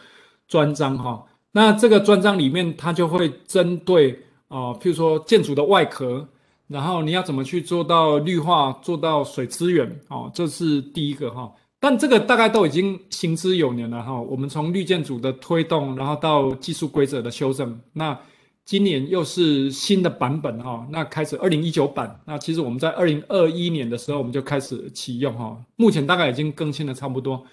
[0.47, 1.25] 专章哈。
[1.51, 4.11] 那这个专章里面，它就会针对
[4.49, 6.27] 啊，譬如说建筑的外壳。
[6.69, 11.51] 然后你要怎么去做到绿化，做到水资源，哦，这是第一个哈。
[11.81, 14.21] 但这个大概都已经行之有年了哈。
[14.21, 18.17] 我们从绿建筑的推动，然后到技术规则的修正，那
[18.65, 27.43] 今年又是新的版本哈，那开始二零一九版，那其实我们在二零二一年的时候我们就开始启用哈，目前大概已经更新的差不多，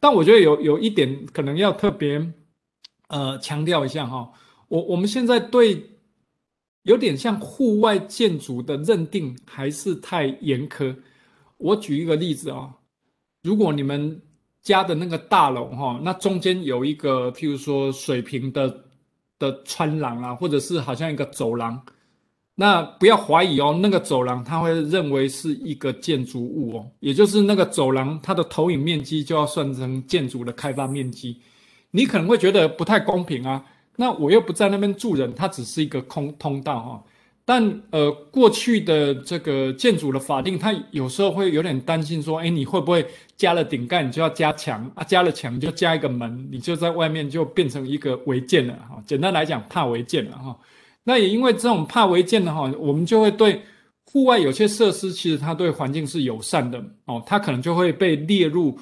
[0.00, 2.20] 但我觉得有有一点可能要特别
[3.06, 4.28] 呃强调一下哈，
[4.66, 5.80] 我我们现在对
[6.84, 10.96] 有点像户外建筑的认定还是太严苛，
[11.58, 12.74] 我举一个例子啊，
[13.42, 14.22] 如果你们
[14.62, 18.82] 家的那个大楼哈，那中间有一个譬如说水平的。
[19.36, 21.78] 的穿廊啊，或者是好像一个走廊，
[22.54, 31.36] 那不要怀疑哦，那个走廊他会认为是一个建筑物哦，也就是那个走廊它的投影面积就要算成建筑的开发面积。
[31.90, 33.62] 你可能会觉得不太公平啊，
[33.96, 37.04] 那我又不在那边住人，它只是一个空通道哈。
[37.46, 43.06] 但呃，过去的这个建筑的法定，它有时候会有点担心说，哎，你会不会
[43.36, 45.04] 加了顶盖，你就要加墙啊？
[45.04, 49.02] 加了墙就加一个门，你就在外面就变成一个违建了哈。
[49.06, 50.58] 简单来讲，怕违建了哈。
[51.02, 53.60] 那也因为这种怕违建的哈，我们就会对
[54.10, 58.78] 户外有些设施，其实它对环境是友善的哦，它可能就会被列入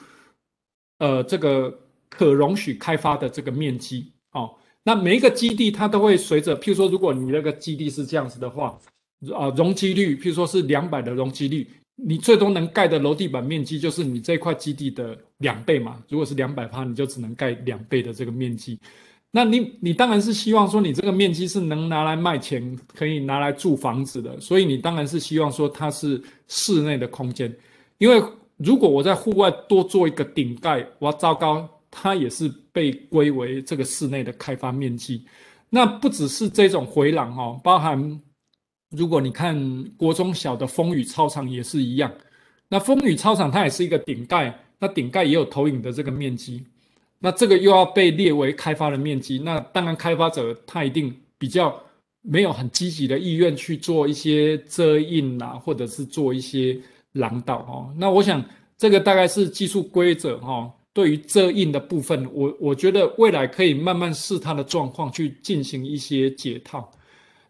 [1.00, 1.76] 呃这个
[2.08, 4.48] 可容许开发的这个面积哦。
[4.84, 8.76] 那每一个基地，它都会随着，譬如说，如果你那个基地是这样子的话，
[9.32, 16.02] 啊，容积率，譬如说是两百的容积率，你最多能盖的楼地板面积就是你这块基地的两倍嘛。
[16.08, 18.76] 如果是两百趴，你就只能盖两倍的这个面积。
[19.30, 24.38] 那你你当然是希望说，你这个面积是能拿来卖钱，可以拿来住房子的。
[24.40, 27.54] 所以你当然是希望说它是室内的空间，
[27.98, 28.20] 因为
[28.56, 31.68] 如果我在户外多做一个顶盖，哇，糟糕！
[31.94, 35.22] 它也是被归为这个室内的开发面积，
[35.68, 38.20] 那不只是这种回廊哦，包含
[38.90, 42.10] 如果你看国中小的风雨操场也是一样，
[42.66, 46.64] 那风雨操场它也是一个顶盖，那顶盖也有投影的这个面积，
[47.18, 51.78] 那这个又要被列为开发的面积，那当然开发者他一定比较
[52.22, 56.80] 没有很积极的意愿去做一些遮荫啦，或者是做一些
[57.12, 58.42] 廊道哦，那我想
[58.78, 60.72] 这个大概是技术规则哈。
[60.94, 66.90] 对于遮荫的部分，我我觉得未来可以慢慢视它的状况去进行一些解套。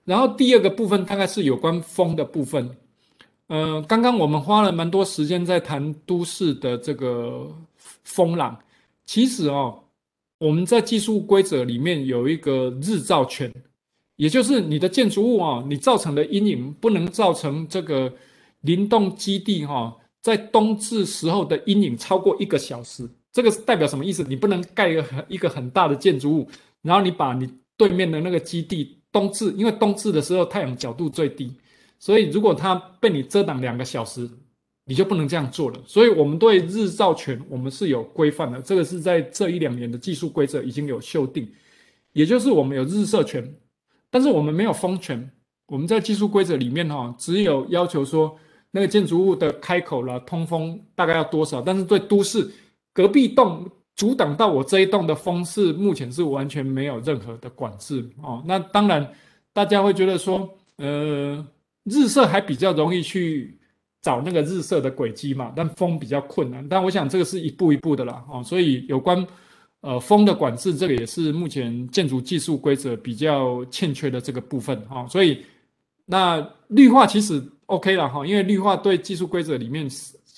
[0.04, 2.70] 然后第二个部分大概是有关风的部分。
[3.48, 8.58] 呃，刚刚我们花了蛮多时间在谈都市的这个风浪。
[9.04, 9.82] 其实哦，
[10.38, 13.52] 我们在技术规则里面有一个日照权，
[14.16, 18.12] 也就是你的建筑物啊，你造成的阴影不能造成这个
[18.60, 23.08] 灵动基地哈，在冬至时候的阴影超过一个小时。
[23.32, 24.22] 这个是代表什么意思？
[24.28, 26.48] 你不能盖一个很一个很大的建筑物，
[26.82, 27.48] 然后你把你
[27.78, 31.50] 对面的那个基地冬至，因为冬至的时候太阳角度最低，
[31.98, 34.28] 所以如果它被你遮挡两个小时，
[34.84, 35.80] 你就不能这样做了。
[35.86, 41.48] 所以我们对日照权我们是有规范的，这个是在这一两年的技术规则已经有修订，
[42.12, 43.42] 也就是我们有日射权，
[44.10, 45.30] 但是我们没有风权。
[45.68, 48.36] 我们在技术规则里面哈，只有要求说
[48.72, 52.50] 那个建筑物的开口了通风大概要多少，但是对都市。
[52.92, 53.66] 隔壁栋
[53.96, 58.42] 阻挡到我这一栋的风是目前是完全没有任何的管制哦。
[58.46, 59.06] 那当然，
[59.52, 61.46] 大家会觉得说，呃，
[61.84, 63.58] 日射还比较容易去
[64.00, 66.66] 找那个日射的轨迹嘛，但风比较困难。
[66.68, 69.26] 但我想这个是一步一步的啦，哦，所以有关
[69.80, 75.06] 呃风的管制，这个也是目前建筑技术规则比较欠缺的这个部分哈。
[75.06, 75.44] 所以
[76.04, 79.88] 那绿化其实 OK 了哈，因为绿化对技术规则里面。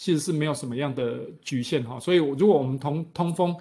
[0.05, 3.57] 其实是没有什么样的局限哈，所以如果我们通通风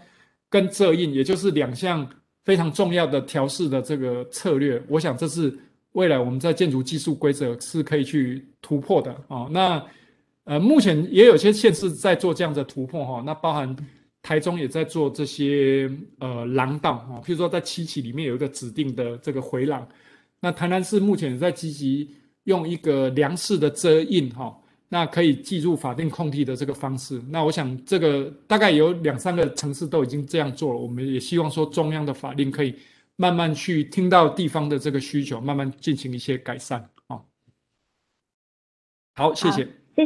[0.50, 2.06] 跟遮荫，也就是两项
[2.44, 5.58] 非常重要的调试的这个策略，我想这是
[5.94, 9.48] 未来我们在建筑技术规则是可以去突破的啊。
[9.50, 9.82] 那
[10.44, 13.74] 呃，目前也有些县市在做这样的突破哈，那包含
[14.22, 15.90] 台中也在做这些
[16.20, 19.88] 呃廊道哈，譬如说在七期里面有一个指定的这个回廊，
[20.42, 22.10] 那台南市目前也在积极
[22.44, 24.54] 用一个梁式的遮荫哈。
[24.94, 30.80] 那可以记入法定空地的这个方式，那我想这个大概有两三个城市都已经这样做了。
[30.80, 32.76] 我们也希望说中央的法令可以
[33.16, 37.20] 慢慢去听到地方的这个需求，慢慢进行一些改善啊。
[39.16, 40.06] 好，谢谢，谢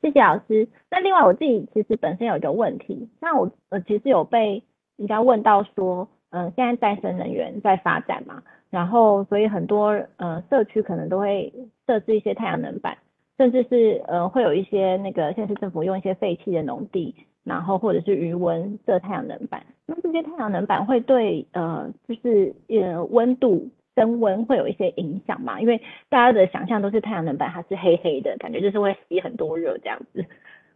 [0.00, 0.66] 谢谢老师。
[0.90, 4.62] 那另外我自己其实本身有一个问题，那我呃其实有被
[4.96, 11.52] 人家问到说，嗯、呃，现在再生能源在发展嘛，然后所以很多呃社区可能都会
[11.86, 12.96] 设置一些太阳能板。
[13.40, 25.58] 甚至是呃会有一些那个县市政府用一些废弃的农地，然后或者是余温设太阳能板，那这些太阳能板会对呃就是呃温度升温会有一些影响嘛？
[25.58, 25.80] 因为
[26.10, 30.22] 大家的想象都是太阳能板它是黑黑的，感觉就是会吸很多热这样子。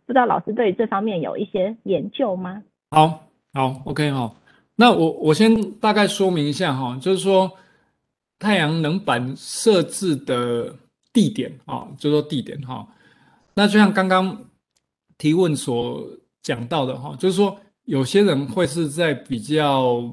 [0.07, 2.62] 不知道老师对这方面有一些研究吗？
[2.93, 4.32] 好，好，OK 哈。
[4.74, 7.51] 那我我先大概说明一下哈，就是说。
[8.36, 10.74] 太阳能板设置的
[11.15, 12.86] 地点啊，就说地点哈。
[13.55, 14.36] 那就像刚刚
[15.16, 16.07] 提问所
[16.43, 20.12] 讲到的哈，就是说有些人会是在比较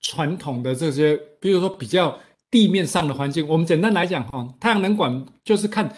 [0.00, 2.18] 传统的这些，比如说比较
[2.50, 3.48] 地面上的环境。
[3.48, 5.96] 我们简单来讲哈，太阳能管就是看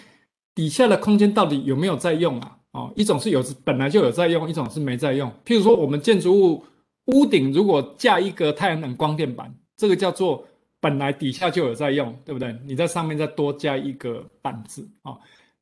[0.55, 2.59] 底下的空间到底有没有在用啊。
[2.73, 5.29] 哦，一种是有本来就有在用，一种是没在用。
[5.45, 6.65] 譬如说，我们建筑物
[7.07, 10.47] 屋顶如果架一个太阳能光电板，这个叫做
[10.81, 12.57] 本来底下就有在用，对不对？
[12.65, 15.17] 你在上面再多加一个板子啊。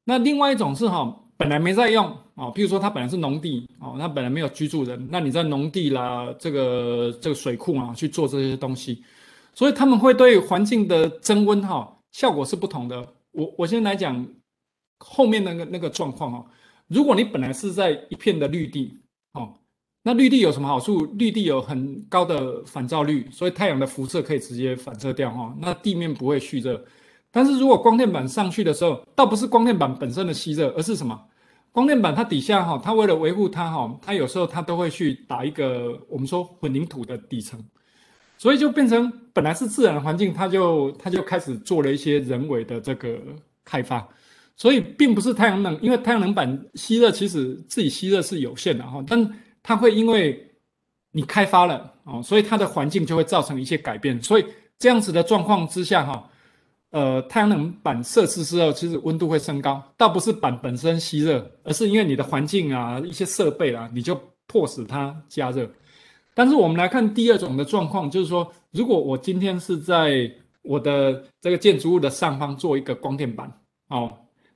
[0.05, 9.05] 那另外一种是哈，本来没在用啊，譬如说它本来是农地哦，它本来没有居住人，那你在农地啦，这个这个水库啊去做这些东西，
[9.55, 13.07] 所以他们会对环境的增温哈效果是不同的。
[13.33, 14.27] 我我先来讲
[14.99, 16.47] 后面那个那个状况哦。
[16.87, 18.97] 如果你本来是在一片的绿地，
[19.35, 19.53] 哦，
[20.03, 21.05] 那绿地有什么好处？
[21.19, 26.83] 绿地有很高的反照率，所以太阳的辐射可以直接反射掉，哈，那地面不会蓄热。
[27.31, 31.21] 但是如果光电板上去的时候，倒不是光电板本身的吸热，而是什么？
[31.73, 37.63] 光电板它底下，哈，它为了维护它，哈，它有时候它都会去打一个我们说混凝土的底层，
[38.39, 43.19] 所以就变成本来是自然环境，它就它就开始做了一些人为的这个
[43.65, 44.09] 开发。
[44.57, 49.31] 所以并不是太阳能，因为太阳能板吸热其实自己吸热是有限的哈，但
[49.63, 50.47] 它会因为
[51.11, 54.23] 你开发了哦，所以它的环境就会造成一些改变。
[54.23, 54.45] 所以
[54.79, 56.29] 这样子的状况之下哈，
[56.91, 65.69] 呃，太阳能板设置之后，其实温度会升高，倒不是板本身吸热，而是因为你的环境啊、一些设备啊，你就迫使它加热。
[66.35, 70.31] 但是我们来看第二种的状况，就是说，如果我今天是在
[70.63, 73.53] 我的这个建筑物的上方做一个光电板
[73.89, 74.13] 哦。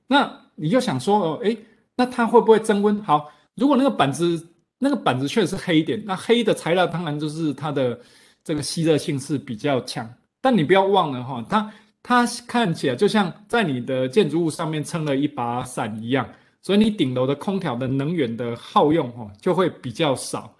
[0.06, 1.56] 那你就想说哦，诶，
[1.96, 3.02] 那它会不会增温？
[3.02, 4.46] 好，如果那个板子
[4.84, 7.96] 那个板子确实是黑一点，那黑的材料当然就是它的
[8.42, 10.12] 这个吸热性是比较强。
[10.40, 11.72] 但你不要忘了哈，它
[12.02, 16.28] 它看起来就像在你的建筑物上面撑了一把伞一样，
[16.60, 20.52] 所以你顶楼的空调的能源的耗用哈就会比较少。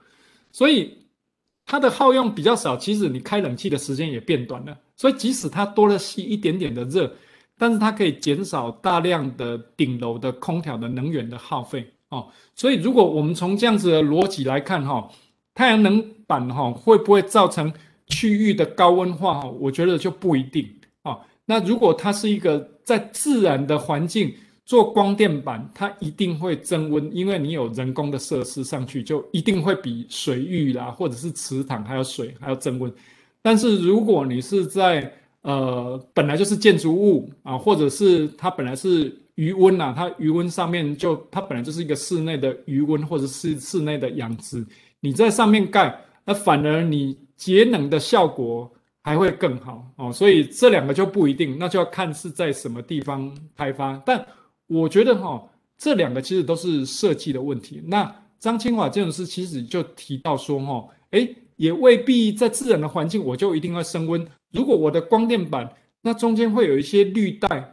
[0.53, 0.97] 所以
[1.67, 4.79] 它的耗用比较少，其实你开冷气的时间也变短了。
[4.97, 7.13] 所以即使它多了吸一点点的热。
[7.59, 15.09] 但是它可以减少大量的顶楼的空调的能源的耗费哦，所以如果我们从这样子的逻辑来看哈，
[15.55, 17.73] 太阳能板哈会不会造成
[18.07, 19.49] 区域的高温化哈？
[19.49, 20.69] 我觉得就不一定
[21.03, 21.19] 啊。
[21.47, 24.33] 那如果它是一个在自然的环境
[24.67, 32.93] 做光电板，它一定会增温，因为你有人工的设施上去，就一定会比水域啦或者是池塘还有水还要增温。
[33.41, 35.11] 但是如果你是在
[35.41, 44.65] 呃，本来就是建筑物啊，或者是它本来是余温呐，它余温上面就它本来就是一个室内的余温，或者是室内的养殖，
[45.01, 48.71] 你在上面盖，那反而你节能的效果
[49.03, 50.13] 还会更好哦。
[50.13, 54.01] 所以这两个就不一定，那就要看是在什么地方开发。
[54.05, 54.25] 但
[54.67, 55.43] 我觉得哈，
[55.79, 57.83] 这两个其实都是设计的问题。
[57.87, 64.27] 那张清华建筑师其实就提到说哈，诶，也未必在自然的环境我就一定会升温。
[64.53, 65.73] 如果我的光电板
[66.03, 67.72] 那中间会有一些绿带，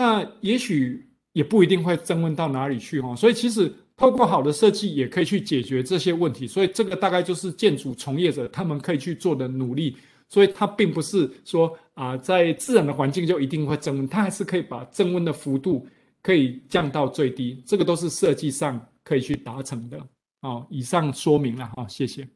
[0.00, 3.14] 那也许也不一定会增温到哪里去哈。
[3.14, 6.46] 所以其实透过好的设计也可以去解决这些问题。
[6.46, 9.94] 所以这个大概就是建筑从业者他们可以去做的努力。
[10.26, 15.86] 所以它并不是说啊，在自然的环境就一定会增温，它还是可以把增温的幅度
[16.22, 17.62] 可以降到最低。
[17.66, 20.00] 这个都是设计上可以去达成的。
[20.40, 22.26] 哦，以上说明了哈，谢谢。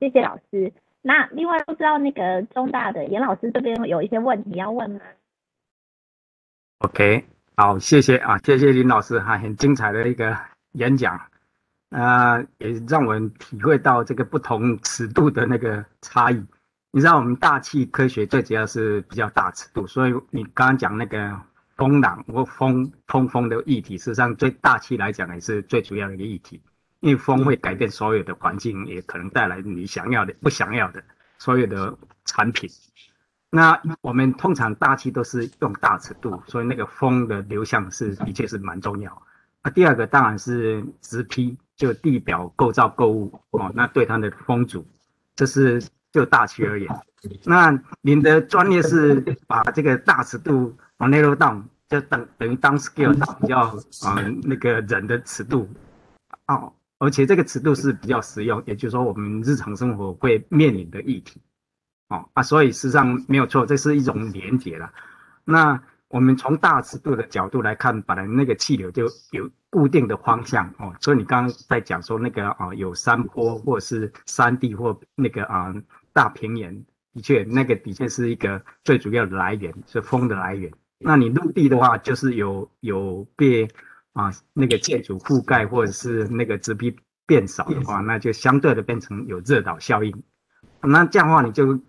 [0.00, 0.72] 谢谢老师。
[1.02, 5.00] 那另外不知道那个中大的严老师这边有一些问题要问吗
[6.78, 7.24] ？OK，
[7.56, 10.36] 好，谢谢啊，谢谢林老师哈，很精彩的一个
[10.72, 11.20] 演讲，
[11.90, 16.44] 啊，也让我们体会到这个不同尺度的那个差异。
[16.90, 21.38] 你知道我们大气科学最主要是比较大尺度，所以你刚刚讲那个
[21.76, 26.62] 风浪或风通风的议题，事实上对大气来讲也是最主要的一个议题。
[27.00, 31.04] 因为风会改变所有的环境，也可能带来你想要的、不想要的
[31.38, 32.68] 所有的产品。
[33.56, 39.22] 那我们通常大气都是用大尺度，所以那个风的流向是的确是蛮重要。
[39.64, 44.86] 那第二个当然是直劈，就地表构造构物哦，那对它的风阻，
[45.34, 46.86] 这是就大气而言。
[47.44, 53.60] 那您的专业是把这个大尺度往 narrow down，就等等于 down scale 到比较
[54.06, 55.66] 啊那个人的尺度
[56.48, 56.70] 哦。
[56.98, 61.40] 而且这个尺度是比较实用，也就是说我们日常生活会面临的议题，
[62.08, 64.92] 哦啊，所以实际上没有错，这是一种连接了。
[65.44, 75.74] 那我们从大尺度的角度来看，本来那个气流就有固定的方向哦，所以你刚刚在讲说那个啊有山坡或者是山地或那个啊
[76.12, 80.72] 大平原，的确那个的确是一个最主要的来源，是风的来源。
[80.98, 83.68] 那你陆地的话，就是有有被
[84.12, 86.96] 啊那个建筑覆盖，或者是那个植被
[87.26, 90.22] 变少的话，那就相对的变成有热岛效应。
[90.80, 91.80] 那这样的话，你就靠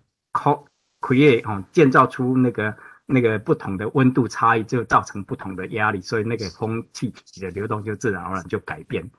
[1.00, 2.76] create 啊建造出那个
[3.06, 9.10] 那个不同的温度差异，就造成不同的压力，所以那个风气体的流动就自然而然就改变。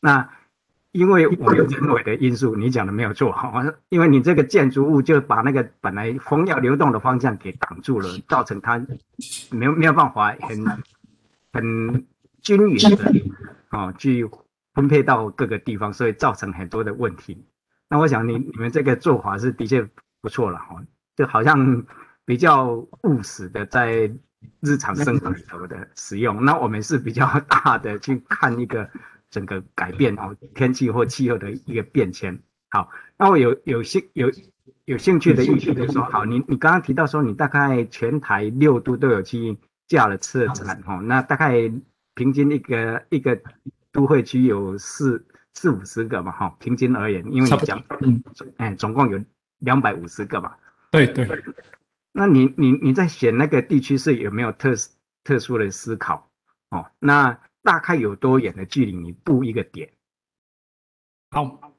[0.00, 0.28] 那
[0.92, 8.78] 因为我有人为的因素，你讲的没有错哈，因为你这个建筑物就把那个本来风要流动的方向给挡住了，造成它
[9.50, 10.64] 没有没有办法很
[11.52, 12.06] 很
[12.40, 13.12] 均匀的
[13.68, 14.28] 啊去
[14.74, 17.44] 分配到各个地方，所以造成很多的问题。
[17.90, 19.88] 那我想你你们这个做法是的确
[20.20, 20.82] 不错了哈，
[21.16, 21.84] 就好像
[22.24, 24.10] 比较务实的在
[24.60, 26.44] 日常生活里头的使用。
[26.44, 28.88] 那我们是比较大的去看一个。
[29.30, 32.40] 整个改变哦，天气或气候的一个变迁。
[32.70, 32.88] 好，
[33.18, 34.32] 那我有有兴有
[34.86, 41.70] 有兴趣的意思就是说，好，你你刚刚提到说，你大概全台六都都有去架了策展哈，那大概
[42.14, 43.38] 平均一个一个
[43.92, 48.22] 都会区有四四五十个嘛哈，平均而言，因为你讲嗯，
[48.56, 49.22] 哎，总共有
[49.58, 50.54] 两百五十个嘛。
[50.90, 51.28] 对对。
[52.12, 54.72] 那你你你在选那个地区是有没有特
[55.24, 56.30] 特殊的思考
[56.70, 56.86] 哦？
[56.98, 57.38] 那。
[57.60, 58.96] 大概有多远的距离？
[58.96, 59.90] 你布一个点。
[61.30, 61.74] 好，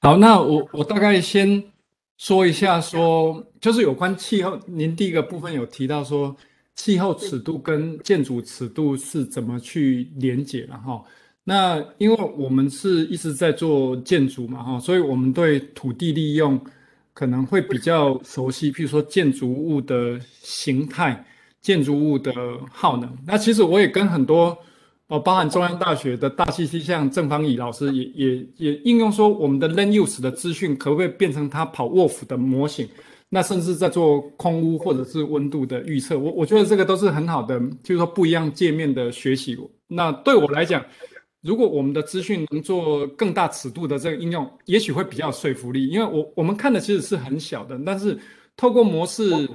[0.00, 1.72] 好，那我我大概先
[2.18, 4.60] 说一下说，说就是有关气候。
[4.66, 6.36] 您第一个部分有提到说，
[6.74, 11.02] 气候尺度跟建筑尺度是怎么去连接的哈？
[11.48, 16.60] 那因为我们是一直在做建筑嘛哈，所以我们对土地利用
[17.14, 21.24] 可能会比较熟悉，譬如说建筑物的形态。
[21.60, 22.32] 建筑物的
[22.70, 24.56] 耗能，那其实我也跟很多
[25.08, 32.88] 哦，包含中央大学的大气系，像郑芳仪老师也也也应用说，我们的 land use 的资讯可不可以变成它跑 wolf 的模型？
[33.28, 39.58] 那甚至在做空屋或者是温度的预测，我我觉得这个都是很好的，就是说不一样界面的学习。
[39.88, 40.82] 那对我来讲，
[41.42, 48.18] 如果我们的资讯能做更大尺度的这个应用，也许会比较有说服力，因为我我们看的其实是很小的，但是
[48.56, 49.48] 透过模式。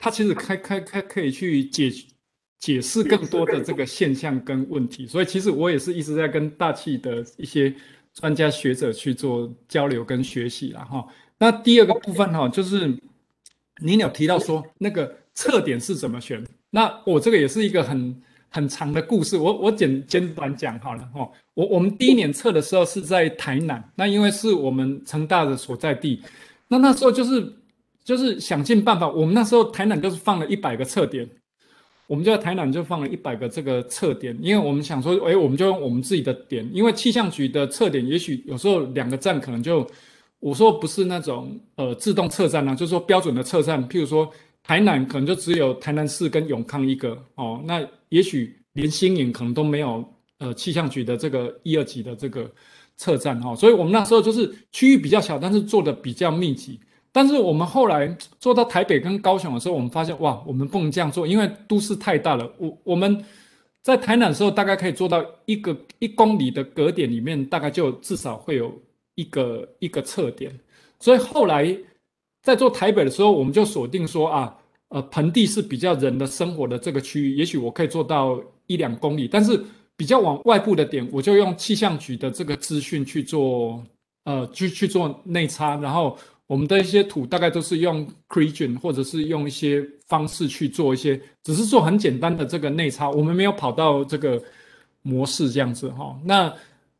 [0.00, 1.90] 它其实开开开可以去解
[2.60, 7.74] 解释更多的这个现象跟问题，所以其实我也是一直在跟大气的一些
[8.14, 11.04] 专家学者去做交流跟学习啦哈。
[11.36, 12.96] 那第二个部分哈，就是
[13.82, 21.28] 您有提到说那个测点是怎么选，那我这个也是一个很很长的故事，我我简简短讲好了哈。
[21.54, 26.22] 我我们第一年测的时候是在台南，那因为是我们成大的所在地，
[26.68, 27.52] 那那时候就是。
[28.04, 31.28] 就是想尽办法，我们那时候台南就是放了一百个测点，
[32.06, 39.86] 我们就在台南就放了一百个这个测点，因为我们想说，哎，我们就用我们自己的点，因为气象局的测点，也许有时候两个站可能就，
[40.40, 44.32] 我说不是那种呃自动测站啊，就是说标准的测站，譬如说
[44.68, 50.04] 台南可能就只有台南市跟永康一个哦，那也许连新营可能都没有
[50.38, 52.48] 呃气象局的这个一二级的这个
[52.98, 56.78] 测站哈，所以我们那时候就是区域比较小，但是做的比较密集。
[57.10, 62.52] 但是我们后来做到台北跟高雄的时候，我们发现哇，我们不能这样做，因为都市太大了。
[62.58, 63.24] 我我们
[63.80, 68.70] 在台南的时候，大概可以做到一个一公里的格点里面，大概就至少会有
[69.14, 70.52] 一个一个测点。
[71.00, 71.74] 所以后来
[72.48, 74.56] 在做台北的时候，我们就锁定说啊，
[74.88, 79.28] 呃，盆地是比较人的生活的这个区域，也许我可以做到一两公里。
[79.28, 79.62] 但是
[79.96, 83.84] 比较往外部的点，我就用气象局的这个资讯去做，
[84.24, 86.16] 呃，去去做内插，然后。
[86.48, 94.42] 我们的一些土大概都是用 Cregen 或者是用一些方式去做一些，只是做很简单的这个内插，我们没有跑到这个
[95.02, 96.18] 模式这样子哈。
[96.24, 96.50] 那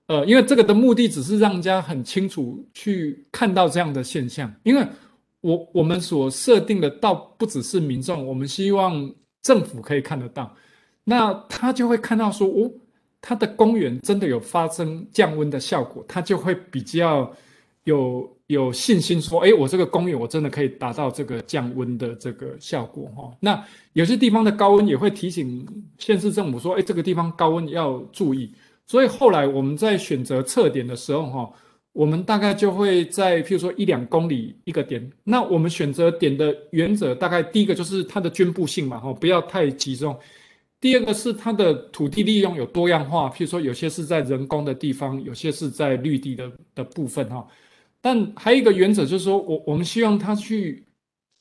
[0.09, 4.87] 呃，因为这个的目的只是让人家很清楚去看到这样的现象，因为
[5.41, 9.13] 我我们所设定的倒不只是民众，我们希望
[9.43, 10.55] 政府可以看得到，
[11.05, 12.71] 那他就会看到说哦，
[13.21, 17.33] 他的公园真的有发生降温的效果，他就会比较
[17.85, 18.29] 有。
[18.49, 23.31] 有信心说，哎，我这个公园我真的可以达到这个降温的这个效果哈。
[23.41, 23.63] 那
[23.93, 28.51] 有些地方的高温也会提醒县市政府说，哎，这个地方高温要注意。
[28.87, 31.53] 所以后来我们在选择测点的时候哈，
[31.99, 35.05] 我们大概就会在譬如说一两公里一个点。
[35.25, 40.17] 那我们选择点的原则大概第一个就是它的均布性嘛哈，不要太集中。
[40.81, 47.45] 第二个是它的土地利用有多样化，譬如说有些是在人工的地方，有些是在绿地的的部分哈。
[48.01, 50.85] 但还有一个原则就是说，我我们希望它去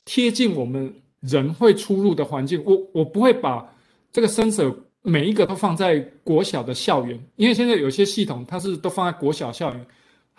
[0.06, 2.60] 贴近我们人会出入的环境。
[2.66, 3.64] 我我不会把
[4.10, 9.86] 这个 sensor 每一个都放在国小的校园，因为现在有些系统它是都放在国小校园。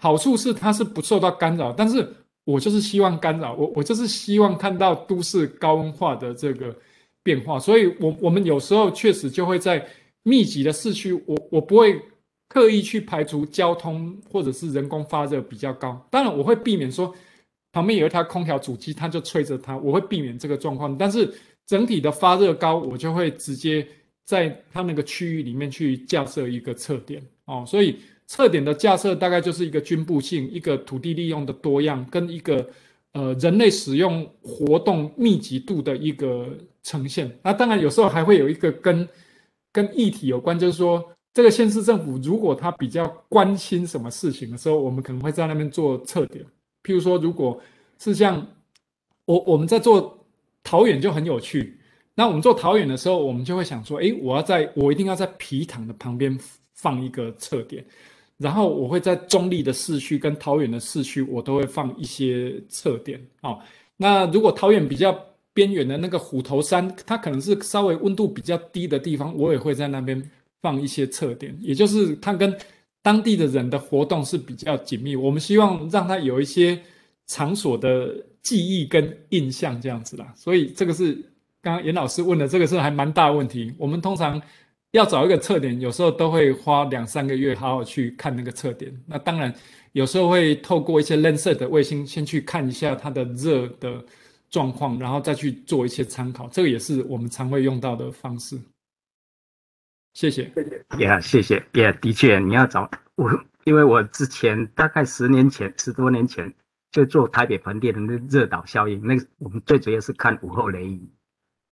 [0.01, 2.09] 好处是它是不受到干扰，但是
[2.45, 6.73] 我就是希望干扰，我我就是希望看到都市高温化的这个
[7.21, 9.85] 变化，所以我我们有时候确实就会在
[10.23, 12.01] 密集的市区，我我不会
[12.47, 17.13] 刻意去排除交通或者是人工发热比较高，当然我会避免说
[17.73, 21.30] 旁边有一台空调主机，它就吹着它，我会避免这个状况，但是
[21.67, 23.85] 整体的发热高，我就会直接
[24.23, 27.99] 在它那个区域里面去架设一个测点哦，所以。
[28.30, 32.69] 测点的架设大概就是一个均布性，一个土地利用的多样，跟一个
[33.14, 36.47] 呃人类使用活动密集度的一个
[36.84, 37.35] 呈现。
[37.41, 39.10] 那当然有时候还会有一个跟
[39.72, 41.03] 跟议题有关，就是说
[41.34, 46.45] 这个县市政府如果他比较关心什么事情的时候，我们可能会在那边做测点。
[46.84, 47.60] 譬如说，如果
[47.97, 48.45] 是像
[49.26, 50.23] 我我们在做
[50.64, 51.80] 桃园就很有趣，
[52.14, 56.38] 那我们做桃园的时候，我们就会想说，诶，我要在我一定要在皮塘的旁边
[56.76, 57.84] 放一个测点。
[58.39, 63.59] 然后我会在中坜的市区跟桃园的市区，我都会放一些测点哦。
[63.97, 65.13] 那如果桃园比较
[65.53, 70.23] 边缘的那个虎头山，它可能是稍微温度比较低的地方，我也会在那边
[70.61, 72.57] 放一些测点，也就是它跟
[73.01, 75.17] 当地的人的活动是比较紧密。
[75.17, 76.81] 我们希望让它有一些
[77.27, 80.33] 场所的记忆跟印象这样子啦。
[80.37, 81.13] 所以这个是
[81.61, 83.73] 刚刚严老师问的，这个是还蛮大问题。
[83.77, 84.41] 我们通常。
[84.91, 88.91] 要找一个测点，有时候都会花两三个月，好好去看那个测点。
[89.05, 89.53] 那当然，
[89.91, 94.03] 有时候会透过一些 Landsat 的卫星，先去看一下它的热的
[94.49, 96.47] 状况，然后再去做一些参考。
[96.49, 98.59] 这个也是我们常会用到的方式。
[100.15, 100.51] 谢谢。
[100.55, 101.63] 谢谢，也谢谢。
[101.73, 103.29] 也的确，你要找我，
[103.65, 106.51] 因为我之前大概十年前、十多年前
[106.91, 111.07] 就做台北盆地的那热岛效应，那个我们最主要是看午后雷雨。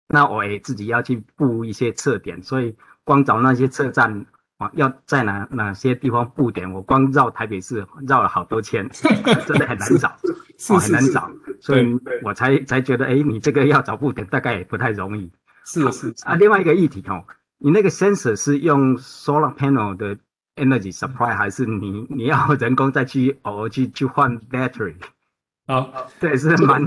[0.09, 2.77] 那我也自己要去布一些测点，所以。
[3.07, 4.27] 光找那些车站
[4.59, 6.71] 啊，要在哪哪些地方布点？
[6.73, 8.89] 我光绕台北市绕了好多圈，
[9.47, 10.17] 真的很难找，
[10.59, 11.31] 是很难找，
[11.61, 15.31] 所以我才才觉得，哎、欸，你这个要找布点大概也不太容易。
[15.65, 17.23] 是是，是，啊，另外一个议题哦，
[17.59, 20.17] 你那个 sensor 是用 solar panel 的
[20.57, 24.97] energy supply，还是你你要人工再去偶尔去去换 battery？
[25.69, 26.83] 好，对，是蛮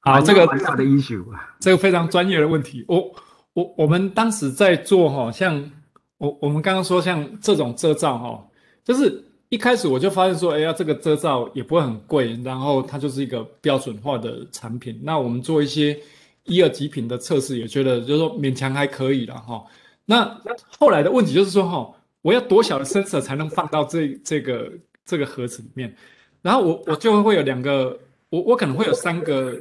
[0.00, 1.24] 好这个大的 issue，
[1.60, 3.14] 这个非常专业的问题，我。
[3.54, 5.70] 我我们当时在做哈，像
[6.18, 8.48] 我我们刚刚说像这种遮罩哈，
[8.84, 15.00] 就是一开始我就发现说，哎呀，这个遮罩也不会很贵，然后它就是一个标准化的产品。
[15.02, 15.98] 那我们做一些
[16.44, 19.64] 一二级品的测试，也觉得就是说勉强还可以了哈。
[20.04, 20.40] 那
[20.78, 24.70] 后来的问题就是说哈，我要多小的 sensor 才能放到这这个
[25.04, 25.92] 这个盒子里面？
[26.40, 27.98] 然后我我就会有两个，
[28.28, 29.58] 我我可能会有三个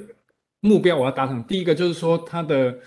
[0.59, 1.43] 目标我要达成。
[1.45, 2.77] 第一个就是说它的。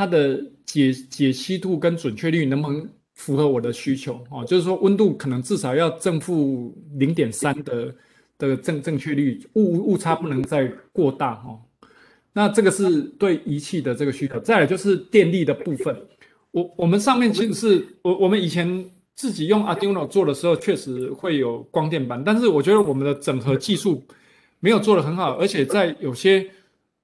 [0.00, 4.42] 它的解解析度跟准确率能不能符合我的需求哦？
[4.46, 7.94] 就是说温度可能至少要正负零点三的
[8.38, 11.60] 的正正确率，误误差不能再过大哦。
[12.32, 14.40] 那这个是对仪器的这个需求。
[14.40, 15.94] 再来就是电力的部分，
[16.52, 24.02] 我我们上面其实是我我们以前自己用 Arduino 做的时候，确实会有光电板，但是我觉得我们的整合技术
[24.60, 26.48] 没有做得很好，而且在有些。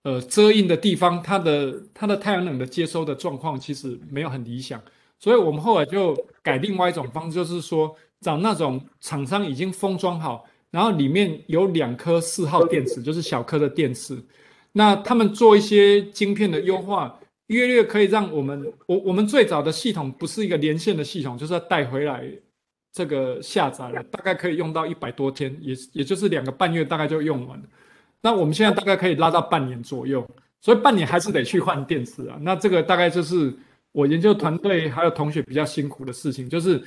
[0.07, 4.81] 呃，遮阴的地方，它的它的太阳能的接收的状况其实没有很理想，
[5.19, 14.17] 所以我们后来就改另外一种方式，就是说找那种厂商已经封装好，然后里面有两颗四号电池，就是小颗的电池，
[14.71, 17.19] 那他们做一些晶片的优化，
[17.49, 22.25] 约略可以让我们，我我们最早的系统不是一个连线的系统，就是要带回来
[22.93, 27.65] 这个下载了，大概可以用到一百多天，也也就是两个半月，大概就用完了。
[28.27, 30.29] 那我们现在大概可以拉到半年左右，
[30.61, 32.37] 所以半年还是得去换电池啊。
[32.41, 33.55] 那这个大概就是
[33.93, 36.83] 我研究团队还有同学比较辛苦的事情，就是，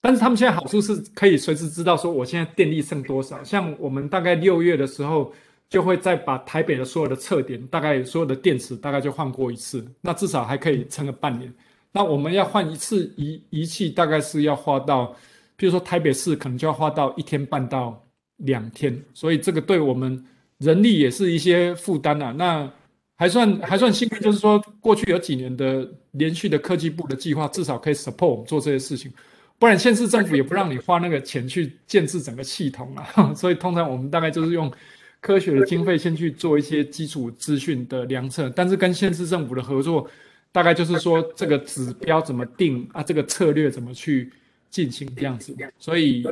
[0.00, 3.44] 但是他们现在好处是可以随时知道说我现在电力剩多少。
[3.44, 5.32] 像我们大概六月的时候，
[5.68, 11.54] 就会再把台北的所有的测点，大概所有的电池大概就换过一次，那至少还可以撑个半年。
[11.92, 15.14] 那我们要换一次仪仪器，大概是要花到，
[15.54, 18.04] 比如说台北市可能就要花到一天半到
[18.38, 20.20] 两天，所以这个对我们。
[20.62, 22.72] 人力也是一些负担啊，那
[23.16, 29.12] 还算还算幸运，就是说过去有几年的连续的科技部的计划，至少可以 support 我们做这些事情，
[29.58, 33.34] 不然县市政府也不让你花那个钱去建置整个系统啊。
[33.34, 34.72] 所以通常我们大概就是用
[35.20, 40.08] 科学的经费先去做一些基础资讯的量测，但是跟县市政府的合作，
[40.50, 44.32] 大概就是说这个指标怎么定啊，这个策略怎么去
[44.70, 45.54] 进行这样子。
[45.78, 46.24] 所以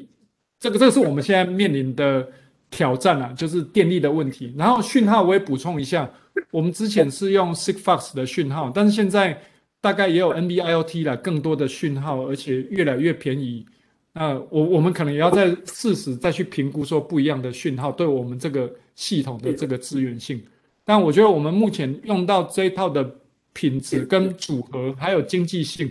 [0.59, 2.27] 这个这是我们现在面临的。
[2.71, 4.55] 挑战啊，就是电力的问题。
[4.57, 6.09] 然后讯号我也补充一下，
[6.51, 9.41] 我们之前是用 Sigfox 的讯号，但是现在
[9.81, 13.67] 大概也有 NB-IoT 了，更多的讯号，而且越来越便宜。
[14.13, 20.43] 那我我们可能也要再适时再去评估说不一样的讯号对我们这个系统的这个资源性。
[20.85, 23.09] 但我觉得我们目前用到这一套的
[23.53, 25.91] 品质跟组合还有经济性，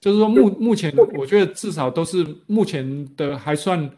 [0.00, 3.90] 就是说目目前我觉得至少都是目前的还算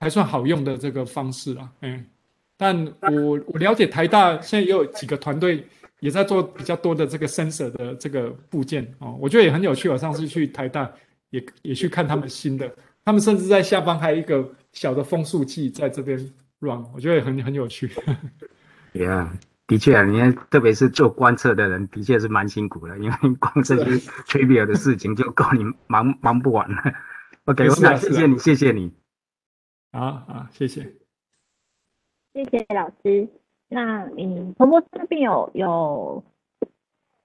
[0.00, 1.70] 还算好用的这个方式啊。
[1.82, 2.04] 嗯，
[2.56, 5.66] 但我我了解台大现在也有几个团队
[6.00, 9.88] 也在做比较多的这个 sensor 的这个部件哦，我觉得也很有趣。
[9.88, 10.90] 我上次去台大
[11.30, 12.70] 也也去看他们新的。
[13.04, 16.18] 他们甚至在下方还有一个小的风速计在这边
[16.58, 17.88] run，我觉得也很很有趣。
[18.92, 19.32] 对啊，
[19.68, 23.84] 的确啊，你看，特别是做观测的人，的确是蛮辛苦的，因为光这些
[24.26, 26.82] trivial 的事情就够你忙忙不完了。
[27.44, 28.92] OK，我谢谢你，谢谢你。
[29.96, 30.82] 好好，谢谢，
[32.34, 33.26] 谢谢老师。
[33.68, 36.22] 那嗯，彭博士这边有有。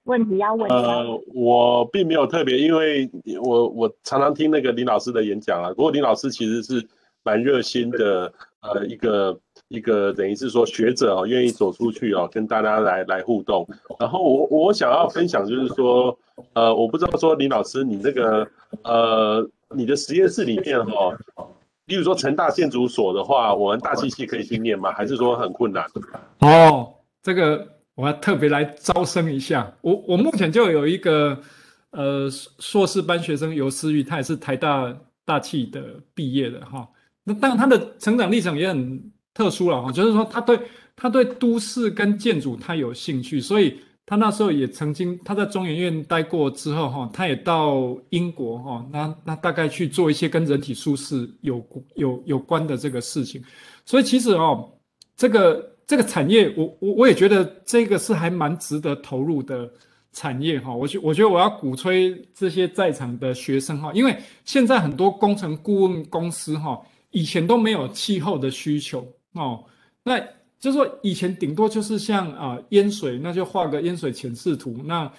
[0.04, 0.68] 问题要问？
[0.68, 3.08] 呃，我并没有特别，因为
[3.40, 5.68] 我我常常听那个林老师的演讲啊。
[5.68, 6.84] 不过林老师其实是
[7.22, 8.32] 蛮热心的，
[8.62, 9.38] 呃，一个
[9.68, 13.64] 一个等于是说学者哦，愿意走出去哦，跟大家来来互动。
[14.00, 16.18] 然后我我想要分享就是说，
[16.54, 18.48] 呃，我不知道说林老师你那个
[18.82, 21.48] 呃你的实验室里面哈、哦，
[21.86, 24.92] 例如说成大建筑所的话，我们大气系可以去念吗？
[24.92, 25.86] 还是说很困难？
[26.38, 27.68] 哦，这个。
[27.94, 31.38] 我要特别来招生一下，我我目前就有一个
[31.90, 32.26] 呃
[32.58, 34.96] 硕士班学生游思玉，他也是台大
[35.26, 36.88] 大气的毕业的哈。
[37.22, 40.58] 那当然他的成长历程也很特殊了哈，就是说他对
[40.96, 43.78] 他对都市跟建筑他有兴趣，所以
[44.12, 51.64] 他那时候也曾经他在中研院待过之后哈，他也到英国哈，那那大概去做一些跟人体舒适有
[51.94, 53.42] 有有关的这个事情，
[53.86, 54.70] 所以其实哦
[55.16, 55.66] 这个。
[55.84, 59.70] 这个产业，我我我也觉得这个是还蛮值得投入的
[60.12, 60.72] 产业哈。
[60.72, 66.80] 我觉我觉得我要鼓吹这些在场的学生哈，因为现在很多工程顾问公司哈，
[67.10, 69.62] 以前都没有气候的需求哦。
[70.02, 70.22] 那
[70.62, 74.80] 就是说以前顶多就是像啊淹水，那就画个淹水潜势图。
[74.84, 75.10] 那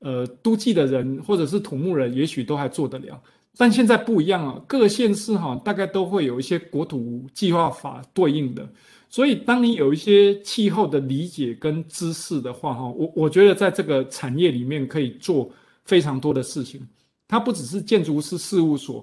[0.00, 3.18] 呃都计的人或者是土木人，也许都还做得了。
[3.56, 8.68] 但现在不一样啊，各县市哈大概都会有一些国土计划法对应的。
[9.08, 15.50] 所以，当你有一些气候的理解跟知识的话，哈，我我觉得在这个产业里面可以做
[15.84, 16.86] 非常多的事情。
[17.26, 19.02] 它不只是建筑师事务所、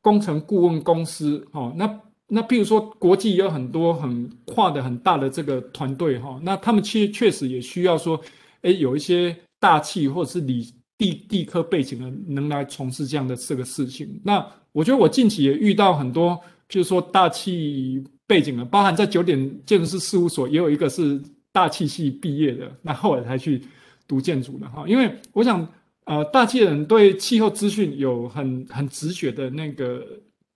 [0.00, 1.86] 工程顾问公司，哈，那
[2.34, 8.20] 那譬如说国际有很多很跨的很大的这个团队，哈，那他们确确实也需要说，
[8.62, 14.20] 诶，有一些大气或者是理地地科背景的能来从事这样的这个事情。
[14.24, 16.38] 那我觉得我近期也遇到很多，
[16.68, 18.04] 就是说大气。
[18.26, 21.20] 背景的，包含在九点建筑师事务所也有一个是
[21.52, 23.62] 大气系毕业的，那后来才去
[24.08, 24.82] 读建筑的哈。
[24.88, 25.68] 因为我想，
[26.06, 30.02] 呃，大气人对气候资讯有很很直觉的那个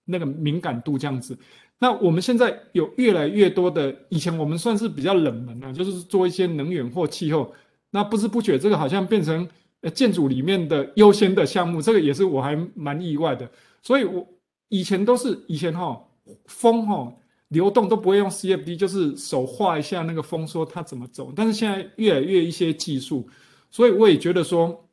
[0.03, 1.37] 那个敏感度这样子。
[1.79, 7.51] 那我们现在有越来越多的，以前我们算是比较冷门啊，就是做一些能源或气候。
[7.89, 9.47] 那不知不觉这个好像变成
[9.81, 13.49] 呃建筑里面的优先的项目，这个也是我还蛮意外的。
[13.81, 14.27] 所以我
[14.67, 15.99] 以前都是以前哈
[16.45, 17.11] 风哈。
[17.49, 21.33] 流动都不会用 CFD，就是手画一下那个风，说它怎么走。
[21.35, 23.27] 但是现在越来越一些技术，
[23.71, 24.87] 所以我也觉得说，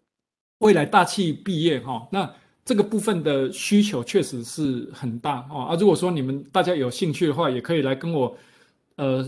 [0.60, 2.34] 未来大气毕业哈，那
[2.66, 5.74] 这个部分的需求确实是很大哦啊。
[5.76, 8.36] 如果说你们大家有兴趣的话，也可以来跟我
[8.96, 9.26] 呃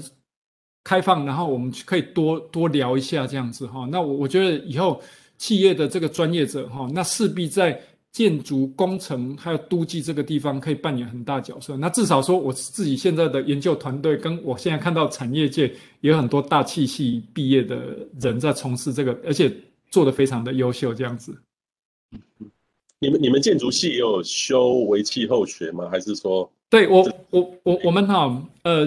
[0.84, 3.88] 开放，然后我们可以多多聊一下这样子哈。
[3.90, 5.00] 那我我觉得以后
[5.38, 7.80] 企业的这个专业者哈，那势必在。
[8.10, 11.76] 建筑工程还有都计这个地方可以扮演很大角色。
[11.76, 15.68] 那至少说，我自己现在的研究团队跟我现在看到产业界
[16.00, 19.54] 也有很多大气系毕业的人在从事这个，而且
[19.90, 20.92] 做得非常的优秀。
[20.94, 21.38] 这样子，
[23.00, 25.88] 你们你们建筑系也有修微气候学吗？
[25.90, 26.50] 还是说？
[26.68, 28.86] 对我我我我们哈呃，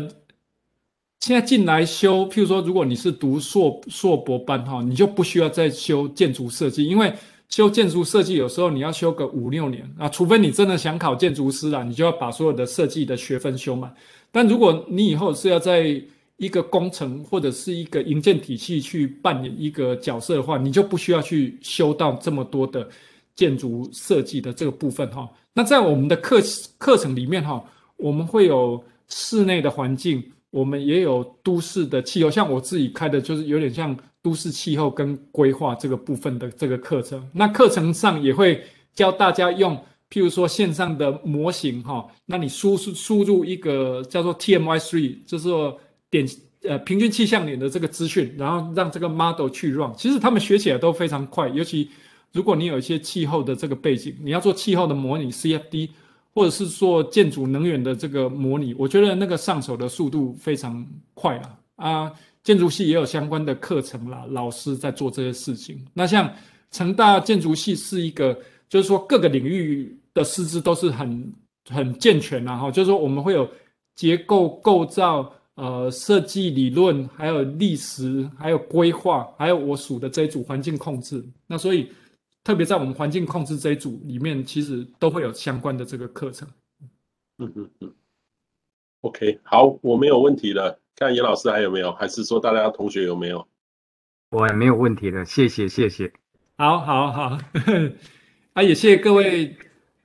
[1.19, 7.13] 现在进来修，譬如说，如果你是读硕硕博班哈，你就不需要再修建筑设计，因为。
[7.49, 13.93] 修建筑设计有时候你要修个五六年啊，除非你真的想考建筑师啦，你就要把所有的设计的学分修满。
[14.31, 16.01] 但如果你以后是要在
[16.38, 22.88] 一个工程或者是一个营建体系去扮演一个角色的话，你就不需要去修到这么多的
[23.35, 25.29] 建筑设计的这个部分哈。
[25.53, 26.39] 那在我们的课
[26.77, 27.63] 课程里面哈，
[27.97, 33.97] 我们会有室内的环境，我们也有都市的气候，像我自己开的就是有点像。
[34.23, 38.63] 都市气候跟规划这个部分的这个课程，那课程上也会
[38.93, 39.75] 教大家用，
[40.11, 45.75] 譬如说线上的模型哈，那你输输输入一个叫做 TMY3，就是说
[46.11, 46.23] 点
[46.61, 51.89] 呃平均气象点的这个资讯，然后让这个 model 去 run，其实他们学起来都非常快，尤其
[52.33, 55.89] 如果你有一些气候的这个背景，你要做气候的模拟 CFD，
[56.33, 62.11] 或者是做建筑能源的这个模拟，我觉得那个上手的速度非常快啊啊。
[62.43, 65.85] 建筑系也有相关的课程啦，老师在做这些事情。
[65.93, 66.33] 那像
[66.71, 68.37] 成大建筑系是一个，
[68.67, 71.33] 就是说各个领域的师资都是很
[71.69, 73.49] 很健全然后就是说我们会有
[73.95, 75.31] 结构构造。
[75.55, 81.23] 呃，设计理论，还有历史，还有规划，还有我属的这一组环境控制。
[81.45, 81.87] 那所以，
[82.43, 86.47] 特别在我们环境控制这一组里面，其实都会有相关的这个课程。
[87.38, 87.93] 嗯嗯嗯。
[89.01, 90.80] OK，好，我没有问题了。
[90.95, 93.47] 看严老师还有没有，还是说大家同学有没有？
[94.30, 96.11] 我也没有问题了，谢谢谢谢。
[96.57, 97.38] 好，好，好。
[98.53, 99.55] 啊，也谢谢各位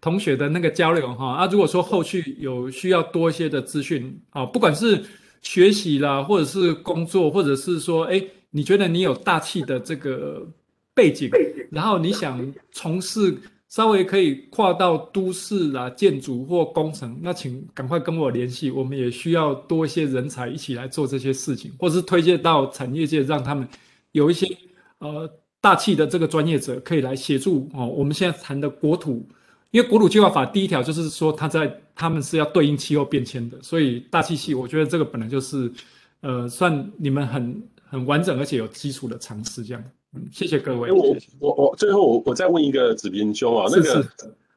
[0.01, 1.33] 同学的那个交流哈。
[1.35, 5.05] 啊，如果说后续有需要多一些的资讯啊，不管是
[5.43, 10.47] 学习啦，或者是工作，或者是说，哎，你觉得你有大气的这个
[10.97, 11.31] 背景，
[11.71, 13.37] 然后你想从事
[13.69, 23.69] 稍微可以跨到都市啦、建筑或工程，那请赶快跟我联系，我们也需要多一些人才一起来做这些事情，或者是推荐到产业界，让他们
[24.13, 24.49] 有一些
[24.99, 27.87] 呃大气的这个专业者可以来协助哦。
[27.87, 29.29] 我们现在谈的国土。
[29.73, 35.71] 因为国土计划法第一条就是说，它在他们是要对应气候变迁的，所以大气系，我觉得这个本来就是，
[36.21, 39.85] 呃，算你们很很完整而且有基础的尝试这样。
[40.15, 40.93] 嗯，谢谢各位。
[40.93, 44.05] 我我我最后我我再问一个子平兄啊，那个。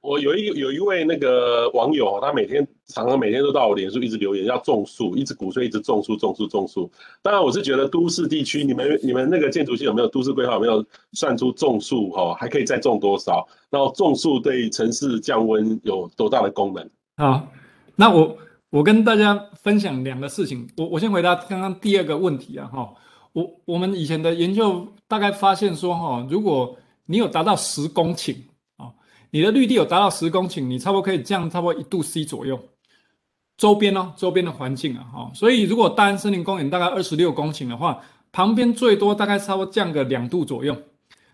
[0.02, 6.90] 我有一有一位那个网友，他每天常常每天都到我脸书一直留言，要种树，一直鼓吹一直种树种树种树。
[7.22, 10.54] 当然，我是觉得都市地区，你们你们那个建筑系有没有都市规划？
[10.54, 13.46] 有没有算出种树哈还可以再种多少？
[13.70, 16.90] 然后种树对城市降温有多大的功能？
[17.18, 17.52] 好，
[17.98, 18.38] 那我
[18.70, 20.66] 我跟大家分享两个事情。
[20.78, 22.90] 我我先回答刚刚第二个问题啊哈。
[23.40, 26.76] 我我们以前的研究大概发现说哈，如果
[27.06, 28.36] 你有达到十公顷
[28.78, 28.92] 啊。
[29.32, 32.60] 你的绿地有达到十公顷，你差不多可以降差不多一度 C 左右，
[33.58, 38.02] 周边哦，周边的环境啊，哈，所以如果大安森林公园大概二十六公顷的话，
[38.32, 40.76] 旁边最多大概差不多降个两度左右，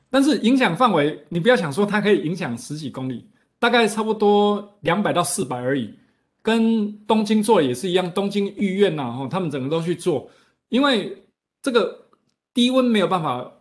[0.09, 3.25] 但是影响范围，你不要想说它可以影响十几公里，
[3.59, 5.93] 大概差不多两百到四百而已，
[6.41, 10.29] 跟东京做也是一样，东京御苑呐，哈，他们整个都去做，
[10.67, 11.15] 因为
[11.65, 11.99] 这个
[12.53, 13.51] 低温没有办法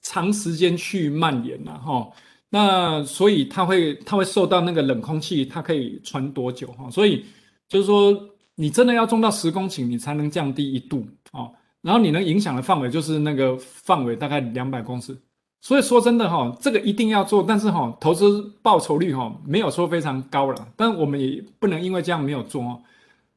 [0.00, 2.08] 长时间去蔓延了，哈。
[2.50, 6.88] 那所以它会它会受到那个冷空气，它可以传多久哈？
[6.88, 7.24] 所以
[7.68, 8.16] 就是说，
[8.54, 11.50] 你真的要种到十公顷，你才能降低一度啊。
[11.82, 15.18] 然后你能影响的范围就是那个范围大概两百公尺。
[15.60, 20.68] 所以说真的哈，这个一定要做，但是哈，投资报酬率哈没有说非常高了。
[20.76, 22.80] 但我们也不能因为这样没有做哦。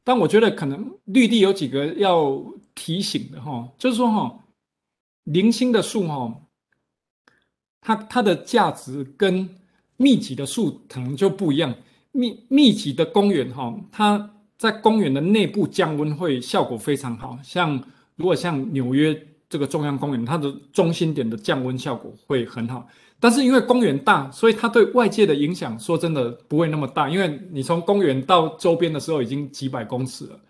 [0.04, 2.40] 但我觉得可能绿地有几个要
[2.80, 4.42] 提醒的哈，就是说哈，
[5.24, 6.34] 零星的树哈。
[7.82, 9.46] 它它的价值跟
[9.98, 11.74] 密集的树可能就不一样。
[12.12, 17.78] 密密集的公园哈，它在公园的内部降温会效果非常好，像
[18.16, 19.14] 如果像纽约
[19.48, 22.88] 这个中央公园，它的中心点的降温效果会很好。
[23.18, 30.40] 但是因为公园大，所以它对外界的影响说真的不会那么大，因为你从公园到周边的时候已经几百公尺了。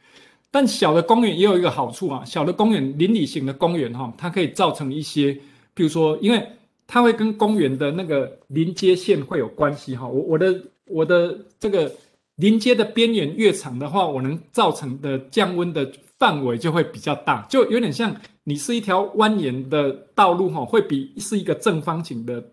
[0.51, 5.33] 但小的公园也有一个好处啊，小的公园邻里型的公园哈，它可以造成一些，
[5.75, 6.47] 比如说因为。
[6.93, 11.89] 它会跟公园的那个临接线会有关系哈，我我的我的这个
[12.35, 18.13] 临接的边缘越长的话，我能造成的降温的范围就会比较大，就有点像
[18.43, 22.45] 你是一条蜿蜒的道路哈，会比是一个正方形的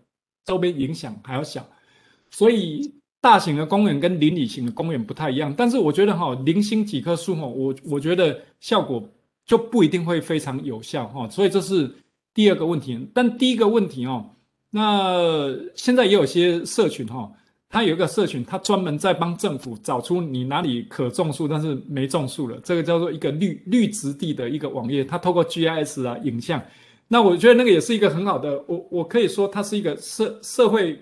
[0.44, 1.66] 周边影响还要小，
[2.30, 9.02] 所以大型的公园跟邻里型的公园不太一样，但是我觉得哈，零星几棵树哈，我我觉得效果
[9.44, 11.90] 就不一定会非常有效哈，所以这是。
[12.34, 14.24] 第二个问题，但第一个问题哦，
[14.70, 17.28] 那现在也有些社群哈，
[17.68, 26.62] 它有一个社群，它专门在帮政府找出你哪里可种树，但是没种树了，这个叫做一个绿绿植地的一个网页，它透过 GIS 啊影像，
[27.08, 30.96] 那我觉得那个也是一个很好的，我我可以说它是一个社社会，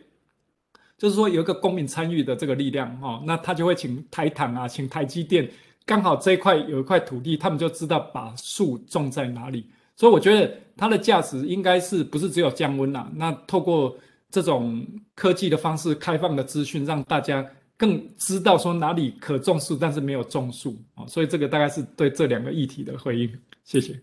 [0.99, 5.49] 就是说有一个公民参与的这个力量哦，那他就会请台糖啊，请台积电，
[5.85, 9.69] 刚好这一块有一块土地，他们就知道把树种在哪里。
[9.95, 13.11] 所以我觉得它的价值应该是不是只有降温啦？
[13.15, 13.97] 那透过
[14.31, 17.47] 这种科技的方式，开放的资讯，让大家
[17.79, 21.07] 更知道说哪里可种树，但是没有种树啊。
[21.07, 23.31] 所以这个大概是对这两个议题的回应。
[23.65, 23.99] 谢谢。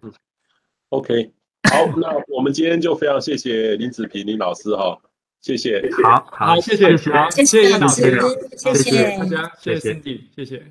[0.90, 1.32] ，OK，
[1.70, 5.00] 好，那我们今天就非常谢谢林子平林老师哈，
[5.44, 5.84] 谢谢。
[6.04, 8.18] 好好，谢谢，好，谢谢老师，
[8.58, 9.18] 谢谢。
[9.20, 9.94] 大家，谢谢。
[9.94, 10.64] Cindy，谢谢。